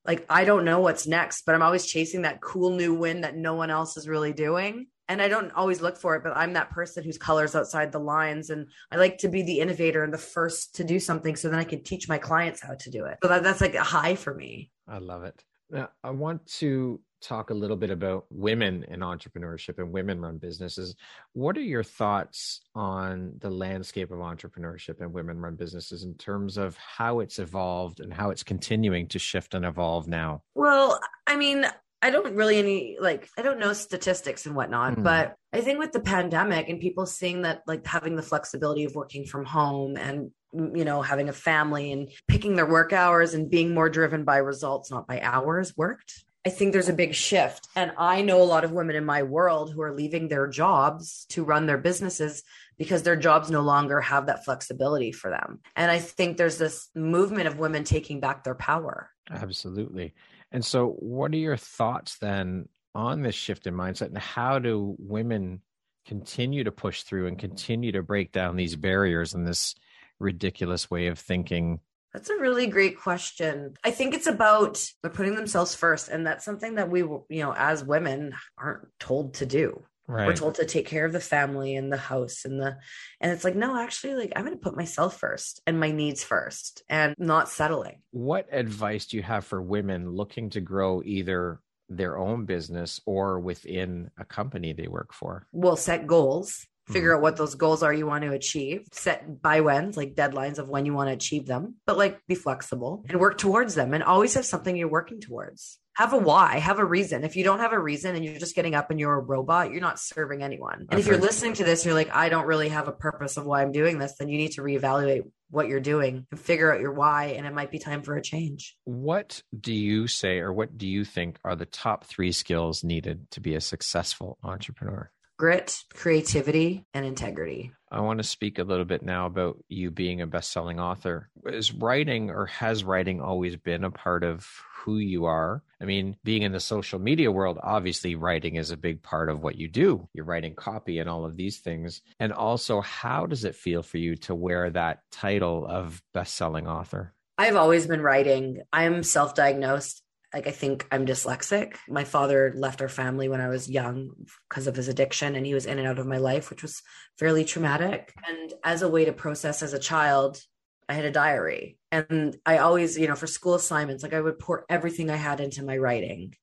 like 0.07 0.25
I 0.31 0.45
don't 0.45 0.65
know 0.65 0.81
what's 0.81 1.07
next, 1.07 1.43
but 1.45 1.55
I'm 1.55 1.63
always 1.63 1.87
chasing 1.87 2.23
that 2.23 2.41
cool 2.41 2.71
new 2.71 2.95
win 2.95 3.21
that 3.21 3.37
no 3.37 3.55
one 3.55 3.71
else 3.71 3.97
is 3.97 4.09
really 4.09 4.33
doing. 4.33 4.87
And 5.11 5.21
I 5.21 5.27
don't 5.27 5.51
always 5.55 5.81
look 5.81 5.97
for 5.97 6.15
it, 6.15 6.23
but 6.23 6.37
I'm 6.37 6.53
that 6.53 6.71
person 6.71 7.03
whose 7.03 7.19
colors 7.19 7.57
outside 7.57 7.91
the 7.91 7.99
lines. 7.99 8.51
And 8.51 8.69
I 8.93 8.97
like 8.97 9.19
to 9.19 9.29
be 9.29 9.43
the 9.43 9.59
innovator 9.59 10.05
and 10.05 10.15
the 10.15 10.19
first 10.19 10.77
to 10.77 10.85
do 10.85 11.01
something 11.01 11.35
so 11.35 11.49
then 11.49 11.59
I 11.59 11.65
can 11.65 11.83
teach 11.83 12.09
my 12.09 12.17
clients 12.17 12.63
how 12.63 12.75
to 12.75 12.91
do 12.91 13.07
it. 13.07 13.19
So 13.21 13.29
that, 13.29 13.43
that's 13.43 13.61
like 13.61 13.75
a 13.75 13.83
high 13.83 14.15
for 14.15 14.33
me. 14.33 14.71
I 14.87 14.99
love 14.99 15.25
it. 15.25 15.43
Now, 15.69 15.89
I 16.05 16.11
want 16.11 16.47
to 16.59 17.01
talk 17.21 17.51
a 17.51 17.55
little 17.55 17.77
bit 17.77 17.91
about 17.91 18.27
women 18.31 18.85
in 18.85 19.01
entrepreneurship 19.01 19.79
and 19.79 19.91
women 19.91 20.21
run 20.21 20.39
businesses. 20.39 20.95
What 21.33 21.57
are 21.57 21.63
your 21.63 21.83
thoughts 21.83 22.61
on 22.77 23.33
the 23.39 23.51
landscape 23.51 24.13
of 24.13 24.21
entrepreneurship 24.21 25.01
and 25.01 25.13
women 25.13 25.41
run 25.41 25.57
businesses 25.57 26.05
in 26.05 26.15
terms 26.15 26.57
of 26.57 26.77
how 26.77 27.19
it's 27.19 27.41
evolved 27.41 27.99
and 27.99 28.15
how 28.15 28.31
it's 28.31 28.45
continuing 28.45 29.09
to 29.09 29.19
shift 29.19 29.55
and 29.55 29.65
evolve 29.65 30.07
now? 30.07 30.43
Well, 30.55 31.01
I 31.27 31.35
mean, 31.35 31.67
I 32.03 32.11
don't 32.11 32.35
really 32.35 32.59
any 32.59 32.97
like 33.01 33.29
I 33.37 33.43
don't 33.43 33.59
know 33.59 33.73
statistics 33.73 34.47
and 34.47 34.55
whatnot, 34.55 34.97
mm. 34.97 35.05
but 35.05 35.37
I 35.53 35.61
think 35.61 35.79
with 35.79 35.93
the 35.93 36.01
pandemic 36.01 36.69
and 36.69 36.81
people 36.81 37.07
seeing 37.07 37.43
that 37.43 37.63
like 37.67 37.87
having 37.87 38.17
the 38.17 38.23
flexibility 38.23 38.85
of 38.85 38.95
working 38.95 39.27
from 39.27 39.45
home 39.45 39.97
and 39.97 40.31
you 40.53 40.85
know 40.85 41.03
having 41.03 41.29
a 41.29 41.33
family 41.33 41.93
and 41.93 42.09
picking 42.27 42.57
their 42.57 42.67
work 42.67 42.93
hours 42.93 43.35
and 43.35 43.51
being 43.51 43.75
more 43.75 43.91
driven 43.91 44.25
by 44.25 44.39
results 44.39 44.91
not 44.91 45.07
by 45.07 45.21
hours 45.21 45.77
worked. 45.77 46.25
I 46.45 46.49
think 46.49 46.73
there's 46.73 46.89
a 46.89 46.95
big 46.95 47.15
shift. 47.15 47.69
And 47.77 47.93
I 47.99 48.23
know 48.23 48.41
a 48.41 48.45
lot 48.45 48.65
of 48.65 48.73
women 48.73 48.97
in 48.97 49.05
my 49.05 49.23
world 49.23 49.73
who 49.73 49.83
are 49.83 49.95
leaving 49.95 50.29
their 50.29 50.47
jobs 50.47 51.27
to 51.31 51.45
run 51.45 51.67
their 51.67 51.77
businesses 51.77 52.43
because 52.79 53.03
their 53.03 53.17
jobs 53.17 53.51
no 53.51 53.61
longer 53.61 54.01
have 54.01 54.27
that 54.27 54.47
flexibility 54.47 55.13
for 55.13 55.29
them. 55.29 55.61
And 55.77 55.91
I 55.91 55.99
think 55.99 56.39
there's 56.39 56.57
this 56.57 56.89
movement 56.95 57.47
of 57.47 57.59
women 57.59 57.85
taking 57.85 58.21
back 58.21 58.43
their 58.43 58.55
power. 58.55 59.11
Absolutely. 59.31 60.15
And 60.53 60.65
so, 60.65 60.89
what 60.99 61.33
are 61.33 61.39
your 61.39 61.57
thoughts 61.57 62.19
then 62.19 62.69
on 62.95 63.23
this 63.23 63.35
shift 63.35 63.67
in 63.67 63.75
mindset, 63.75 64.09
and 64.09 64.19
how 64.19 64.59
do 64.59 64.97
women 64.99 65.61
continue 66.07 66.65
to 66.65 66.73
push 66.73 67.03
through 67.03 67.27
and 67.27 67.39
continue 67.39 67.93
to 67.93 68.03
break 68.03 68.33
down 68.33 68.57
these 68.57 68.75
barriers 68.75 69.35
and 69.35 69.47
this 69.47 69.75
ridiculous 70.19 70.91
way 70.91 71.07
of 71.07 71.19
thinking? 71.19 71.81
That's 72.13 72.31
a 72.31 72.39
really 72.39 72.67
great 72.67 72.99
question. 72.99 73.75
I 73.85 73.93
think 73.93 74.15
it's 74.15 74.27
about 74.27 74.85
putting 75.15 75.37
themselves 75.37 75.75
first, 75.75 76.09
and 76.09 76.27
that's 76.27 76.45
something 76.45 76.75
that 76.75 76.91
we, 76.91 77.01
you 77.01 77.27
know, 77.31 77.55
as 77.57 77.85
women 77.85 78.35
aren't 78.59 78.89
told 78.99 79.35
to 79.35 79.47
do. 79.47 79.85
Right. 80.11 80.27
We're 80.27 80.35
told 80.35 80.57
to 80.57 80.67
take 80.67 80.87
care 80.87 81.05
of 81.05 81.13
the 81.13 81.21
family 81.21 81.77
and 81.77 81.93
the 81.93 81.97
house 81.97 82.45
and 82.45 82.61
the 82.61 82.79
and 83.21 83.31
it's 83.31 83.45
like 83.45 83.55
no 83.55 83.79
actually 83.79 84.15
like 84.15 84.33
I'm 84.35 84.45
going 84.45 84.57
to 84.57 84.61
put 84.61 84.77
myself 84.77 85.21
first 85.21 85.63
and 85.69 85.79
my 85.79 85.93
needs 85.93 86.25
first 86.25 86.83
and 86.89 87.15
not 87.17 87.49
settling. 87.49 88.03
What 88.11 88.49
advice 88.51 89.07
do 89.07 89.17
you 89.17 89.23
have 89.23 89.45
for 89.45 89.63
women 89.63 90.11
looking 90.11 90.51
to 90.51 90.61
grow 90.61 91.01
either 91.05 91.61
their 91.89 92.19
own 92.19 92.45
business 92.45 93.01
or 93.07 93.39
within 93.39 94.11
a 94.19 94.25
company 94.25 94.73
they 94.73 94.89
work 94.89 95.13
for? 95.13 95.47
Well, 95.53 95.77
set 95.77 96.09
goals 96.09 96.67
figure 96.89 97.11
mm-hmm. 97.11 97.17
out 97.17 97.23
what 97.23 97.37
those 97.37 97.55
goals 97.55 97.83
are 97.83 97.93
you 97.93 98.07
want 98.07 98.25
to 98.25 98.33
achieve 98.33 98.87
set 98.93 99.41
by 99.41 99.61
when's 99.61 99.97
like 99.97 100.15
deadlines 100.15 100.59
of 100.59 100.69
when 100.69 100.87
you 100.87 100.95
want 100.95 101.09
to 101.09 101.15
achieve 101.15 101.47
them 101.47 101.77
but 101.87 101.97
like 101.97 102.19
be 102.27 102.35
flexible 102.35 103.05
and 103.09 103.21
work 103.21 103.39
towards 103.39 103.75
them 103.75 103.95
and 103.95 104.03
always 104.03 104.35
have 104.35 104.45
something 104.45 104.77
you're 104.77 104.89
working 104.89 105.21
towards 105.21 105.79
have 105.95 106.13
a 106.13 106.19
why 106.19 106.59
have 106.59 106.79
a 106.79 106.85
reason. 106.85 107.25
If 107.25 107.37
you 107.37 107.45
don't 107.45 107.61
have 107.61 107.73
a 107.73 107.79
reason 107.79 108.17
and 108.17 108.25
you're 108.25 108.39
just 108.39 108.55
getting 108.55 108.75
up 108.75 108.91
and 108.91 108.99
you're 108.99 109.15
a 109.15 109.21
robot 109.21 109.71
you're 109.71 109.81
not 109.81 109.99
serving 109.99 110.43
anyone. 110.43 110.87
And 110.91 111.01
if 111.01 111.07
you're 111.07 111.19
listening 111.19 111.55
to 111.55 111.65
this 111.65 111.85
you're 111.85 111.95
like 111.95 112.15
i 112.15 112.29
don't 112.29 112.47
really 112.47 112.69
have 112.69 112.89
a 112.89 112.93
purpose 112.93 113.37
of 113.37 113.45
why 113.45 113.63
i'm 113.63 113.73
doing 113.73 113.99
this 113.99 114.17
then 114.19 114.29
you 114.29 114.39
need 114.39 114.53
to 114.53 114.63
reevaluate 114.63 115.23
what 115.51 115.69
you're 115.69 115.81
doing 115.81 116.27
and 116.31 116.41
figure 116.41 116.73
out 116.73 116.81
your 116.81 116.93
why 116.93 117.27
and 117.37 117.47
it 117.47 117.53
might 117.53 117.71
be 117.71 117.79
time 117.79 118.03
for 118.03 118.17
a 118.17 118.23
change. 118.23 118.77
What 118.85 119.43
do 119.59 119.75
you 119.75 120.07
say 120.07 120.39
or 120.39 120.53
what 120.53 120.79
do 120.79 120.87
you 120.87 121.05
think 121.05 121.39
are 121.45 121.57
the 121.57 121.67
top 121.67 122.05
three 122.05 122.33
skills 122.33 122.85
needed 122.85 123.31
to 123.33 123.41
be 123.41 123.55
a 123.55 123.61
successful 123.61 124.39
entrepreneur 124.43 125.11
grit, 125.41 125.85
creativity, 125.95 126.85
and 126.93 127.07
integrity. 127.07 127.73
I 127.91 128.01
want 128.01 128.19
to 128.19 128.25
speak 128.25 128.59
a 128.59 128.63
little 128.63 128.85
bit 128.85 129.03
now 129.03 129.25
about 129.25 129.57
you 129.71 129.91
being 129.91 130.21
a 130.21 130.27
best-selling 130.27 130.79
author. 130.79 131.31
Is 131.47 131.73
writing 131.73 132.29
or 132.29 132.45
has 132.45 132.85
writing 132.85 133.23
always 133.23 133.57
been 133.57 133.83
a 133.83 133.91
part 133.91 134.23
of 134.23 134.47
who 134.75 134.99
you 134.99 135.25
are? 135.25 135.63
I 135.81 135.87
mean, 135.87 136.19
being 136.25 136.43
in 136.43 136.53
the 136.53 136.61
social 136.61 136.99
media 136.99 137.33
world, 137.33 137.59
obviously 137.63 138.17
writing 138.17 138.57
is 138.57 138.71
a 138.71 138.77
big 138.77 139.03
part 139.03 139.31
of 139.31 139.43
what 139.43 139.57
you 139.57 139.67
do. 139.67 140.07
You're 140.13 140.27
writing 140.27 140.55
copy 140.55 140.99
and 140.99 141.09
all 141.09 141.25
of 141.25 141.39
these 141.39 141.61
things. 141.61 142.03
And 142.19 142.35
also, 142.35 142.83
how 142.83 143.25
does 143.25 143.47
it 143.47 143.55
feel 143.55 143.83
for 143.83 143.97
you 143.97 144.17
to 144.17 144.35
wear 144.35 144.69
that 144.69 145.01
title 145.11 145.67
of 145.67 146.03
best-selling 146.13 146.69
author? 146.69 147.15
I've 147.39 147.57
always 147.57 147.87
been 147.87 148.03
writing. 148.03 148.61
I'm 148.75 149.03
self-diagnosed 149.03 150.03
like 150.33 150.47
I 150.47 150.53
think 150.53 150.87
I'm 150.93 151.07
dyslexic. 151.07 151.77
My 151.89 152.05
father 152.05 152.53
left 152.57 152.81
our 152.81 152.89
family 152.89 153.29
when 153.29 153.41
I 153.41 153.49
was 153.49 153.69
young 153.69 154.11
because 154.49 154.67
of 154.67 154.77
his 154.77 154.89
addiction 154.89 155.35
and 155.35 155.45
he 155.45 155.55
was 155.55 155.67
in 155.67 155.79
and 155.79 155.89
out 155.89 155.99
of 155.99 156.07
my 156.07 156.19
life, 156.19 156.51
which 156.51 156.63
was 156.63 156.83
fairly 157.19 157.45
traumatic. 157.45 158.13
And 158.29 158.53
as 158.63 158.83
a 158.83 158.89
way 158.89 159.05
to 159.05 159.13
process 159.13 159.63
as 159.63 159.73
a 159.73 159.79
child, 159.79 160.41
I 160.89 160.95
had 160.95 161.05
a 161.05 161.11
diary. 161.11 161.79
And 161.91 162.37
I 162.47 162.59
always, 162.59 162.97
you 162.97 163.09
know, 163.09 163.17
for 163.17 163.27
school 163.27 163.55
assignments, 163.55 164.03
like 164.03 164.15
I 164.15 164.21
would 164.21 164.39
pour 164.39 164.65
everything 164.69 165.11
I 165.11 165.17
had 165.17 165.41
into 165.41 165.65
my 165.65 165.77
writing. 165.77 166.35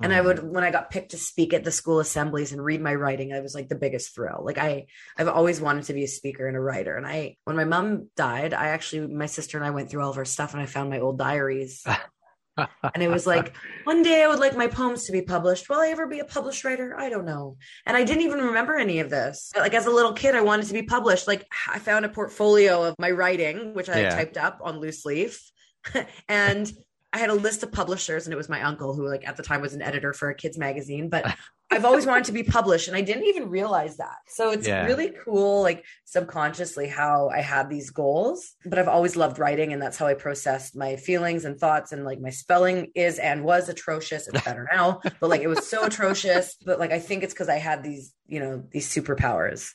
And 0.00 0.12
mm. 0.12 0.16
I 0.16 0.20
would, 0.20 0.42
when 0.42 0.64
I 0.64 0.70
got 0.70 0.90
picked 0.90 1.10
to 1.10 1.18
speak 1.18 1.52
at 1.52 1.64
the 1.64 1.70
school 1.70 2.00
assemblies 2.00 2.52
and 2.52 2.64
read 2.64 2.80
my 2.80 2.94
writing, 2.94 3.32
I 3.32 3.40
was 3.40 3.54
like 3.54 3.68
the 3.68 3.74
biggest 3.74 4.14
thrill. 4.14 4.42
Like 4.44 4.58
I, 4.58 4.86
I've 5.18 5.28
always 5.28 5.60
wanted 5.60 5.84
to 5.84 5.92
be 5.92 6.04
a 6.04 6.08
speaker 6.08 6.46
and 6.46 6.56
a 6.56 6.60
writer. 6.60 6.96
And 6.96 7.06
I, 7.06 7.36
when 7.44 7.56
my 7.56 7.64
mom 7.64 8.08
died, 8.16 8.54
I 8.54 8.68
actually, 8.68 9.06
my 9.08 9.26
sister 9.26 9.58
and 9.58 9.66
I 9.66 9.70
went 9.70 9.90
through 9.90 10.02
all 10.02 10.10
of 10.10 10.16
her 10.16 10.24
stuff 10.24 10.54
and 10.54 10.62
I 10.62 10.66
found 10.66 10.90
my 10.90 11.00
old 11.00 11.18
diaries 11.18 11.84
and 12.56 13.02
it 13.02 13.08
was 13.08 13.26
like 13.26 13.54
one 13.84 14.02
day 14.02 14.22
I 14.22 14.28
would 14.28 14.38
like 14.38 14.56
my 14.56 14.66
poems 14.66 15.04
to 15.04 15.12
be 15.12 15.22
published. 15.22 15.68
Will 15.68 15.80
I 15.80 15.88
ever 15.88 16.06
be 16.06 16.20
a 16.20 16.24
published 16.24 16.64
writer? 16.64 16.94
I 16.98 17.08
don't 17.08 17.24
know. 17.24 17.56
And 17.86 17.96
I 17.96 18.04
didn't 18.04 18.22
even 18.22 18.40
remember 18.40 18.76
any 18.76 19.00
of 19.00 19.10
this. 19.10 19.52
Like 19.56 19.74
as 19.74 19.86
a 19.86 19.90
little 19.90 20.12
kid, 20.12 20.34
I 20.34 20.40
wanted 20.40 20.66
to 20.66 20.72
be 20.72 20.82
published. 20.82 21.26
Like 21.26 21.46
I 21.68 21.78
found 21.78 22.04
a 22.04 22.08
portfolio 22.08 22.84
of 22.84 22.94
my 22.98 23.10
writing, 23.10 23.74
which 23.74 23.88
I 23.88 24.02
yeah. 24.02 24.14
typed 24.14 24.36
up 24.36 24.60
on 24.62 24.80
loose 24.80 25.04
leaf, 25.04 25.50
and 26.28 26.70
I 27.12 27.18
had 27.18 27.30
a 27.30 27.34
list 27.34 27.62
of 27.62 27.70
publishers, 27.70 28.26
and 28.26 28.34
it 28.34 28.36
was 28.36 28.48
my 28.48 28.62
uncle 28.62 28.92
who, 28.92 29.08
like 29.08 29.26
at 29.26 29.36
the 29.36 29.44
time, 29.44 29.60
was 29.60 29.74
an 29.74 29.82
editor 29.82 30.12
for 30.12 30.30
a 30.30 30.34
kids 30.34 30.58
magazine. 30.58 31.08
But 31.08 31.32
I've 31.70 31.84
always 31.84 32.06
wanted 32.06 32.24
to 32.24 32.32
be 32.32 32.42
published 32.42 32.88
and 32.88 32.96
I 32.96 33.00
didn't 33.00 33.24
even 33.24 33.48
realize 33.48 33.96
that. 33.96 34.16
So 34.28 34.50
it's 34.50 34.66
yeah. 34.66 34.86
really 34.86 35.12
cool, 35.24 35.62
like 35.62 35.84
subconsciously, 36.04 36.88
how 36.88 37.30
I 37.30 37.40
had 37.40 37.68
these 37.68 37.90
goals. 37.90 38.52
But 38.64 38.78
I've 38.78 38.88
always 38.88 39.16
loved 39.16 39.38
writing 39.38 39.72
and 39.72 39.80
that's 39.82 39.96
how 39.96 40.06
I 40.06 40.14
processed 40.14 40.76
my 40.76 40.96
feelings 40.96 41.44
and 41.44 41.58
thoughts. 41.58 41.92
And 41.92 42.04
like 42.04 42.20
my 42.20 42.30
spelling 42.30 42.92
is 42.94 43.18
and 43.18 43.44
was 43.44 43.68
atrocious. 43.68 44.28
It's 44.28 44.44
better 44.44 44.68
now, 44.72 45.00
but 45.20 45.30
like 45.30 45.40
it 45.40 45.48
was 45.48 45.66
so 45.66 45.84
atrocious. 45.84 46.56
But 46.64 46.78
like 46.78 46.92
I 46.92 46.98
think 46.98 47.22
it's 47.22 47.34
because 47.34 47.48
I 47.48 47.58
had 47.58 47.82
these, 47.82 48.14
you 48.26 48.40
know, 48.40 48.62
these 48.70 48.88
superpowers 48.88 49.70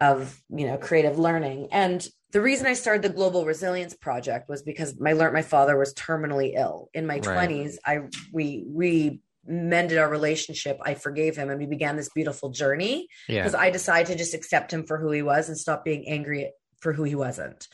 of, 0.00 0.40
you 0.48 0.66
know, 0.66 0.76
creative 0.76 1.18
learning. 1.18 1.68
And 1.70 2.04
the 2.32 2.40
reason 2.40 2.66
I 2.66 2.72
started 2.72 3.02
the 3.02 3.14
Global 3.14 3.44
Resilience 3.44 3.94
Project 3.94 4.48
was 4.48 4.62
because 4.62 4.98
my 4.98 5.12
learned 5.12 5.34
my 5.34 5.42
father 5.42 5.78
was 5.78 5.94
terminally 5.94 6.54
ill. 6.56 6.88
In 6.92 7.06
my 7.06 7.20
right. 7.24 7.48
20s, 7.48 7.76
I 7.86 8.00
we 8.32 8.64
we 8.66 9.20
mended 9.46 9.98
our 9.98 10.08
relationship, 10.08 10.78
I 10.82 10.94
forgave 10.94 11.36
him 11.36 11.50
and 11.50 11.58
we 11.58 11.66
began 11.66 11.96
this 11.96 12.10
beautiful 12.14 12.50
journey 12.50 13.08
because 13.28 13.52
yeah. 13.52 13.60
I 13.60 13.70
decided 13.70 14.12
to 14.12 14.18
just 14.18 14.34
accept 14.34 14.72
him 14.72 14.84
for 14.86 14.98
who 14.98 15.10
he 15.10 15.22
was 15.22 15.48
and 15.48 15.58
stop 15.58 15.84
being 15.84 16.08
angry 16.08 16.52
for 16.80 16.92
who 16.92 17.04
he 17.04 17.14
wasn't 17.14 17.66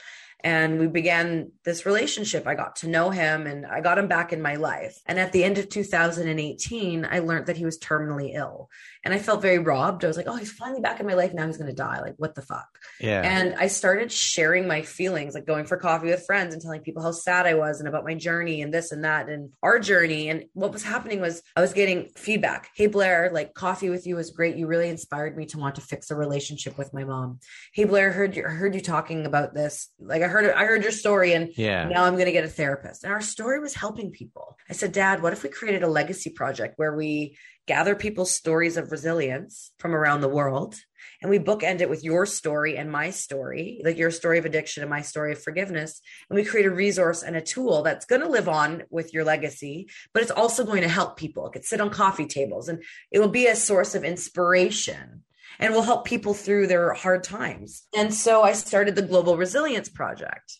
and 0.43 0.79
we 0.79 0.87
began 0.87 1.53
this 1.65 1.85
relationship. 1.85 2.47
I 2.47 2.55
got 2.55 2.77
to 2.77 2.89
know 2.89 3.11
him 3.11 3.47
and 3.47 3.67
I 3.67 3.81
got 3.81 3.99
him 3.99 4.09
back 4.09 4.33
in 4.33 4.41
my 4.41 4.57
life. 4.57 4.99
And 5.07 5.19
at 5.19 5.33
the 5.33 5.45
end 5.45 5.59
of 5.59 5.69
2018, 5.69 7.07
I 7.11 7.19
learned 7.19 7.47
that 7.47 7.57
he 7.57 7.65
was 7.65 7.79
terminally 7.79 8.35
ill. 8.35 8.69
And 9.03 9.15
I 9.15 9.19
felt 9.19 9.41
very 9.41 9.59
robbed. 9.59 10.05
I 10.05 10.09
was 10.09 10.17
like, 10.17 10.27
oh, 10.29 10.37
he's 10.37 10.53
finally 10.53 10.81
back 10.81 11.01
in 11.01 11.07
my 11.07 11.15
life. 11.15 11.33
Now 11.33 11.47
he's 11.47 11.57
going 11.57 11.71
to 11.71 11.77
die. 11.77 12.01
Like, 12.01 12.15
what 12.19 12.35
the 12.35 12.43
fuck? 12.43 12.69
Yeah. 13.01 13.23
And 13.25 13.55
I 13.55 13.69
started 13.69 14.13
sharing 14.13 14.69
my 14.69 14.83
feelings, 14.83 15.35
like 15.35 15.47
going 15.47 15.65
for 15.65 15.79
coffee 15.79 16.09
with 16.09 16.27
friends 16.27 16.53
and 16.53 16.63
telling 16.63 16.83
people 16.83 17.03
how 17.03 17.13
sad 17.13 17.47
I 17.47 17.55
was 17.55 17.81
and 17.81 17.89
about 17.89 18.05
my 18.05 18.15
journey 18.15 18.61
and 18.61 18.75
this 18.75 18.93
and 18.93 19.05
that 19.05 19.29
and 19.31 19.53
our 19.63 19.79
journey. 19.79 20.29
And 20.29 20.45
what 20.53 20.73
was 20.73 20.83
happening 20.83 21.21
was 21.21 21.43
I 21.57 21.63
was 21.63 21.73
getting 21.73 22.11
feedback. 22.17 22.69
Hey, 22.75 22.89
Blair, 22.89 23.31
like 23.33 23.55
coffee 23.55 23.89
with 23.89 24.07
you 24.07 24.17
was 24.17 24.31
great. 24.31 24.57
You 24.57 24.67
really 24.67 24.91
inspired 24.91 25.35
me 25.37 25.47
to 25.47 25.59
want 25.59 25.77
to 25.77 25.81
fix 25.81 26.11
a 26.11 26.15
relationship 26.15 26.77
with 26.77 26.93
my 26.93 27.05
mom. 27.05 27.41
Hey, 27.73 27.85
Blair, 27.85 28.11
I 28.11 28.13
heard 28.13 28.37
you, 28.37 28.43
heard 28.43 28.75
you 28.75 28.83
talking 28.83 29.25
about 29.25 29.55
this. 29.55 29.89
Like, 29.99 30.23
I 30.23 30.27
heard 30.27 30.53
I 30.53 30.67
heard 30.67 30.83
your 30.83 30.93
story 30.93 31.33
and 31.33 31.51
yeah. 31.57 31.89
now 31.89 32.05
I'm 32.05 32.15
going 32.15 32.27
to 32.27 32.33
get 32.33 32.45
a 32.45 32.49
therapist. 32.49 33.05
And 33.05 33.13
our 33.13 33.23
story 33.23 33.61
was 33.61 33.75
helping 33.75 34.11
people. 34.11 34.59
I 34.69 34.75
said, 34.75 34.93
Dad, 34.93 35.23
what 35.23 35.33
if 35.33 35.43
we 35.43 35.49
created 35.49 35.83
a 35.83 35.89
legacy 35.89 36.31
project 36.31 36.75
where 36.77 36.95
we 36.95 37.39
gather 37.71 37.95
people's 37.95 38.33
stories 38.33 38.77
of 38.77 38.91
resilience 38.91 39.71
from 39.79 39.95
around 39.95 40.21
the 40.21 40.29
world 40.29 40.75
and 41.23 41.31
we 41.31 41.39
bookend 41.39 41.81
it 41.81 41.89
with 41.89 42.03
your 42.03 42.27
story 42.27 42.77
and 42.77 42.91
my 42.91 43.11
story, 43.11 43.81
like 43.85 43.97
your 43.97 44.11
story 44.11 44.39
of 44.39 44.45
addiction 44.45 44.83
and 44.83 44.91
my 44.91 45.03
story 45.03 45.31
of 45.31 45.41
forgiveness. 45.41 46.01
And 46.29 46.37
we 46.37 46.45
create 46.45 46.67
a 46.67 46.71
resource 46.71 47.23
and 47.23 47.37
a 47.37 47.41
tool 47.41 47.83
that's 47.83 48.07
going 48.07 48.23
to 48.23 48.29
live 48.29 48.49
on 48.49 48.83
with 48.91 49.15
your 49.15 49.25
legacy, 49.25 49.89
but 50.13 50.23
it's 50.25 50.33
also 50.33 50.65
going 50.65 50.83
to 50.83 50.89
help 50.89 51.17
people. 51.17 51.47
It 51.47 51.53
could 51.53 51.65
sit 51.65 51.81
on 51.81 51.91
coffee 51.91 52.27
tables 52.27 52.69
and 52.69 52.83
it 53.13 53.21
will 53.21 53.29
be 53.29 53.47
a 53.47 53.55
source 53.55 53.95
of 53.95 54.03
inspiration 54.03 55.23
and 55.61 55.73
will 55.73 55.83
help 55.83 56.07
people 56.07 56.35
through 56.35 56.67
their 56.67 56.93
hard 56.95 57.23
times. 57.23 57.85
And 57.97 58.13
so 58.13 58.43
I 58.43 58.53
started 58.53 58.97
the 58.97 59.03
Global 59.03 59.37
Resilience 59.37 59.89
Project. 59.89 60.59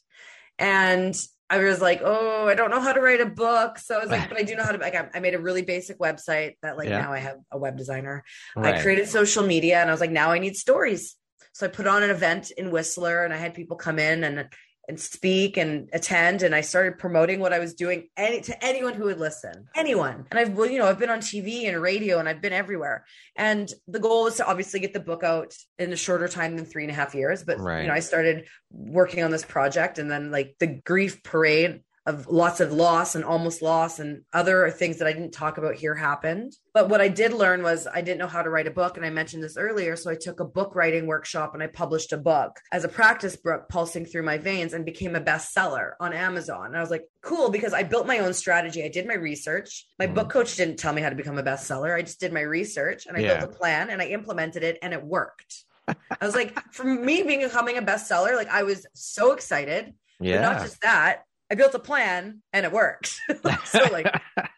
And 0.61 1.17
I 1.51 1.59
was 1.59 1.81
like, 1.81 2.01
oh, 2.05 2.47
I 2.47 2.55
don't 2.55 2.71
know 2.71 2.81
how 2.81 2.93
to 2.93 3.01
write 3.01 3.21
a 3.21 3.27
book. 3.27 3.79
So 3.79 3.97
I 3.97 4.01
was 4.01 4.09
like, 4.09 4.29
but 4.29 4.39
I 4.39 4.45
do 4.45 4.55
know 4.55 4.63
how 4.63 4.71
to. 4.71 4.79
Like, 4.79 4.95
I 5.13 5.19
made 5.19 5.35
a 5.35 5.39
really 5.41 5.63
basic 5.63 5.99
website 5.99 6.55
that, 6.63 6.79
like, 6.79 6.89
yeah. 6.89 7.01
now 7.01 7.13
I 7.13 7.19
have 7.19 7.39
a 7.51 7.59
web 7.59 7.77
designer. 7.77 8.23
Right. 8.55 8.77
I 8.77 8.83
created 8.83 9.09
social 9.09 9.45
media, 9.45 9.81
and 9.81 9.91
I 9.91 9.93
was 9.93 10.01
like, 10.01 10.13
now 10.13 10.31
I 10.31 10.39
need 10.39 10.57
stories. 10.57 11.17
So 11.53 11.67
I 11.67 11.69
put 11.69 11.89
on 11.89 12.05
an 12.05 12.11
event 12.11 12.53
in 12.53 12.71
Whistler, 12.71 13.25
and 13.25 13.35
I 13.35 13.37
had 13.37 13.55
people 13.55 13.77
come 13.77 13.99
in, 13.99 14.23
and 14.23 14.49
and 14.91 14.99
speak 14.99 15.57
and 15.57 15.89
attend 15.93 16.43
and 16.43 16.53
i 16.53 16.61
started 16.61 16.99
promoting 16.99 17.39
what 17.39 17.53
i 17.53 17.61
was 17.61 17.75
doing 17.75 18.09
any, 18.17 18.41
to 18.41 18.65
anyone 18.65 18.93
who 18.93 19.05
would 19.05 19.21
listen. 19.21 19.69
Anyone. 19.75 20.27
And 20.31 20.39
i've 20.39 20.55
you 20.71 20.79
know 20.79 20.87
i've 20.87 20.99
been 20.99 21.09
on 21.09 21.21
tv 21.21 21.69
and 21.69 21.81
radio 21.81 22.19
and 22.19 22.29
i've 22.29 22.43
been 22.43 22.53
everywhere. 22.53 23.07
And 23.37 23.73
the 23.87 24.01
goal 24.01 24.25
was 24.25 24.37
to 24.37 24.47
obviously 24.47 24.81
get 24.81 24.93
the 24.93 25.01
book 25.01 25.23
out 25.23 25.55
in 25.79 25.93
a 25.93 25.97
shorter 25.97 26.29
time 26.29 26.57
than 26.57 26.67
three 26.67 26.83
and 26.83 26.91
a 26.91 26.95
half 26.95 27.15
years. 27.15 27.45
But 27.45 27.61
right. 27.61 27.83
you 27.83 27.89
know 27.89 27.95
i 27.95 28.01
started 28.01 28.47
working 28.71 29.23
on 29.23 29.31
this 29.31 29.45
project 29.45 29.99
and 29.99 30.11
then 30.11 30.31
like 30.31 30.57
the 30.59 30.67
grief 30.67 31.23
parade 31.23 31.81
of 32.07 32.27
lots 32.29 32.61
of 32.61 32.73
loss 32.73 33.15
and 33.15 33.25
almost 33.25 33.61
loss 33.61 33.99
and 33.99 34.23
other 34.33 34.71
things 34.71 34.99
that 34.99 35.07
I 35.07 35.13
didn't 35.13 35.33
talk 35.33 35.59
about 35.59 35.75
here 35.75 35.95
happened. 35.95 36.53
But 36.73 36.89
what 36.89 37.03
I 37.03 37.09
did 37.09 37.33
learn 37.33 37.63
was 37.63 37.87
I 37.93 38.01
didn't 38.01 38.19
know 38.19 38.27
how 38.27 38.43
to 38.43 38.49
write 38.49 38.67
a 38.67 38.71
book. 38.71 38.97
And 38.97 39.05
I 39.05 39.11
mentioned 39.11 39.43
this 39.43 39.59
earlier. 39.59 39.97
So 39.97 40.11
I 40.11 40.15
took 40.15 40.41
a 40.41 40.45
book 40.45 40.75
writing 40.75 41.07
workshop 41.07 41.53
and 41.53 41.63
I 41.63 41.67
published 41.67 42.13
a 42.13 42.17
book 42.17 42.59
as 42.73 42.85
a 42.85 42.89
practice 42.89 43.37
book 43.37 43.69
pulsing 43.69 44.07
through 44.07 44.23
my 44.23 44.39
veins 44.39 44.73
and 44.73 44.85
became 44.87 45.15
a 45.15 45.21
bestseller 45.21 45.93
on 46.01 46.15
Amazon. 46.15 46.67
And 46.67 46.77
I 46.77 46.81
was 46.81 46.91
like, 46.91 47.05
cool, 47.23 47.51
because 47.51 47.75
I 47.75 47.83
built 47.83 48.07
my 48.07 48.19
own 48.19 48.33
strategy. 48.33 48.83
I 48.83 48.89
did 48.89 49.07
my 49.07 49.15
research. 49.15 49.87
My 49.99 50.07
mm. 50.07 50.15
book 50.15 50.31
coach 50.31 50.57
didn't 50.57 50.79
tell 50.79 50.95
me 50.95 51.03
how 51.03 51.11
to 51.11 51.17
become 51.17 51.39
a 51.39 51.43
bestseller. 51.43 51.95
I 51.95 52.03
just 52.03 52.21
did 52.21 52.33
my 52.33 52.41
research 52.41 53.07
and 53.07 53.17
I 53.17 53.21
yeah. 53.21 53.39
built 53.39 53.53
a 53.53 53.57
plan 53.57 53.91
and 53.91 54.01
I 54.01 54.07
implemented 54.07 54.63
it 54.63 54.79
and 54.81 54.95
it 54.95 55.05
worked. 55.05 55.65
I 55.87 56.25
was 56.25 56.35
like, 56.35 56.59
for 56.73 56.85
me 56.85 57.23
being 57.25 57.41
becoming 57.41 57.77
a 57.77 57.83
bestseller, 57.83 58.37
like 58.37 58.49
I 58.49 58.63
was 58.63 58.87
so 58.95 59.33
excited. 59.33 59.93
Yeah. 60.19 60.37
But 60.37 60.53
not 60.53 60.63
just 60.63 60.81
that, 60.83 61.23
I 61.51 61.55
built 61.57 61.75
a 61.75 61.81
plan 61.81 62.43
and 62.53 62.65
it 62.65 62.73
worked. 62.73 63.19
so 63.65 63.85
like 63.91 64.07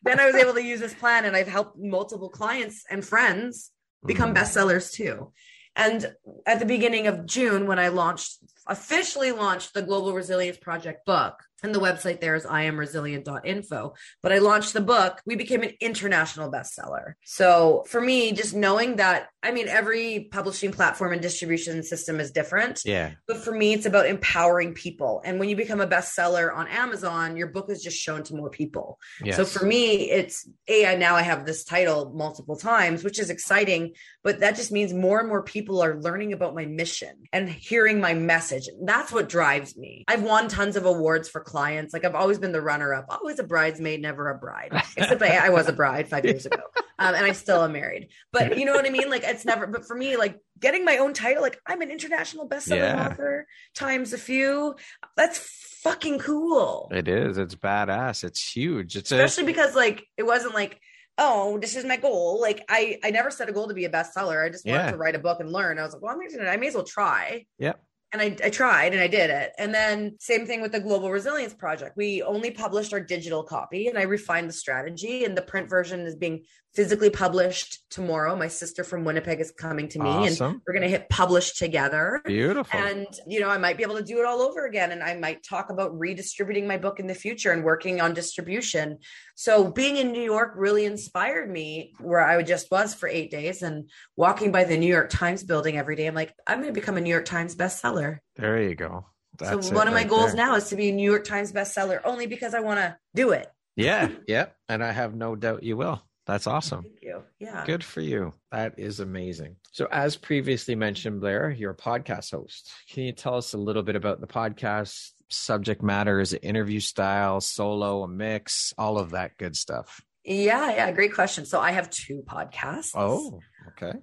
then 0.05 0.21
I 0.21 0.27
was 0.27 0.35
able 0.35 0.55
to 0.55 0.63
use 0.63 0.81
this 0.81 0.95
plan 0.95 1.25
and 1.25 1.35
I've 1.35 1.49
helped 1.49 1.79
multiple 1.79 2.29
clients 2.29 2.85
and 2.91 3.05
friends 3.05 3.71
become 4.05 4.35
mm-hmm. 4.35 4.43
bestsellers 4.43 4.93
too. 4.93 5.33
And 5.75 6.15
at 6.47 6.59
the 6.59 6.67
beginning 6.67 7.07
of 7.07 7.25
June, 7.25 7.67
when 7.67 7.79
I 7.79 7.89
launched, 7.89 8.39
officially 8.67 9.33
launched 9.33 9.73
the 9.73 9.81
Global 9.83 10.13
Resilience 10.13 10.59
Project 10.59 11.07
book, 11.07 11.35
and 11.63 11.75
the 11.75 11.81
website 11.81 12.21
there 12.21 12.35
is 12.35 12.45
iamresilient.info. 12.45 13.95
But 14.23 14.33
I 14.33 14.39
launched 14.39 14.73
the 14.73 14.81
book, 14.81 15.21
we 15.27 15.37
became 15.37 15.63
an 15.63 15.73
international 15.81 16.51
bestseller. 16.51 17.15
So 17.25 17.85
for 17.89 18.01
me, 18.01 18.33
just 18.33 18.55
knowing 18.55 18.97
that, 18.97 19.29
I 19.43 19.53
mean, 19.53 19.69
every 19.69 20.29
publishing 20.31 20.73
platform 20.73 21.13
and 21.13 21.23
distribution 21.23 21.83
system 21.83 22.21
is 22.21 22.31
different. 22.31 22.83
Yeah. 22.85 23.13
But 23.27 23.39
for 23.39 23.53
me, 23.53 23.73
it's 23.73 23.87
about 23.87 24.07
empowering 24.07 24.75
people. 24.75 25.21
And 25.25 25.39
when 25.39 25.49
you 25.49 25.57
become 25.57 25.81
a 25.81 25.87
bestseller 25.87 26.55
on 26.55 26.69
Amazon, 26.69 27.37
your 27.37 27.49
book 27.49 27.71
is 27.71 27.83
just 27.83 27.99
shown 27.99 28.23
to 28.25 28.35
more 28.35 28.51
people. 28.51 28.99
Yes. 29.23 29.37
So 29.37 29.45
for 29.45 29.65
me, 29.65 30.11
it's 30.11 30.49
A, 30.69 30.87
I 30.87 30.95
now 30.97 31.17
I 31.17 31.23
have 31.23 31.45
this 31.45 31.65
title 31.65 32.13
multiple 32.15 32.57
times, 32.57 33.05
which 33.05 33.19
is 33.19 33.31
exciting, 33.31 33.95
but 34.23 34.41
that 34.41 34.57
just 34.57 34.73
means 34.73 34.93
more 34.93 35.21
and 35.21 35.29
more 35.29 35.43
people 35.43 35.83
are 35.83 36.01
learning 36.01 36.33
about 36.33 36.55
my 36.55 36.67
mission 36.67 37.25
and 37.33 37.49
hearing 37.49 38.01
my 38.01 38.15
message. 38.15 38.69
That's 38.85 39.13
what 39.13 39.29
drives 39.29 39.77
me. 39.77 40.05
I've 40.09 40.23
won 40.23 40.49
tons 40.49 40.77
of 40.77 40.87
awards 40.87 41.29
for 41.29 41.41
clients. 41.53 41.93
Like 41.93 42.05
I've 42.05 42.15
always 42.15 42.39
been 42.39 42.51
the 42.51 42.63
runner 42.63 42.95
up, 42.95 43.07
always 43.11 43.39
a 43.39 43.45
bridesmaid, 43.45 44.01
never 44.01 44.31
a 44.31 44.39
bride. 44.39 44.71
Except 44.97 45.21
I, 45.23 45.47
I 45.47 45.49
was 45.51 45.69
a 45.69 45.73
bride 45.73 46.09
five 46.09 46.25
years 46.25 46.47
ago, 46.47 46.63
um, 46.99 47.15
and 47.15 47.27
I 47.27 47.33
still 47.33 47.63
am 47.63 47.73
married. 47.73 48.09
But 48.33 48.59
you 48.59 48.65
know 48.65 48.73
what 48.73 48.87
I 48.87 48.91
mean? 48.91 49.11
Like 49.11 49.23
it's 49.23 49.45
never. 49.45 49.67
But 49.67 49.87
for 49.87 49.95
me, 49.95 50.17
like 50.17 50.41
getting 50.59 50.85
my 50.85 50.97
own 50.97 51.13
title, 51.13 51.43
like 51.43 51.61
I'm 51.67 51.83
an 51.83 51.91
international 51.91 52.49
bestselling 52.49 52.79
yeah. 52.79 53.09
author 53.09 53.47
times 53.75 54.15
a 54.15 54.19
few. 54.19 54.75
That's 55.17 55.39
fucking 55.83 56.21
cool. 56.21 56.91
It 56.91 57.07
is. 57.07 57.37
It's 57.37 57.55
badass. 57.55 58.25
It's 58.25 58.43
huge. 58.53 58.97
It's 58.97 59.13
especially 59.13 59.45
a- 59.45 59.47
because 59.47 59.77
like 59.77 60.05
it 60.17 60.25
wasn't 60.25 60.55
like 60.55 60.81
oh, 61.19 61.59
this 61.59 61.77
is 61.77 61.85
my 61.85 61.99
goal. 61.99 62.41
Like 62.41 62.65
I, 62.71 62.99
I 63.05 63.11
never 63.11 63.31
set 63.31 63.49
a 63.49 63.53
goal 63.53 63.69
to 63.69 63.75
be 63.75 63.85
a 63.85 63.91
bestseller. 63.91 64.43
I 64.43 64.49
just 64.49 64.67
wanted 64.67 64.79
yeah. 64.79 64.91
to 64.93 64.97
write 64.97 65.15
a 65.15 65.19
book 65.19 65.41
and 65.41 65.53
learn. 65.53 65.79
I 65.79 65.83
was 65.83 65.93
like, 65.93 66.01
well, 66.01 66.11
I'm 66.11 66.19
gonna, 66.19 66.49
I 66.49 66.57
may 66.57 66.69
as 66.69 66.75
well 66.75 66.85
try. 66.85 67.45
Yep 67.59 67.79
and 68.13 68.21
I, 68.21 68.37
I, 68.45 68.51
tried 68.51 68.93
and 68.93 69.01
I 69.01 69.07
did 69.07 69.31
it. 69.31 69.53
And 69.59 69.73
then 69.75 70.17
same 70.19 70.47
thing 70.47 70.61
with 70.61 70.73
the 70.73 70.81
Global 70.81 71.11
Resilience 71.11 71.55
Project. 71.55 71.97
We 71.97 72.23
only 72.23 72.51
published 72.51 72.93
our 72.93 73.01
digital 73.01 73.43
copy 73.43 73.89
and 73.89 73.99
I 73.99 74.03
refined 74.03 74.49
the 74.49 74.55
strategy 74.55 75.25
and 75.25 75.37
the 75.37 75.43
print 75.43 75.69
version 75.69 76.01
is 76.01 76.15
being 76.15 76.45
physically 76.75 77.11
published 77.11 77.79
tomorrow. 77.91 78.35
My 78.35 78.49
sister 78.49 78.83
from 78.83 79.05
Winnipeg 79.05 79.41
is 79.41 79.51
coming 79.51 79.89
to 79.89 79.99
me 79.99 80.09
awesome. 80.09 80.53
and 80.53 80.61
we're 80.67 80.73
going 80.73 80.83
to 80.83 80.89
hit 80.89 81.09
publish 81.11 81.53
together. 81.53 82.23
Beautiful. 82.25 82.81
And, 82.81 83.07
you 83.27 83.41
know, 83.41 83.51
I 83.51 83.59
might 83.59 83.77
be 83.77 83.83
able 83.83 83.97
to 83.97 84.05
do 84.05 84.19
it 84.21 84.25
all 84.25 84.41
over 84.41 84.65
again. 84.65 84.91
And 84.91 85.03
I 85.03 85.15
might 85.17 85.43
talk 85.43 85.69
about 85.69 85.99
redistributing 85.99 86.67
my 86.67 86.79
book 86.79 86.99
in 86.99 87.07
the 87.07 87.15
future 87.15 87.53
and 87.53 87.63
working 87.63 88.01
on 88.01 88.15
distribution. 88.15 88.99
So 89.35 89.71
being 89.71 89.99
in 89.99 90.13
New 90.13 90.23
York 90.23 90.55
really 90.57 90.87
inspired 90.87 91.51
me 91.51 91.93
where 92.01 92.21
I 92.21 92.43
just 92.43 92.71
was 92.71 92.95
for 92.95 93.09
eight 93.09 93.31
days 93.31 93.63
and 93.63 93.91
walking 94.17 94.51
by 94.51 94.65
the 94.65 94.79
New 94.79 94.93
York 94.93 95.11
Times 95.11 95.45
building 95.45 95.77
every 95.77 95.97
day. 95.97 96.07
I'm 96.07 96.15
like, 96.15 96.33
I'm 96.47 96.61
going 96.63 96.73
to 96.73 96.81
become 96.81 96.97
a 96.97 97.03
New 97.03 97.11
York 97.11 97.27
Times 97.27 97.55
bestseller. 97.55 98.19
There 98.37 98.63
you 98.63 98.75
go. 98.75 99.07
That's 99.39 99.69
so 99.69 99.75
one 99.75 99.89
of 99.89 99.95
my 99.95 100.01
right 100.01 100.09
goals 100.09 100.35
there. 100.35 100.47
now 100.47 100.57
is 100.57 100.69
to 100.69 100.77
be 100.77 100.89
a 100.89 100.93
New 100.93 101.11
York 101.11 101.25
Times 101.25 101.53
bestseller 101.53 102.01
only 102.05 102.27
because 102.27 102.55
I 102.55 102.61
want 102.61 102.81
to 102.81 102.97
do 103.15 103.31
it. 103.31 103.47
Yeah. 103.77 104.09
yeah. 104.27 104.47
And 104.69 104.83
I 104.83 104.93
have 104.93 105.15
no 105.15 105.37
doubt 105.37 105.63
you 105.63 105.77
will. 105.77 106.03
That's 106.27 106.47
awesome. 106.47 106.83
Thank 106.83 107.03
you. 107.03 107.23
Yeah. 107.39 107.65
Good 107.67 107.83
for 107.83 108.01
you. 108.01 108.33
That 108.53 108.79
is 108.79 109.01
amazing. 109.01 109.57
So, 109.73 109.89
as 109.91 110.17
previously 110.17 110.77
mentioned, 110.77 111.21
Blair, 111.21 111.51
you're 111.51 111.73
a 111.73 111.77
podcast 111.77 112.31
host. 112.31 112.71
Can 112.91 113.03
you 113.03 113.13
tell 113.13 113.37
us 113.37 113.55
a 113.55 113.59
little 113.59 113.83
bit 113.83 113.97
about 113.97 114.21
the 114.21 114.29
podcast 114.29 115.11
subject 115.31 115.83
matter? 115.83 116.21
Is 116.21 116.33
it 116.33 116.45
interview 116.45 116.79
style, 116.79 117.41
solo, 117.41 118.05
a 118.05 118.09
mix, 118.09 118.73
all 118.79 118.99
of 118.99 119.11
that 119.11 119.37
good 119.37 119.57
stuff? 119.57 120.01
Yeah. 120.25 120.71
Yeah. 120.71 120.93
Great 120.93 121.15
question. 121.15 121.45
So, 121.45 121.61
I 121.61 121.73
have 121.73 121.91
two 121.91 122.23
podcasts. 122.25 122.93
Oh, 122.95 123.41
okay. 123.71 123.99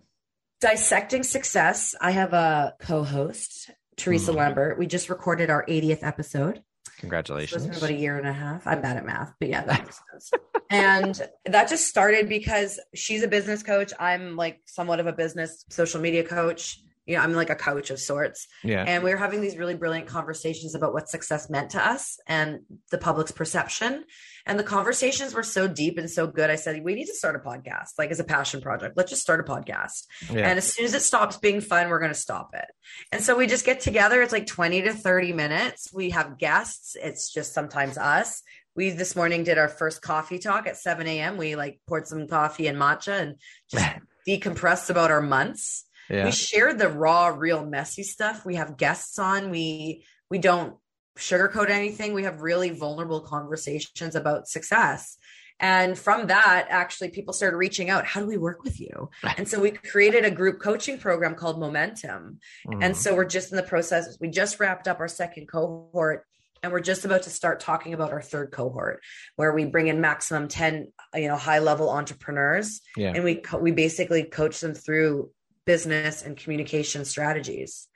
Dissecting 0.60 1.24
Success. 1.24 1.96
I 2.02 2.12
have 2.12 2.34
a 2.34 2.76
co 2.82 3.06
host, 3.06 3.72
Teresa 3.96 4.34
mm. 4.34 4.36
Lambert. 4.36 4.78
We 4.78 4.88
just 4.88 5.10
recorded 5.10 5.50
our 5.50 5.66
80th 5.66 6.04
episode. 6.04 6.64
Congratulations. 7.00 7.64
So 7.64 7.70
about 7.70 7.90
a 7.90 7.94
year 7.94 8.18
and 8.18 8.28
a 8.28 8.34
half. 8.34 8.68
I'm 8.68 8.82
bad 8.82 8.98
at 8.98 9.06
math, 9.06 9.34
but 9.40 9.50
yeah, 9.50 9.64
that 9.64 9.84
makes 9.84 10.02
sense. 10.12 10.32
and 10.70 11.30
that 11.46 11.70
just 11.70 11.88
started 11.88 12.28
because 12.28 12.80
she's 12.94 13.24
a 13.24 13.28
business 13.28 13.64
coach. 13.64 13.94
I'm 14.00 14.36
like 14.36 14.60
somewhat 14.66 15.00
of 15.00 15.08
a 15.08 15.14
business 15.14 15.66
social 15.70 16.02
media 16.02 16.24
coach. 16.24 16.82
You 17.10 17.16
know, 17.16 17.24
I'm 17.24 17.34
like 17.34 17.50
a 17.50 17.56
coach 17.56 17.90
of 17.90 18.00
sorts. 18.00 18.48
Yeah. 18.64 18.84
And 18.88 19.04
we 19.04 19.10
were 19.10 19.18
having 19.18 19.42
these 19.42 19.58
really 19.58 19.74
brilliant 19.74 20.06
conversations 20.06 20.76
about 20.76 20.94
what 20.94 21.10
success 21.10 21.50
meant 21.50 21.72
to 21.72 21.84
us 21.84 22.20
and 22.28 22.60
the 22.92 23.00
public's 23.00 23.32
perception. 23.32 24.06
And 24.46 24.60
the 24.60 24.64
conversations 24.64 25.34
were 25.34 25.42
so 25.42 25.68
deep 25.68 25.98
and 25.98 26.08
so 26.08 26.28
good. 26.28 26.52
I 26.52 26.56
said, 26.56 26.84
we 26.84 26.94
need 26.94 27.08
to 27.08 27.16
start 27.16 27.36
a 27.36 27.40
podcast, 27.40 27.98
like 27.98 28.12
as 28.12 28.20
a 28.20 28.24
passion 28.24 28.62
project. 28.62 28.96
Let's 28.96 29.10
just 29.10 29.24
start 29.24 29.40
a 29.40 29.44
podcast. 29.44 30.06
Yeah. 30.32 30.48
And 30.48 30.60
as 30.60 30.72
soon 30.72 30.86
as 30.86 30.94
it 30.94 31.02
stops 31.02 31.38
being 31.38 31.62
fun, 31.62 31.90
we're 31.90 32.00
going 32.00 32.14
to 32.14 32.18
stop 32.18 32.52
it. 32.54 32.68
And 33.12 33.24
so 33.24 33.36
we 33.36 33.48
just 33.48 33.66
get 33.66 33.80
together. 33.80 34.22
It's 34.22 34.32
like 34.32 34.46
20 34.46 34.84
to 34.84 34.94
30 34.94 35.34
minutes. 35.34 35.92
We 35.92 36.12
have 36.12 36.38
guests. 36.38 36.96
It's 37.02 37.34
just 37.34 37.56
sometimes 37.56 37.98
us. 37.98 38.44
We 38.76 38.92
this 38.92 39.16
morning 39.16 39.44
did 39.44 39.58
our 39.58 39.68
first 39.68 40.04
coffee 40.04 40.38
talk 40.38 40.68
at 40.68 40.78
7 40.78 41.08
a.m. 41.08 41.38
We 41.38 41.56
like 41.56 41.80
poured 41.88 42.08
some 42.08 42.28
coffee 42.28 42.68
and 42.68 42.78
matcha 42.78 43.20
and 43.20 43.36
just 43.72 43.86
decompressed 44.28 44.92
about 44.92 45.10
our 45.10 45.22
months. 45.22 45.86
Yeah. 46.10 46.26
We 46.26 46.32
share 46.32 46.74
the 46.74 46.90
raw, 46.90 47.28
real 47.28 47.66
messy 47.66 48.04
stuff. 48.04 48.46
We 48.46 48.56
have 48.56 48.78
guests 48.78 49.20
on. 49.20 49.50
We 49.50 50.06
we 50.30 50.40
don't 50.40 50.76
sugarcoat 51.18 51.70
anything. 51.70 52.14
We 52.14 52.24
have 52.24 52.42
really 52.42 52.70
vulnerable 52.70 53.22
conversations 53.22 54.16
about 54.16 54.48
success. 54.48 55.18
And 55.62 56.00
from 56.00 56.28
that, 56.28 56.68
actually, 56.70 57.10
people 57.10 57.34
started 57.34 57.58
reaching 57.58 57.90
out. 57.90 58.06
How 58.06 58.22
do 58.22 58.28
we 58.28 58.38
work 58.38 58.64
with 58.64 58.80
you? 58.80 59.10
And 59.38 59.46
so 59.46 59.60
we 59.60 59.72
created 59.72 60.24
a 60.24 60.32
group 60.32 60.62
coaching 60.62 60.98
program 60.98 61.36
called 61.36 61.60
Momentum. 61.60 62.40
Mm-hmm. 62.66 62.82
And 62.82 62.96
so 62.96 63.14
we're 63.14 63.26
just 63.26 63.52
in 63.52 63.58
the 63.58 63.64
process. 63.64 64.18
We 64.22 64.30
just 64.30 64.60
wrapped 64.62 64.88
up 64.88 65.02
our 65.02 65.10
second 65.10 65.48
cohort 65.48 66.26
and 66.64 66.72
we're 66.72 66.80
just 66.80 67.06
about 67.06 67.24
to 67.24 67.30
start 67.30 67.60
talking 67.60 67.94
about 67.94 68.12
our 68.12 68.22
third 68.22 68.52
cohort 68.52 69.02
where 69.36 69.54
we 69.54 69.66
bring 69.66 69.88
in 69.88 70.02
maximum 70.02 70.48
10 70.48 70.92
you 71.16 71.28
know 71.28 71.38
high 71.38 71.60
level 71.60 71.90
entrepreneurs 71.90 72.82
yeah. 72.98 73.14
and 73.16 73.24
we 73.24 73.36
co- 73.36 73.60
we 73.60 73.72
basically 73.72 74.24
coach 74.24 74.60
them 74.60 74.74
through 74.74 75.32
business 75.74 76.24
and 76.24 76.36
communication 76.36 77.06
strategies 77.06 77.88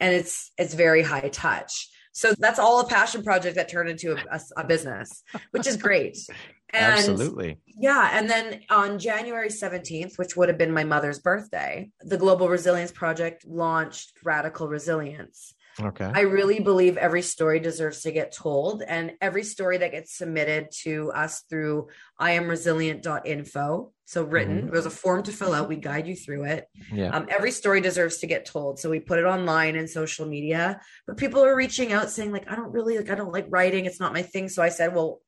and 0.00 0.14
it's 0.14 0.52
it's 0.58 0.74
very 0.74 1.02
high 1.02 1.28
touch 1.28 1.88
so 2.16 2.32
that's 2.38 2.58
all 2.58 2.80
a 2.80 2.86
passion 2.86 3.22
project 3.22 3.56
that 3.56 3.68
turned 3.68 3.90
into 3.90 4.12
a, 4.12 4.16
a, 4.36 4.40
a 4.62 4.64
business, 4.64 5.22
which 5.50 5.66
is 5.66 5.76
great. 5.76 6.18
And 6.70 6.94
Absolutely. 6.94 7.58
Yeah. 7.78 8.10
And 8.12 8.28
then 8.28 8.62
on 8.70 8.98
January 8.98 9.50
17th, 9.50 10.18
which 10.18 10.36
would 10.36 10.48
have 10.48 10.58
been 10.58 10.72
my 10.72 10.82
mother's 10.82 11.20
birthday, 11.20 11.90
the 12.00 12.16
Global 12.16 12.48
Resilience 12.48 12.90
Project 12.90 13.46
launched 13.46 14.12
Radical 14.24 14.66
Resilience. 14.66 15.54
Okay. 15.80 16.10
I 16.12 16.22
really 16.22 16.58
believe 16.58 16.96
every 16.96 17.22
story 17.22 17.60
deserves 17.60 18.02
to 18.02 18.10
get 18.10 18.32
told, 18.32 18.82
and 18.82 19.12
every 19.20 19.44
story 19.44 19.78
that 19.78 19.92
gets 19.92 20.18
submitted 20.18 20.68
to 20.82 21.12
us 21.12 21.44
through 21.48 21.86
i 22.18 22.32
am 22.32 22.44
iamresilient.info. 22.44 23.92
So 24.08 24.22
written, 24.22 24.58
mm-hmm. 24.58 24.70
there's 24.70 24.86
a 24.86 24.90
form 24.90 25.24
to 25.24 25.32
fill 25.32 25.52
out. 25.52 25.68
We 25.68 25.74
guide 25.76 26.06
you 26.06 26.14
through 26.14 26.44
it. 26.44 26.68
Yeah. 26.92 27.10
Um, 27.10 27.26
every 27.28 27.50
story 27.50 27.80
deserves 27.80 28.18
to 28.18 28.28
get 28.28 28.46
told. 28.46 28.78
So 28.78 28.88
we 28.88 29.00
put 29.00 29.18
it 29.18 29.24
online 29.24 29.74
and 29.74 29.90
social 29.90 30.26
media. 30.26 30.80
But 31.08 31.16
people 31.16 31.44
are 31.44 31.56
reaching 31.56 31.92
out 31.92 32.08
saying, 32.08 32.30
like, 32.30 32.48
I 32.48 32.54
don't 32.54 32.72
really 32.72 32.96
like, 32.96 33.10
I 33.10 33.16
don't 33.16 33.32
like 33.32 33.46
writing. 33.48 33.84
It's 33.84 33.98
not 33.98 34.12
my 34.12 34.22
thing. 34.22 34.48
So 34.48 34.62
I 34.62 34.68
said, 34.68 34.94
well, 34.94 35.20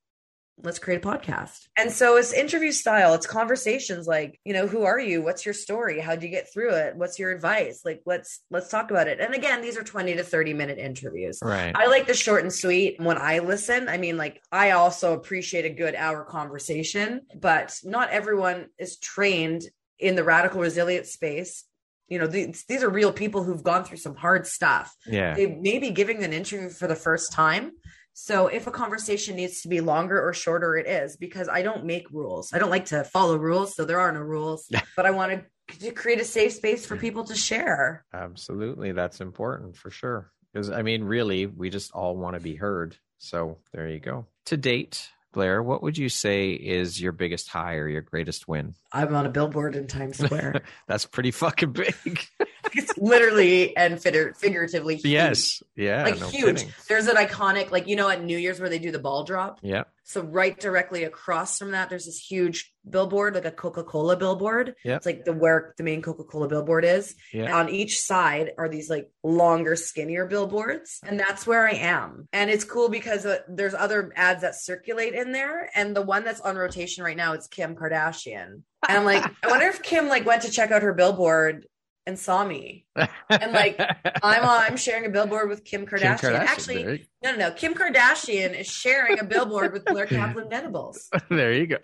let's 0.62 0.78
create 0.78 1.04
a 1.04 1.06
podcast. 1.06 1.68
And 1.76 1.90
so 1.92 2.16
it's 2.16 2.32
interview 2.32 2.72
style. 2.72 3.14
It's 3.14 3.26
conversations 3.26 4.06
like, 4.06 4.40
you 4.44 4.52
know, 4.52 4.66
who 4.66 4.84
are 4.84 4.98
you? 4.98 5.22
What's 5.22 5.44
your 5.44 5.54
story? 5.54 6.00
How'd 6.00 6.22
you 6.22 6.28
get 6.28 6.52
through 6.52 6.74
it? 6.74 6.96
What's 6.96 7.18
your 7.18 7.30
advice? 7.30 7.82
Like, 7.84 8.02
let's, 8.06 8.40
let's 8.50 8.68
talk 8.68 8.90
about 8.90 9.08
it. 9.08 9.20
And 9.20 9.34
again, 9.34 9.62
these 9.62 9.76
are 9.76 9.84
20 9.84 10.16
to 10.16 10.24
30 10.24 10.54
minute 10.54 10.78
interviews. 10.78 11.38
Right. 11.42 11.72
I 11.74 11.86
like 11.86 12.06
the 12.06 12.14
short 12.14 12.42
and 12.42 12.52
sweet 12.52 13.00
when 13.00 13.18
I 13.18 13.38
listen. 13.38 13.88
I 13.88 13.98
mean, 13.98 14.16
like, 14.16 14.42
I 14.50 14.72
also 14.72 15.14
appreciate 15.14 15.64
a 15.64 15.70
good 15.70 15.94
hour 15.94 16.24
conversation, 16.24 17.22
but 17.34 17.74
not 17.84 18.10
everyone 18.10 18.66
is 18.78 18.98
trained 18.98 19.62
in 19.98 20.14
the 20.16 20.24
radical 20.24 20.60
resilience 20.60 21.12
space 21.12 21.64
you 22.08 22.18
know 22.18 22.26
these, 22.26 22.64
these 22.68 22.82
are 22.82 22.88
real 22.88 23.12
people 23.12 23.42
who've 23.42 23.62
gone 23.62 23.84
through 23.84 23.96
some 23.96 24.14
hard 24.14 24.46
stuff 24.46 24.94
yeah 25.06 25.34
they 25.34 25.46
may 25.46 25.78
be 25.78 25.90
giving 25.90 26.24
an 26.24 26.32
interview 26.32 26.70
for 26.70 26.86
the 26.86 26.96
first 26.96 27.32
time 27.32 27.72
So 28.20 28.48
if 28.48 28.66
a 28.66 28.72
conversation 28.72 29.36
needs 29.36 29.62
to 29.62 29.68
be 29.68 29.80
longer 29.80 30.20
or 30.20 30.32
shorter, 30.32 30.74
it 30.74 30.88
is 30.88 31.16
because 31.16 31.48
I 31.48 31.62
don't 31.62 31.84
make 31.84 32.10
rules. 32.10 32.52
I 32.52 32.58
don't 32.58 32.68
like 32.68 32.86
to 32.86 33.04
follow 33.04 33.36
rules. 33.36 33.76
So 33.76 33.84
there 33.84 34.00
are 34.00 34.10
no 34.10 34.18
rules, 34.18 34.68
but 34.96 35.06
I 35.06 35.12
want 35.12 35.44
to 35.78 35.92
create 35.92 36.20
a 36.20 36.24
safe 36.24 36.52
space 36.52 36.84
for 36.84 36.96
people 36.96 37.22
to 37.24 37.36
share. 37.36 38.04
Absolutely. 38.12 38.90
That's 38.90 39.20
important 39.20 39.76
for 39.76 39.90
sure. 39.90 40.32
Because 40.52 40.68
I 40.68 40.82
mean, 40.82 41.04
really, 41.04 41.46
we 41.46 41.70
just 41.70 41.92
all 41.92 42.16
want 42.16 42.34
to 42.34 42.40
be 42.40 42.56
heard. 42.56 42.96
So 43.18 43.58
there 43.72 43.88
you 43.88 44.00
go. 44.00 44.26
To 44.46 44.56
date, 44.56 45.10
Blair, 45.32 45.62
what 45.62 45.84
would 45.84 45.96
you 45.96 46.08
say 46.08 46.50
is 46.50 47.00
your 47.00 47.12
biggest 47.12 47.48
high 47.48 47.76
or 47.76 47.86
your 47.86 48.00
greatest 48.00 48.48
win? 48.48 48.74
I'm 48.92 49.14
on 49.14 49.26
a 49.26 49.30
billboard 49.30 49.76
in 49.76 49.86
Times 49.86 50.18
Square. 50.18 50.62
That's 50.88 51.06
pretty 51.06 51.30
fucking 51.30 51.70
big. 51.70 52.26
it's 52.76 52.96
literally 52.98 53.76
and 53.76 54.00
figuratively 54.00 54.96
huge. 54.96 55.06
Yes. 55.06 55.62
Yeah. 55.76 56.04
Like 56.04 56.20
no 56.20 56.28
huge. 56.28 56.58
Kidding. 56.58 56.74
There's 56.88 57.06
an 57.06 57.16
iconic, 57.16 57.70
like, 57.70 57.86
you 57.86 57.96
know, 57.96 58.08
at 58.08 58.22
New 58.22 58.38
Year's 58.38 58.60
where 58.60 58.68
they 58.68 58.78
do 58.78 58.90
the 58.90 58.98
ball 58.98 59.24
drop? 59.24 59.60
Yeah. 59.62 59.84
So 60.08 60.22
right 60.22 60.58
directly 60.58 61.04
across 61.04 61.58
from 61.58 61.72
that, 61.72 61.90
there's 61.90 62.06
this 62.06 62.18
huge 62.18 62.72
billboard, 62.88 63.34
like 63.34 63.44
a 63.44 63.50
Coca-Cola 63.50 64.16
billboard. 64.16 64.74
Yeah. 64.82 64.96
It's 64.96 65.04
like 65.04 65.26
the 65.26 65.34
where 65.34 65.74
the 65.76 65.82
main 65.82 66.00
Coca-Cola 66.00 66.48
billboard 66.48 66.86
is. 66.86 67.14
Yeah. 67.30 67.54
On 67.54 67.68
each 67.68 68.00
side 68.00 68.52
are 68.56 68.70
these 68.70 68.88
like 68.88 69.10
longer, 69.22 69.76
skinnier 69.76 70.24
billboards. 70.24 71.00
And 71.06 71.20
that's 71.20 71.46
where 71.46 71.68
I 71.68 71.72
am. 71.72 72.26
And 72.32 72.48
it's 72.48 72.64
cool 72.64 72.88
because 72.88 73.26
uh, 73.26 73.40
there's 73.48 73.74
other 73.74 74.10
ads 74.16 74.40
that 74.40 74.58
circulate 74.58 75.12
in 75.12 75.32
there. 75.32 75.70
And 75.74 75.94
the 75.94 76.00
one 76.00 76.24
that's 76.24 76.40
on 76.40 76.56
rotation 76.56 77.04
right 77.04 77.16
now 77.16 77.34
is 77.34 77.46
Kim 77.46 77.76
Kardashian. 77.76 78.62
And 78.88 78.98
I'm 78.98 79.04
like, 79.04 79.30
I 79.44 79.48
wonder 79.48 79.66
if 79.66 79.82
Kim 79.82 80.08
like 80.08 80.24
went 80.24 80.40
to 80.42 80.50
check 80.50 80.70
out 80.70 80.82
her 80.82 80.94
billboard 80.94 81.66
and 82.08 82.18
saw 82.18 82.42
me. 82.42 82.86
And 82.96 83.52
like 83.52 83.78
I'm 84.22 84.42
on, 84.42 84.60
I'm 84.62 84.76
sharing 84.78 85.04
a 85.04 85.10
billboard 85.10 85.50
with 85.50 85.62
Kim 85.62 85.86
Kardashian. 85.86 86.18
Kim 86.18 86.30
Kardashian 86.32 86.40
Actually, 86.40 87.06
no, 87.22 87.32
no, 87.32 87.36
no. 87.36 87.50
Kim 87.50 87.74
Kardashian 87.74 88.58
is 88.58 88.66
sharing 88.66 89.20
a 89.20 89.24
billboard 89.24 89.74
with 89.74 89.84
Blair 89.84 90.06
Kaplan 90.16 90.48
Venables. 90.48 91.10
There 91.28 91.52
you 91.52 91.66
go. 91.66 91.76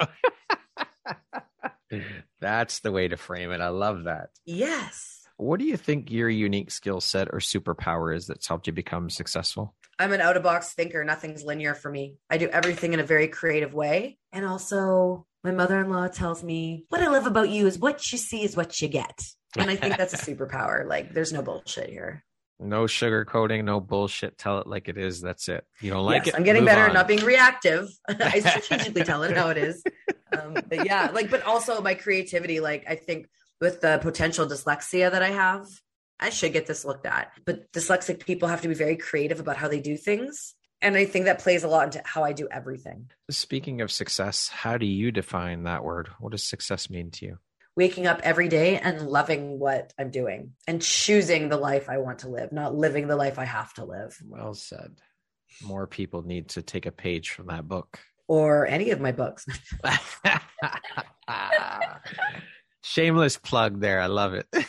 That's 2.41 2.81
the 2.81 2.91
way 2.91 3.09
to 3.09 3.17
frame 3.19 3.53
it. 3.53 3.61
I 3.61 3.69
love 3.69 4.05
that. 4.05 4.31
Yes. 4.47 5.21
What 5.37 5.59
do 5.59 5.67
you 5.67 5.77
think 5.77 6.11
your 6.11 6.31
unique 6.31 6.71
skill 6.71 7.01
set 7.03 7.29
or 7.29 7.41
superpower 7.41 8.17
is 8.17 8.27
that's 8.27 8.49
helped 8.49 8.67
you 8.67 8.73
become 8.73 9.11
successful? 9.11 9.75
I'm 9.99 10.13
an 10.13 10.23
out 10.23 10.39
of 10.39 10.43
box 10.43 10.73
thinker. 10.73 11.05
Nothing's 11.05 11.45
linear 11.45 11.75
for 11.75 11.91
me. 11.91 12.17
I 12.31 12.39
do 12.39 12.49
everything 12.49 12.95
in 12.95 13.01
a 13.01 13.05
very 13.05 13.29
creative 13.29 13.75
way. 13.75 14.19
And 14.33 14.47
also, 14.47 15.27
my 15.45 15.51
mother 15.51 15.79
in 15.79 15.91
law 15.91 16.09
tells 16.09 16.43
me, 16.43 16.87
What 16.89 17.03
I 17.03 17.09
love 17.09 17.27
about 17.27 17.51
you 17.51 17.67
is 17.67 17.79
what 17.79 18.11
you 18.11 18.19
see 18.19 18.43
is 18.43 18.57
what 18.57 18.81
you 18.81 18.89
get. 18.89 19.21
And 19.57 19.71
I 19.71 19.77
think 19.77 19.97
that's 19.97 20.15
a 20.15 20.17
superpower. 20.35 20.89
Like, 20.89 21.13
there's 21.13 21.33
no 21.33 21.43
bullshit 21.43 21.91
here. 21.91 22.25
No 22.59 22.85
sugarcoating, 22.85 23.65
no 23.65 23.79
bullshit. 23.79 24.39
Tell 24.39 24.59
it 24.61 24.67
like 24.67 24.89
it 24.89 24.97
is. 24.97 25.21
That's 25.21 25.49
it. 25.49 25.65
You 25.81 25.91
don't 25.91 26.07
like 26.07 26.27
yes, 26.27 26.35
it. 26.35 26.39
I'm 26.39 26.45
getting 26.45 26.65
better 26.65 26.87
at 26.87 26.95
not 26.95 27.07
being 27.07 27.25
reactive. 27.25 27.89
I 28.09 28.41
strategically 28.61 29.05
tell 29.05 29.23
it 29.23 29.37
how 29.37 29.51
it 29.51 29.59
is. 29.59 29.83
Um, 30.33 30.55
but 30.67 30.87
yeah, 30.87 31.11
like, 31.13 31.31
but 31.31 31.43
also 31.43 31.81
my 31.83 31.95
creativity. 31.95 32.61
Like, 32.61 32.85
I 32.89 32.95
think 32.95 33.29
with 33.61 33.81
the 33.81 33.99
potential 34.01 34.47
dyslexia 34.47 35.11
that 35.11 35.23
I 35.23 35.31
have, 35.31 35.67
I 36.19 36.31
should 36.31 36.53
get 36.53 36.67
this 36.67 36.85
looked 36.85 37.07
at. 37.07 37.33
But 37.45 37.71
dyslexic 37.73 38.25
people 38.25 38.49
have 38.49 38.63
to 38.63 38.69
be 38.69 38.75
very 38.75 38.97
creative 38.97 39.41
about 39.41 39.57
how 39.57 39.69
they 39.69 39.81
do 39.81 39.97
things. 39.97 40.55
And 40.85 40.97
I 40.97 41.07
think 41.07 41.25
that 41.25 41.41
plays 41.41 41.65
a 41.65 41.69
lot 41.69 41.87
into 41.87 42.03
how 42.05 42.23
I 42.23 42.33
do 42.33 42.47
everything. 42.51 43.11
Speaking 43.31 43.81
of 43.81 43.91
success, 43.91 44.49
how 44.49 44.79
do 44.79 44.87
you 44.87 45.11
define 45.11 45.65
that 45.65 45.83
word? 45.83 46.09
What 46.21 46.33
does 46.33 46.45
success 46.45 46.89
mean 46.89 47.11
to 47.13 47.27
you? 47.27 47.39
waking 47.77 48.07
up 48.07 48.21
every 48.23 48.49
day 48.49 48.79
and 48.79 49.09
loving 49.09 49.59
what 49.59 49.93
I'm 49.99 50.11
doing 50.11 50.53
and 50.67 50.81
choosing 50.81 51.49
the 51.49 51.57
life 51.57 51.89
I 51.89 51.99
want 51.99 52.21
to 52.21 52.29
live, 52.29 52.53
not 52.53 52.75
living 52.75 53.09
the 53.09 53.17
life 53.17 53.39
I 53.39 53.45
have 53.45 53.73
to 53.75 53.85
live. 53.85 54.17
Well 54.25 54.55
said. 54.55 54.97
More 55.63 55.87
people 55.87 56.23
need 56.23 56.49
to 56.51 56.63
take 56.63 56.87
a 56.87 56.93
page 56.93 57.31
from 57.31 57.47
that 57.47 57.67
book 57.67 57.99
or 58.29 58.67
any 58.67 58.91
of 58.91 59.01
my 59.01 59.13
books. 59.13 59.47
Shameless 62.83 63.39
plug 63.39 63.81
there. 63.81 64.01
I 64.01 64.07
love 64.07 64.35
it. 64.35 64.47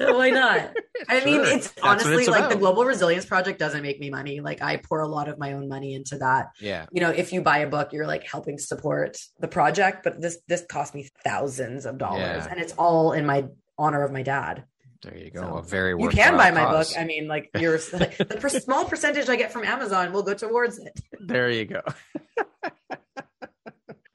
why 0.00 0.30
not? 0.30 0.74
I 1.08 1.20
sure. 1.20 1.26
mean, 1.26 1.40
it's 1.42 1.70
That's 1.70 1.82
honestly 1.82 2.24
it's 2.24 2.28
like 2.28 2.48
the 2.48 2.56
Global 2.56 2.84
Resilience 2.84 3.26
Project 3.26 3.58
doesn't 3.58 3.82
make 3.82 4.00
me 4.00 4.10
money. 4.10 4.40
Like 4.40 4.62
I 4.62 4.78
pour 4.78 5.00
a 5.00 5.08
lot 5.08 5.28
of 5.28 5.38
my 5.38 5.52
own 5.52 5.68
money 5.68 5.94
into 5.94 6.18
that. 6.18 6.50
Yeah. 6.60 6.86
You 6.90 7.00
know, 7.00 7.10
if 7.10 7.32
you 7.32 7.42
buy 7.42 7.58
a 7.58 7.66
book, 7.66 7.92
you're 7.92 8.06
like 8.06 8.24
helping 8.26 8.58
support 8.58 9.18
the 9.38 9.48
project, 9.48 10.04
but 10.04 10.20
this 10.20 10.38
this 10.48 10.64
cost 10.68 10.94
me 10.94 11.08
thousands 11.24 11.86
of 11.86 11.98
dollars, 11.98 12.44
yeah. 12.44 12.48
and 12.50 12.60
it's 12.60 12.72
all 12.74 13.12
in 13.12 13.26
my 13.26 13.46
honor 13.78 14.02
of 14.02 14.12
my 14.12 14.22
dad. 14.22 14.64
There 15.02 15.16
you 15.16 15.30
go. 15.30 15.40
So, 15.40 15.56
a 15.56 15.62
very 15.62 15.94
you 15.98 16.08
can 16.10 16.36
buy 16.36 16.50
my 16.50 16.70
book. 16.70 16.88
I 16.98 17.04
mean, 17.04 17.26
like 17.26 17.50
you're 17.58 17.78
like, 17.92 18.18
the 18.18 18.38
per- 18.40 18.48
small 18.48 18.84
percentage 18.84 19.28
I 19.28 19.36
get 19.36 19.52
from 19.52 19.64
Amazon 19.64 20.12
will 20.12 20.22
go 20.22 20.34
towards 20.34 20.78
it. 20.78 21.00
There 21.18 21.50
you 21.50 21.64
go. 21.64 21.82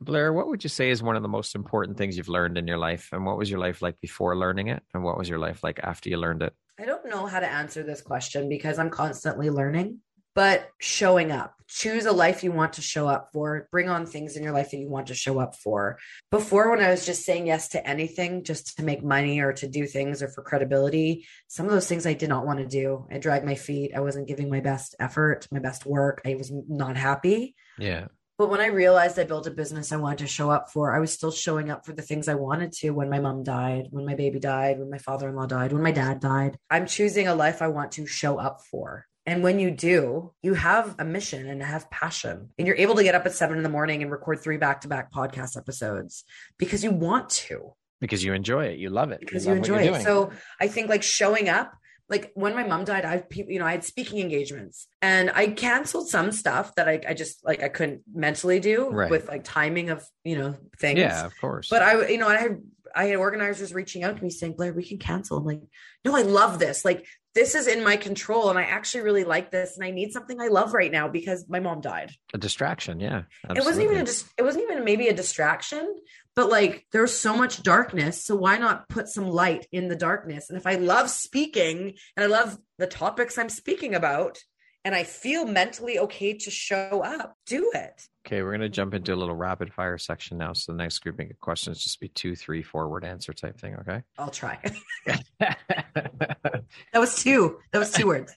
Blair, 0.06 0.32
what 0.32 0.48
would 0.48 0.64
you 0.64 0.70
say 0.70 0.92
is 0.92 1.02
one 1.02 1.16
of 1.16 1.24
the 1.24 1.28
most 1.28 1.56
important 1.56 1.98
things 1.98 2.16
you've 2.16 2.30
learned 2.30 2.58
in 2.58 2.68
your 2.68 2.78
life? 2.78 3.10
And 3.12 3.26
what 3.26 3.38
was 3.38 3.50
your 3.50 3.60
life 3.60 3.82
like 3.82 4.00
before 4.00 4.38
learning 4.38 4.68
it? 4.68 4.84
And 4.94 5.04
what 5.04 5.18
was 5.18 5.28
your 5.28 5.40
life 5.40 5.64
like 5.64 5.80
after 5.82 6.10
you 6.10 6.18
learned 6.18 6.44
it? 6.44 6.54
I 6.80 6.86
don't 6.86 7.10
know 7.10 7.26
how 7.26 7.40
to 7.40 7.50
answer 7.50 7.84
this 7.84 8.02
question 8.02 8.48
because 8.48 8.78
I'm 8.78 8.90
constantly 8.90 9.50
learning, 9.50 10.00
but 10.36 10.70
showing 10.80 11.32
up, 11.32 11.56
choose 11.68 12.06
a 12.06 12.12
life 12.12 12.44
you 12.44 12.52
want 12.52 12.74
to 12.74 12.82
show 12.82 13.08
up 13.08 13.30
for, 13.34 13.68
bring 13.72 13.90
on 13.90 14.06
things 14.06 14.36
in 14.36 14.44
your 14.44 14.52
life 14.52 14.72
that 14.72 14.78
you 14.78 14.90
want 14.90 15.08
to 15.08 15.16
show 15.16 15.40
up 15.40 15.56
for. 15.56 15.98
Before, 16.30 16.70
when 16.70 16.84
I 16.84 16.92
was 16.92 17.06
just 17.06 17.26
saying 17.26 17.48
yes 17.48 17.70
to 17.70 17.88
anything 17.88 18.44
just 18.44 18.78
to 18.78 18.84
make 18.84 19.04
money 19.04 19.40
or 19.40 19.54
to 19.54 19.68
do 19.68 19.88
things 19.88 20.22
or 20.22 20.28
for 20.28 20.44
credibility, 20.44 21.26
some 21.48 21.66
of 21.66 21.72
those 21.72 21.88
things 21.88 22.06
I 22.06 22.14
did 22.14 22.30
not 22.30 22.46
want 22.46 22.60
to 22.60 22.68
do. 22.68 23.08
I 23.10 23.18
dragged 23.18 23.46
my 23.46 23.56
feet. 23.56 23.94
I 23.96 24.02
wasn't 24.02 24.28
giving 24.28 24.50
my 24.50 24.60
best 24.60 24.96
effort, 25.00 25.48
my 25.52 25.60
best 25.60 25.86
work. 25.86 26.22
I 26.26 26.36
was 26.36 26.52
not 26.52 26.98
happy. 26.98 27.56
Yeah. 27.80 28.08
But 28.38 28.50
when 28.50 28.60
I 28.60 28.68
realized 28.68 29.18
I 29.18 29.24
built 29.24 29.48
a 29.48 29.52
business 29.52 29.94
I 29.94 29.98
wanted 29.98 30.20
to 30.20 30.28
show 30.28 30.52
up 30.52 30.70
for, 30.70 30.94
I 30.94 31.00
was 31.00 31.14
still 31.14 31.32
showing 31.32 31.70
up 31.70 31.86
for 31.86 31.94
the 31.94 32.02
things 32.02 32.28
I 32.28 32.36
wanted 32.36 32.74
to 32.74 32.90
when 32.90 33.10
my 33.10 33.20
mom 33.20 33.44
died, 33.44 33.88
when 33.92 34.06
my 34.06 34.16
baby 34.16 34.40
died, 34.40 34.78
when 34.78 34.90
my 34.90 34.98
father 34.98 35.30
in 35.30 35.36
law 35.36 35.46
died, 35.46 35.72
when 35.72 35.82
my 35.82 35.92
dad 35.92 36.20
died. 36.20 36.58
I'm 36.70 36.86
choosing 36.86 37.28
a 37.28 37.36
life 37.36 37.62
I 37.62 37.70
want 37.70 37.94
to 37.94 38.06
show 38.06 38.38
up 38.38 38.62
for. 38.70 39.06
And 39.26 39.42
when 39.42 39.58
you 39.58 39.72
do, 39.72 40.34
you 40.44 40.54
have 40.54 40.96
a 41.00 41.06
mission 41.06 41.48
and 41.50 41.64
have 41.64 41.90
passion. 41.90 42.50
And 42.58 42.68
you're 42.68 42.76
able 42.76 42.96
to 42.96 43.04
get 43.04 43.16
up 43.16 43.26
at 43.26 43.34
seven 43.34 43.58
in 43.58 43.64
the 43.64 43.70
morning 43.70 44.04
and 44.04 44.12
record 44.12 44.42
three 44.42 44.58
back 44.58 44.82
to 44.82 44.88
back 44.88 45.12
podcast 45.12 45.58
episodes 45.58 46.26
because 46.60 46.84
you 46.84 46.92
want 46.92 47.30
to. 47.30 47.74
Because 48.02 48.24
you 48.24 48.34
enjoy 48.34 48.66
it. 48.66 48.78
You 48.78 48.90
love 48.90 49.12
it. 49.12 49.22
Because 49.22 49.46
you, 49.46 49.54
you 49.54 49.58
enjoy 49.58 49.78
it. 49.78 50.04
So 50.04 50.32
I 50.60 50.68
think 50.68 50.90
like 50.90 51.02
showing 51.04 51.48
up 51.48 51.74
like 52.10 52.32
when 52.36 52.54
my 52.54 52.64
mom 52.64 52.86
died, 52.86 53.06
I 53.06 53.24
you 53.32 53.60
know 53.60 53.66
I 53.66 53.72
had 53.72 53.84
speaking 53.84 54.20
engagements 54.20 54.88
and 55.02 55.32
I 55.34 55.48
canceled 55.48 56.08
some 56.08 56.32
stuff 56.32 56.76
that 56.76 56.88
I, 56.88 57.02
I 57.08 57.14
just 57.14 57.44
like 57.44 57.64
I 57.64 57.70
couldn't 57.70 58.02
mentally 58.14 58.60
do 58.60 58.90
right. 58.90 59.10
with 59.10 59.28
like 59.28 59.44
timing 59.44 59.90
of 59.90 60.06
you 60.24 60.38
know 60.38 60.56
things. 60.80 61.00
Yeah, 61.00 61.26
of 61.26 61.34
course. 61.40 61.70
But 61.70 61.82
I 61.82 62.08
you 62.08 62.18
know 62.18 62.30
I 62.30 62.50
I 62.96 63.06
had 63.06 63.16
organizers 63.18 63.74
reaching 63.74 64.04
out 64.04 64.18
to 64.18 64.24
me 64.24 64.30
saying 64.30 64.54
Blair, 64.54 64.74
we 64.74 64.86
can 64.86 64.98
cancel. 64.98 65.38
I'm 65.38 65.46
like, 65.46 65.62
no, 66.04 66.16
I 66.16 66.22
love 66.22 66.60
this. 66.60 66.84
Like 66.84 67.06
this 67.34 67.56
is 67.56 67.68
in 67.68 67.84
my 67.84 67.98
control, 67.98 68.50
and 68.50 68.58
I 68.58 68.64
actually 68.64 69.04
really 69.04 69.26
like 69.26 69.52
this, 69.52 69.76
and 69.76 69.86
I 69.86 69.92
need 69.92 70.12
something 70.14 70.40
I 70.40 70.48
love 70.48 70.74
right 70.74 70.92
now 70.92 71.08
because 71.08 71.46
my 71.50 71.60
mom 71.60 71.82
died. 71.82 72.12
A 72.34 72.38
distraction, 72.38 73.00
yeah. 73.00 73.24
Absolutely. 73.44 73.58
It 73.58 73.66
wasn't 73.66 73.86
even 73.86 73.98
a 73.98 74.06
dis- 74.06 74.34
it 74.38 74.44
wasn't 74.44 74.64
even 74.64 74.86
maybe 74.86 75.08
a 75.08 75.14
distraction, 75.14 75.96
but 76.36 76.50
like 76.50 76.86
there's 76.92 77.18
so 77.18 77.36
much 77.36 77.64
darkness 77.64 78.24
so 78.24 78.36
why 78.36 78.58
not 78.58 78.88
put 78.90 79.08
some 79.08 79.28
light 79.28 79.66
in 79.72 79.88
the 79.88 79.96
darkness 79.96 80.50
and 80.50 80.58
if 80.58 80.68
i 80.68 80.76
love 80.76 81.10
speaking 81.10 81.94
and 82.16 82.24
i 82.24 82.28
love 82.28 82.58
the 82.78 82.88
topics 82.88 83.38
i'm 83.38 83.50
speaking 83.50 83.96
about 83.96 84.38
and 84.86 84.96
i 84.96 85.04
feel 85.04 85.46
mentally 85.46 86.00
okay 86.00 86.34
to 86.34 86.50
show 86.50 87.02
up 87.04 87.36
do 87.46 87.70
it 87.74 88.08
okay 88.26 88.42
we're 88.42 88.52
going 88.52 88.62
to 88.62 88.70
jump 88.70 88.94
into 88.94 89.14
a 89.14 89.16
little 89.16 89.36
rapid 89.36 89.74
fire 89.74 89.98
section 89.98 90.38
now 90.38 90.54
so 90.54 90.72
the 90.72 90.78
next 90.78 91.00
grouping 91.00 91.30
of 91.30 91.40
questions 91.42 91.84
just 91.84 92.00
be 92.00 92.08
two 92.08 92.36
three 92.36 92.64
four 92.64 92.88
word 92.88 93.04
answer 93.04 93.34
type 93.34 93.60
thing 93.60 93.76
okay 93.76 94.02
i'll 94.18 94.30
try 94.30 94.58
that 95.40 96.66
was 96.94 97.22
two 97.22 97.58
that 97.74 97.80
was 97.80 97.92
two 97.92 98.08
words 98.08 98.34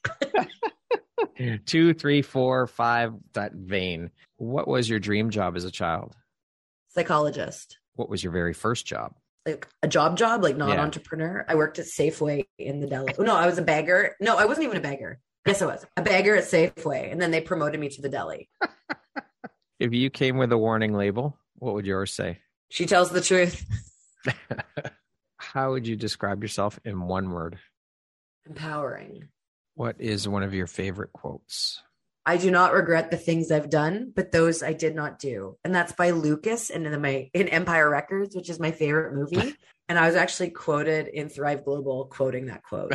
two 1.66 1.94
three 1.94 2.22
four 2.22 2.66
five 2.66 3.14
that 3.34 3.52
vein 3.52 4.10
what 4.38 4.66
was 4.66 4.90
your 4.90 4.98
dream 4.98 5.30
job 5.30 5.56
as 5.56 5.64
a 5.64 5.70
child 5.70 6.16
psychologist 6.88 7.78
what 7.98 8.08
was 8.08 8.22
your 8.22 8.32
very 8.32 8.54
first 8.54 8.86
job? 8.86 9.12
Like 9.44 9.66
a 9.82 9.88
job 9.88 10.16
job, 10.16 10.42
like 10.42 10.56
non 10.56 10.78
entrepreneur. 10.78 11.44
I 11.48 11.56
worked 11.56 11.78
at 11.78 11.86
Safeway 11.86 12.44
in 12.58 12.80
the. 12.80 13.14
Oh, 13.18 13.22
no, 13.22 13.34
I 13.34 13.46
was 13.46 13.58
a 13.58 13.62
bagger. 13.62 14.14
No, 14.20 14.36
I 14.36 14.44
wasn't 14.44 14.66
even 14.66 14.76
a 14.76 14.80
bagger. 14.80 15.18
Yes, 15.48 15.62
I 15.62 15.66
was 15.66 15.86
a 15.96 16.02
bagger 16.02 16.36
at 16.36 16.44
Safeway, 16.44 17.10
and 17.10 17.18
then 17.18 17.30
they 17.30 17.40
promoted 17.40 17.80
me 17.80 17.88
to 17.88 18.02
the 18.02 18.10
deli. 18.10 18.50
if 19.80 19.94
you 19.94 20.10
came 20.10 20.36
with 20.36 20.52
a 20.52 20.58
warning 20.58 20.92
label, 20.92 21.38
what 21.54 21.72
would 21.72 21.86
yours 21.86 22.12
say? 22.12 22.40
She 22.68 22.84
tells 22.84 23.08
the 23.08 23.22
truth. 23.22 23.64
How 25.38 25.70
would 25.70 25.86
you 25.86 25.96
describe 25.96 26.42
yourself 26.42 26.78
in 26.84 27.06
one 27.06 27.30
word? 27.30 27.58
Empowering. 28.46 29.28
What 29.74 29.96
is 29.98 30.28
one 30.28 30.42
of 30.42 30.52
your 30.52 30.66
favorite 30.66 31.14
quotes? 31.14 31.82
I 32.26 32.36
do 32.36 32.50
not 32.50 32.74
regret 32.74 33.10
the 33.10 33.16
things 33.16 33.50
I've 33.50 33.70
done, 33.70 34.12
but 34.14 34.32
those 34.32 34.62
I 34.62 34.74
did 34.74 34.94
not 34.94 35.18
do. 35.18 35.56
And 35.64 35.74
that's 35.74 35.92
by 35.92 36.10
Lucas 36.10 36.68
and 36.68 36.86
in 36.86 37.00
my 37.00 37.30
in 37.32 37.48
Empire 37.48 37.88
Records, 37.88 38.36
which 38.36 38.50
is 38.50 38.60
my 38.60 38.70
favorite 38.70 39.14
movie. 39.14 39.54
and 39.88 39.98
I 39.98 40.06
was 40.06 40.14
actually 40.14 40.50
quoted 40.50 41.06
in 41.06 41.30
Thrive 41.30 41.64
Global 41.64 42.04
quoting 42.04 42.46
that 42.46 42.62
quote. 42.64 42.92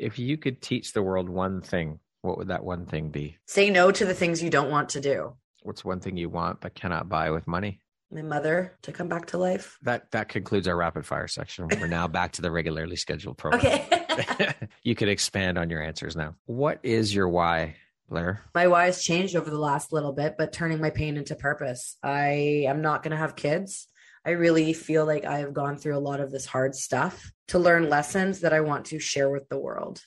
If 0.00 0.18
you 0.18 0.36
could 0.36 0.62
teach 0.62 0.92
the 0.92 1.02
world 1.02 1.28
one 1.28 1.60
thing, 1.60 2.00
what 2.22 2.38
would 2.38 2.48
that 2.48 2.64
one 2.64 2.86
thing 2.86 3.10
be? 3.10 3.36
Say 3.46 3.70
no 3.70 3.90
to 3.92 4.04
the 4.04 4.14
things 4.14 4.42
you 4.42 4.50
don't 4.50 4.70
want 4.70 4.90
to 4.90 5.00
do. 5.00 5.34
What's 5.62 5.84
one 5.84 6.00
thing 6.00 6.16
you 6.16 6.30
want 6.30 6.60
but 6.60 6.74
cannot 6.74 7.08
buy 7.08 7.30
with 7.30 7.46
money? 7.46 7.80
My 8.10 8.22
mother 8.22 8.76
to 8.82 8.92
come 8.92 9.08
back 9.08 9.26
to 9.26 9.38
life. 9.38 9.78
That 9.82 10.10
that 10.10 10.28
concludes 10.28 10.66
our 10.66 10.76
rapid 10.76 11.06
fire 11.06 11.28
section. 11.28 11.68
We're 11.68 11.86
now 11.86 12.08
back 12.18 12.32
to 12.32 12.42
the 12.42 12.50
regularly 12.50 12.96
scheduled 12.96 13.38
program. 13.38 13.82
Okay. 14.10 14.52
you 14.82 14.94
could 14.94 15.08
expand 15.08 15.58
on 15.58 15.70
your 15.70 15.82
answers 15.82 16.16
now. 16.16 16.34
What 16.46 16.80
is 16.82 17.14
your 17.14 17.28
why, 17.28 17.76
Blair? 18.08 18.42
My 18.52 18.66
why 18.66 18.86
has 18.86 19.04
changed 19.04 19.36
over 19.36 19.48
the 19.48 19.58
last 19.58 19.92
little 19.92 20.12
bit, 20.12 20.34
but 20.36 20.52
turning 20.52 20.80
my 20.80 20.90
pain 20.90 21.16
into 21.16 21.36
purpose. 21.36 21.96
I 22.02 22.64
am 22.66 22.80
not 22.82 23.04
going 23.04 23.12
to 23.12 23.16
have 23.16 23.36
kids. 23.36 23.86
I 24.24 24.30
really 24.30 24.72
feel 24.72 25.06
like 25.06 25.24
I 25.24 25.38
have 25.38 25.54
gone 25.54 25.76
through 25.76 25.96
a 25.96 25.98
lot 25.98 26.20
of 26.20 26.30
this 26.30 26.46
hard 26.46 26.74
stuff 26.74 27.32
to 27.48 27.58
learn 27.58 27.88
lessons 27.88 28.40
that 28.40 28.52
I 28.52 28.60
want 28.60 28.86
to 28.86 28.98
share 28.98 29.30
with 29.30 29.48
the 29.48 29.58
world. 29.58 30.02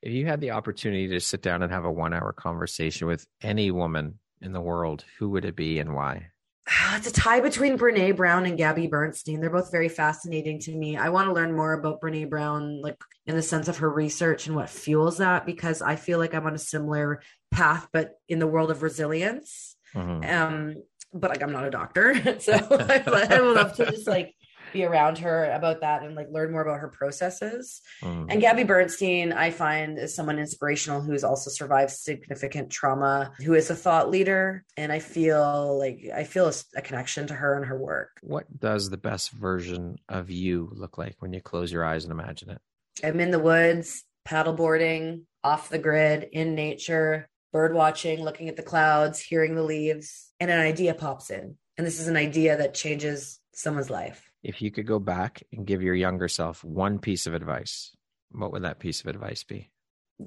If 0.00 0.12
you 0.12 0.26
had 0.26 0.40
the 0.40 0.52
opportunity 0.52 1.08
to 1.08 1.20
sit 1.20 1.42
down 1.42 1.62
and 1.62 1.72
have 1.72 1.84
a 1.84 1.92
one 1.92 2.14
hour 2.14 2.32
conversation 2.32 3.06
with 3.06 3.26
any 3.42 3.70
woman 3.70 4.18
in 4.40 4.52
the 4.52 4.60
world, 4.60 5.04
who 5.18 5.28
would 5.30 5.44
it 5.44 5.56
be 5.56 5.78
and 5.78 5.94
why? 5.94 6.28
It's 6.96 7.06
a 7.06 7.12
tie 7.12 7.40
between 7.40 7.78
Brene 7.78 8.16
Brown 8.16 8.46
and 8.46 8.56
Gabby 8.56 8.86
Bernstein. 8.86 9.40
They're 9.40 9.50
both 9.50 9.70
very 9.70 9.88
fascinating 9.88 10.58
to 10.60 10.74
me. 10.74 10.96
I 10.96 11.10
want 11.10 11.28
to 11.28 11.34
learn 11.34 11.54
more 11.54 11.74
about 11.74 12.00
Brene 12.00 12.28
Brown, 12.30 12.80
like 12.82 12.96
in 13.26 13.36
the 13.36 13.42
sense 13.42 13.68
of 13.68 13.78
her 13.78 13.90
research 13.90 14.46
and 14.46 14.56
what 14.56 14.70
fuels 14.70 15.18
that, 15.18 15.46
because 15.46 15.82
I 15.82 15.96
feel 15.96 16.18
like 16.18 16.34
I'm 16.34 16.46
on 16.46 16.54
a 16.54 16.58
similar 16.58 17.22
path, 17.50 17.88
but 17.92 18.14
in 18.28 18.38
the 18.38 18.46
world 18.46 18.70
of 18.70 18.82
resilience. 18.82 19.76
Mm-hmm. 19.94 20.28
Um, 20.28 20.74
but 21.12 21.30
like 21.30 21.42
I'm 21.42 21.52
not 21.52 21.64
a 21.64 21.70
doctor, 21.70 22.14
so 22.40 22.52
I 22.70 23.40
would 23.40 23.56
love 23.56 23.74
to 23.76 23.86
just 23.86 24.06
like 24.06 24.34
be 24.72 24.84
around 24.84 25.18
her 25.18 25.50
about 25.52 25.80
that 25.80 26.02
and 26.02 26.14
like 26.14 26.28
learn 26.30 26.52
more 26.52 26.62
about 26.62 26.80
her 26.80 26.88
processes. 26.88 27.80
Mm. 28.02 28.26
And 28.30 28.40
Gabby 28.40 28.64
Bernstein, 28.64 29.32
I 29.32 29.50
find 29.50 29.98
is 29.98 30.14
someone 30.14 30.38
inspirational 30.38 31.00
who's 31.00 31.24
also 31.24 31.50
survived 31.50 31.90
significant 31.90 32.70
trauma, 32.70 33.32
who 33.38 33.54
is 33.54 33.70
a 33.70 33.74
thought 33.74 34.10
leader. 34.10 34.64
And 34.76 34.92
I 34.92 34.98
feel 34.98 35.78
like 35.78 36.10
I 36.14 36.24
feel 36.24 36.48
a, 36.48 36.52
a 36.76 36.82
connection 36.82 37.26
to 37.28 37.34
her 37.34 37.56
and 37.56 37.64
her 37.66 37.78
work. 37.78 38.18
What 38.22 38.44
does 38.58 38.90
the 38.90 38.96
best 38.96 39.30
version 39.32 39.96
of 40.08 40.30
you 40.30 40.70
look 40.72 40.98
like 40.98 41.16
when 41.20 41.32
you 41.32 41.40
close 41.40 41.72
your 41.72 41.84
eyes 41.84 42.04
and 42.04 42.12
imagine 42.12 42.50
it? 42.50 42.60
I'm 43.02 43.20
in 43.20 43.30
the 43.30 43.38
woods, 43.38 44.04
paddleboarding, 44.26 45.22
off 45.44 45.68
the 45.68 45.78
grid, 45.78 46.28
in 46.32 46.54
nature, 46.54 47.28
bird 47.52 47.74
watching, 47.74 48.22
looking 48.22 48.48
at 48.48 48.56
the 48.56 48.62
clouds, 48.62 49.20
hearing 49.20 49.54
the 49.54 49.62
leaves, 49.62 50.32
and 50.40 50.50
an 50.50 50.60
idea 50.60 50.94
pops 50.94 51.30
in. 51.30 51.56
And 51.76 51.86
this 51.86 52.00
is 52.00 52.08
an 52.08 52.16
idea 52.16 52.56
that 52.56 52.74
changes 52.74 53.40
someone's 53.52 53.90
life 53.90 54.28
if 54.42 54.62
you 54.62 54.70
could 54.70 54.86
go 54.86 54.98
back 54.98 55.42
and 55.52 55.66
give 55.66 55.82
your 55.82 55.94
younger 55.94 56.28
self 56.28 56.62
one 56.64 56.98
piece 56.98 57.26
of 57.26 57.34
advice, 57.34 57.94
what 58.30 58.52
would 58.52 58.62
that 58.62 58.78
piece 58.78 59.00
of 59.00 59.06
advice 59.08 59.44
be? 59.44 59.70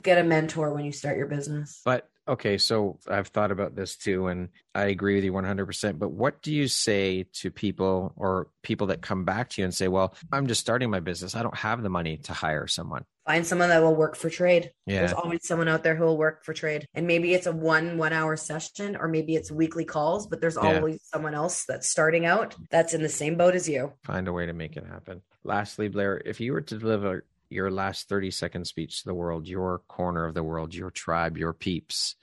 Get 0.02 0.18
a 0.18 0.24
mentor 0.24 0.74
when 0.74 0.86
you 0.86 0.92
start 0.92 1.18
your 1.18 1.28
business. 1.28 1.82
But 1.84 2.10
okay, 2.28 2.58
so 2.58 3.00
I've 3.08 3.28
thought 3.28 3.52
about 3.52 3.76
this 3.76 3.98
too, 3.98 4.28
and 4.28 4.50
I 4.74 4.86
agree 4.86 5.16
with 5.16 5.24
you 5.24 5.34
100%. 5.34 6.00
But 6.00 6.12
what 6.12 6.42
do 6.42 6.54
you 6.54 6.68
say 6.68 7.24
to 7.34 7.52
people 7.52 8.14
or 8.16 8.48
people 8.64 8.88
that 8.88 9.02
come 9.02 9.26
back 9.26 9.50
to 9.50 9.62
you 9.62 9.66
and 9.66 9.74
say, 9.74 9.88
Well, 9.88 10.14
I'm 10.32 10.48
just 10.48 10.62
starting 10.62 10.90
my 10.90 11.00
business. 11.00 11.36
I 11.36 11.44
don't 11.44 11.58
have 11.58 11.84
the 11.84 11.90
money 11.90 12.18
to 12.18 12.34
hire 12.34 12.68
someone? 12.68 13.06
Find 13.26 13.46
someone 13.46 13.70
that 13.70 13.84
will 13.84 13.96
work 13.96 14.16
for 14.16 14.30
trade. 14.30 14.72
Yeah. 14.88 15.00
There's 15.00 15.14
always 15.14 15.48
someone 15.48 15.68
out 15.68 15.84
there 15.84 15.96
who 15.96 16.06
will 16.06 16.18
work 16.18 16.44
for 16.44 16.54
trade. 16.54 16.88
And 16.96 17.06
maybe 17.06 17.34
it's 17.34 17.46
a 17.46 17.52
one 17.52 17.98
one 17.98 18.14
hour 18.14 18.36
session 18.36 18.96
or 18.96 19.08
maybe 19.08 19.36
it's 19.36 19.52
weekly 19.52 19.86
calls, 19.86 20.26
but 20.26 20.42
there's 20.42 20.58
yeah. 20.62 20.76
always 20.76 21.02
someone 21.04 21.36
else 21.36 21.66
that's 21.66 21.88
starting 21.88 22.26
out 22.26 22.56
that's 22.72 22.94
in 22.94 23.04
the 23.04 23.10
same 23.10 23.36
boat 23.36 23.54
as 23.54 23.70
you. 23.70 23.94
Find 24.04 24.28
a 24.28 24.34
way 24.34 24.48
to 24.48 24.54
make 24.54 24.76
it 24.76 24.86
happen. 24.86 25.22
Lastly, 25.44 25.88
Blair, 25.88 26.22
if 26.26 26.40
you 26.40 26.54
were 26.54 26.62
to 26.62 26.78
deliver 26.78 27.26
your 27.50 27.70
last 27.70 28.10
30 28.10 28.32
second 28.32 28.66
speech 28.66 29.02
to 29.02 29.10
the 29.10 29.14
world, 29.14 29.48
your 29.48 29.80
corner 29.88 30.26
of 30.26 30.34
the 30.34 30.44
world, 30.44 30.74
your 30.74 30.90
tribe, 30.90 31.38
your 31.38 31.54
peeps, 31.54 32.16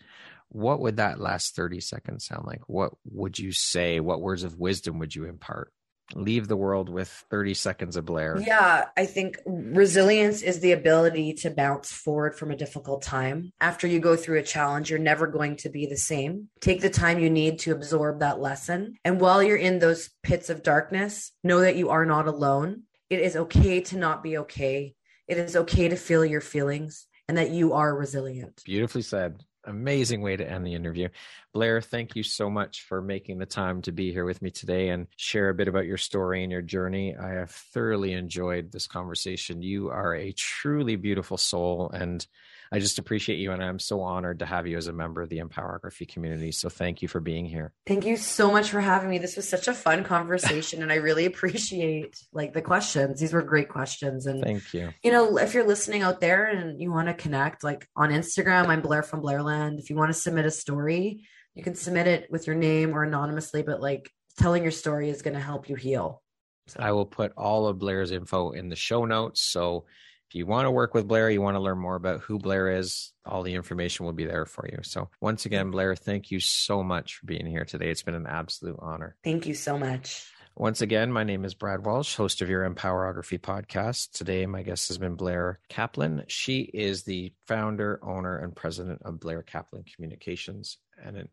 what 0.48 0.80
would 0.80 0.96
that 0.96 1.20
last 1.20 1.54
30 1.54 1.80
seconds 1.80 2.26
sound 2.26 2.46
like? 2.46 2.62
What 2.68 2.92
would 3.10 3.38
you 3.38 3.52
say? 3.52 4.00
What 4.00 4.22
words 4.22 4.44
of 4.44 4.58
wisdom 4.58 4.98
would 4.98 5.14
you 5.14 5.24
impart? 5.26 5.72
Leave 6.14 6.48
the 6.48 6.56
world 6.56 6.88
with 6.88 7.08
30 7.30 7.54
seconds 7.54 7.96
of 7.96 8.06
Blair. 8.06 8.40
Yeah, 8.40 8.86
I 8.96 9.04
think 9.04 9.38
resilience 9.44 10.42
is 10.42 10.60
the 10.60 10.72
ability 10.72 11.34
to 11.34 11.50
bounce 11.50 11.92
forward 11.92 12.34
from 12.34 12.50
a 12.50 12.56
difficult 12.56 13.02
time. 13.02 13.52
After 13.60 13.86
you 13.86 14.00
go 14.00 14.16
through 14.16 14.38
a 14.38 14.42
challenge, 14.42 14.88
you're 14.88 14.98
never 14.98 15.26
going 15.26 15.56
to 15.56 15.68
be 15.68 15.86
the 15.86 15.96
same. 15.96 16.48
Take 16.60 16.80
the 16.80 16.90
time 16.90 17.18
you 17.18 17.28
need 17.28 17.58
to 17.60 17.72
absorb 17.72 18.20
that 18.20 18.40
lesson. 18.40 18.96
And 19.04 19.20
while 19.20 19.42
you're 19.42 19.56
in 19.56 19.78
those 19.78 20.10
pits 20.22 20.48
of 20.48 20.62
darkness, 20.62 21.32
know 21.44 21.60
that 21.60 21.76
you 21.76 21.90
are 21.90 22.06
not 22.06 22.26
alone. 22.26 22.84
It 23.10 23.20
is 23.20 23.36
okay 23.36 23.80
to 23.82 23.98
not 23.98 24.22
be 24.22 24.38
okay. 24.38 24.94
It 25.26 25.36
is 25.36 25.56
okay 25.56 25.88
to 25.88 25.96
feel 25.96 26.24
your 26.24 26.40
feelings 26.40 27.06
and 27.28 27.36
that 27.36 27.50
you 27.50 27.74
are 27.74 27.94
resilient. 27.94 28.62
Beautifully 28.64 29.02
said 29.02 29.44
amazing 29.68 30.20
way 30.20 30.36
to 30.36 30.48
end 30.48 30.66
the 30.66 30.74
interview. 30.74 31.08
Blair, 31.52 31.80
thank 31.80 32.16
you 32.16 32.22
so 32.22 32.50
much 32.50 32.82
for 32.82 33.00
making 33.00 33.38
the 33.38 33.46
time 33.46 33.82
to 33.82 33.92
be 33.92 34.12
here 34.12 34.24
with 34.24 34.42
me 34.42 34.50
today 34.50 34.88
and 34.88 35.06
share 35.16 35.48
a 35.48 35.54
bit 35.54 35.68
about 35.68 35.86
your 35.86 35.96
story 35.96 36.42
and 36.42 36.50
your 36.50 36.62
journey. 36.62 37.16
I 37.16 37.30
have 37.30 37.50
thoroughly 37.50 38.12
enjoyed 38.12 38.72
this 38.72 38.86
conversation. 38.86 39.62
You 39.62 39.90
are 39.90 40.14
a 40.14 40.32
truly 40.32 40.96
beautiful 40.96 41.36
soul 41.36 41.90
and 41.90 42.26
I 42.72 42.78
just 42.78 42.98
appreciate 42.98 43.38
you 43.38 43.52
and 43.52 43.62
I'm 43.62 43.78
so 43.78 44.00
honored 44.00 44.40
to 44.40 44.46
have 44.46 44.66
you 44.66 44.76
as 44.76 44.88
a 44.88 44.92
member 44.92 45.22
of 45.22 45.28
the 45.28 45.38
Empowerography 45.38 46.08
community. 46.08 46.52
So 46.52 46.68
thank 46.68 47.00
you 47.02 47.08
for 47.08 47.20
being 47.20 47.46
here. 47.46 47.72
Thank 47.86 48.04
you 48.04 48.16
so 48.16 48.50
much 48.50 48.70
for 48.70 48.80
having 48.80 49.08
me. 49.08 49.18
This 49.18 49.36
was 49.36 49.48
such 49.48 49.68
a 49.68 49.74
fun 49.74 50.04
conversation 50.04 50.82
and 50.82 50.92
I 50.92 50.96
really 50.96 51.24
appreciate 51.26 52.22
like 52.32 52.52
the 52.52 52.62
questions. 52.62 53.20
These 53.20 53.32
were 53.32 53.42
great 53.42 53.68
questions 53.68 54.26
and 54.26 54.42
Thank 54.42 54.74
you. 54.74 54.92
You 55.02 55.12
know, 55.12 55.38
if 55.38 55.54
you're 55.54 55.66
listening 55.66 56.02
out 56.02 56.20
there 56.20 56.44
and 56.44 56.80
you 56.80 56.92
want 56.92 57.08
to 57.08 57.14
connect 57.14 57.64
like 57.64 57.88
on 57.96 58.10
Instagram, 58.10 58.66
I'm 58.68 58.82
Blair 58.82 59.02
from 59.02 59.22
Blairland. 59.22 59.78
If 59.78 59.90
you 59.90 59.96
want 59.96 60.10
to 60.10 60.18
submit 60.18 60.46
a 60.46 60.50
story, 60.50 61.26
you 61.54 61.62
can 61.62 61.74
submit 61.74 62.06
it 62.06 62.30
with 62.30 62.46
your 62.46 62.56
name 62.56 62.94
or 62.94 63.02
anonymously, 63.02 63.62
but 63.62 63.80
like 63.80 64.10
telling 64.38 64.62
your 64.62 64.72
story 64.72 65.10
is 65.10 65.22
going 65.22 65.34
to 65.34 65.40
help 65.40 65.68
you 65.68 65.76
heal. 65.76 66.22
So. 66.68 66.80
I 66.80 66.92
will 66.92 67.06
put 67.06 67.32
all 67.36 67.66
of 67.66 67.78
Blair's 67.78 68.12
info 68.12 68.50
in 68.50 68.68
the 68.68 68.76
show 68.76 69.06
notes. 69.06 69.40
So 69.40 69.86
if 70.28 70.34
you 70.34 70.44
want 70.44 70.66
to 70.66 70.70
work 70.70 70.92
with 70.92 71.08
Blair, 71.08 71.30
you 71.30 71.40
want 71.40 71.54
to 71.54 71.60
learn 71.60 71.78
more 71.78 71.96
about 71.96 72.20
who 72.20 72.38
Blair 72.38 72.68
is, 72.68 73.12
all 73.24 73.42
the 73.42 73.54
information 73.54 74.04
will 74.04 74.12
be 74.12 74.26
there 74.26 74.44
for 74.44 74.68
you. 74.70 74.78
So, 74.82 75.08
once 75.20 75.46
again, 75.46 75.66
mm-hmm. 75.66 75.72
Blair, 75.72 75.96
thank 75.96 76.30
you 76.30 76.38
so 76.38 76.82
much 76.82 77.16
for 77.16 77.26
being 77.26 77.46
here 77.46 77.64
today. 77.64 77.90
It's 77.90 78.02
been 78.02 78.14
an 78.14 78.26
absolute 78.26 78.76
honor. 78.80 79.16
Thank 79.24 79.46
you 79.46 79.54
so 79.54 79.78
much. 79.78 80.30
Once 80.54 80.82
again, 80.82 81.12
my 81.12 81.22
name 81.22 81.44
is 81.44 81.54
Brad 81.54 81.86
Walsh, 81.86 82.16
host 82.16 82.42
of 82.42 82.50
your 82.50 82.68
Empowerography 82.68 83.38
podcast. 83.38 84.10
Today, 84.10 84.44
my 84.44 84.62
guest 84.62 84.88
has 84.88 84.98
been 84.98 85.14
Blair 85.14 85.60
Kaplan. 85.68 86.24
She 86.26 86.62
is 86.62 87.04
the 87.04 87.32
founder, 87.46 88.00
owner, 88.02 88.36
and 88.36 88.54
president 88.54 89.02
of 89.02 89.20
Blair 89.20 89.42
Kaplan 89.42 89.84
Communications 89.94 90.78
and 91.02 91.16
an 91.16 91.28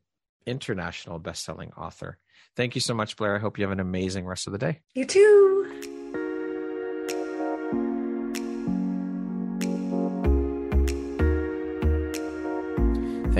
international 0.45 1.19
best-selling 1.19 1.71
author. 1.71 2.19
Thank 2.55 2.75
you 2.75 2.81
so 2.81 2.93
much, 2.93 3.17
Blair. 3.17 3.35
I 3.35 3.39
hope 3.39 3.57
you 3.57 3.63
have 3.63 3.71
an 3.71 3.79
amazing 3.79 4.25
rest 4.25 4.47
of 4.47 4.53
the 4.53 4.59
day. 4.59 4.81
You 4.93 5.05
too. 5.05 5.54